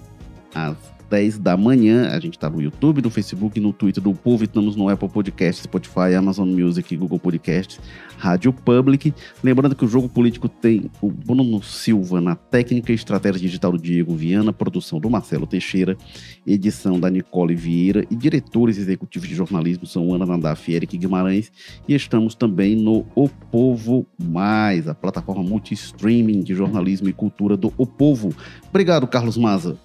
às 0.54 0.76
10 1.12 1.38
da 1.40 1.58
manhã. 1.58 2.08
A 2.08 2.18
gente 2.18 2.38
está 2.38 2.48
no 2.48 2.62
YouTube, 2.62 3.02
no 3.02 3.10
Facebook, 3.10 3.60
no 3.60 3.70
Twitter 3.70 4.02
do 4.02 4.14
Povo. 4.14 4.44
Estamos 4.44 4.76
no 4.76 4.88
Apple 4.88 5.10
Podcast, 5.10 5.62
Spotify, 5.62 6.14
Amazon 6.16 6.48
Music, 6.48 6.96
Google 6.96 7.18
Podcast, 7.18 7.78
Rádio 8.16 8.50
Public. 8.50 9.12
Lembrando 9.44 9.76
que 9.76 9.84
o 9.84 9.88
Jogo 9.88 10.08
Político 10.08 10.48
tem 10.48 10.90
o 11.02 11.10
Bruno 11.10 11.62
Silva 11.62 12.18
na 12.18 12.34
técnica 12.34 12.92
e 12.92 12.94
estratégia 12.94 13.42
digital 13.42 13.72
do 13.72 13.78
Diego 13.78 14.16
Viana, 14.16 14.54
produção 14.54 14.98
do 14.98 15.10
Marcelo 15.10 15.46
Teixeira, 15.46 15.98
edição 16.46 16.98
da 16.98 17.10
Nicole 17.10 17.54
Vieira 17.54 18.06
e 18.10 18.16
diretores 18.16 18.78
executivos 18.78 19.28
de 19.28 19.34
jornalismo 19.34 19.86
são 19.86 20.14
Ana 20.14 20.24
Nandaf 20.24 20.70
e 20.70 20.74
Eric 20.74 20.96
Guimarães. 20.96 21.52
E 21.86 21.94
estamos 21.94 22.34
também 22.34 22.74
no 22.74 23.04
O 23.14 23.28
Povo 23.28 24.06
Mais, 24.18 24.88
a 24.88 24.94
plataforma 24.94 25.42
multi-streaming 25.42 26.40
de 26.40 26.54
jornalismo 26.54 27.06
e 27.06 27.12
cultura 27.12 27.54
do 27.54 27.70
O 27.76 27.86
Povo. 27.86 28.34
Obrigado, 28.70 29.06
Carlos 29.06 29.36
Maza. 29.36 29.78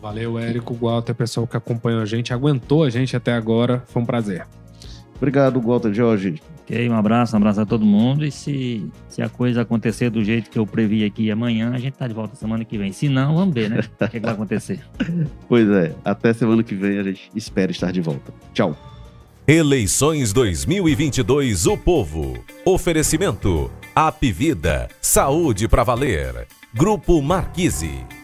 Valeu, 0.00 0.38
Érico, 0.38 0.74
Walter, 0.74 1.14
pessoal 1.14 1.46
que 1.46 1.56
acompanhou 1.56 2.00
a 2.00 2.06
gente, 2.06 2.32
aguentou 2.32 2.84
a 2.84 2.90
gente 2.90 3.14
até 3.14 3.32
agora. 3.32 3.82
Foi 3.86 4.02
um 4.02 4.06
prazer. 4.06 4.46
Obrigado, 5.16 5.60
Walter 5.60 5.92
Jorge. 5.92 6.40
Ok, 6.62 6.88
um 6.88 6.94
abraço, 6.94 7.34
um 7.34 7.36
abraço 7.36 7.60
a 7.60 7.66
todo 7.66 7.84
mundo. 7.84 8.24
E 8.24 8.30
se, 8.30 8.88
se 9.08 9.20
a 9.20 9.28
coisa 9.28 9.60
acontecer 9.60 10.08
do 10.08 10.24
jeito 10.24 10.48
que 10.48 10.58
eu 10.58 10.66
previ 10.66 11.04
aqui 11.04 11.30
amanhã, 11.30 11.72
a 11.74 11.78
gente 11.78 11.92
tá 11.92 12.08
de 12.08 12.14
volta 12.14 12.34
semana 12.36 12.64
que 12.64 12.78
vem. 12.78 12.92
Se 12.92 13.08
não, 13.08 13.34
vamos 13.34 13.54
ver, 13.54 13.68
né? 13.68 13.80
O 13.80 14.08
que, 14.08 14.16
é 14.16 14.20
que 14.20 14.20
vai 14.20 14.32
acontecer. 14.32 14.80
Pois 15.46 15.68
é, 15.68 15.94
até 16.04 16.32
semana 16.32 16.62
que 16.62 16.74
vem 16.74 16.98
a 16.98 17.02
gente 17.02 17.30
espera 17.34 17.70
estar 17.70 17.92
de 17.92 18.00
volta. 18.00 18.32
Tchau. 18.54 18.74
Eleições 19.46 20.32
2022 20.32 21.66
O 21.66 21.76
Povo. 21.76 22.38
Oferecimento. 22.64 23.70
Apvida. 23.94 24.88
Saúde 25.02 25.66
para 25.66 25.82
valer. 25.82 26.46
Grupo 26.72 27.20
Marquise. 27.20 28.19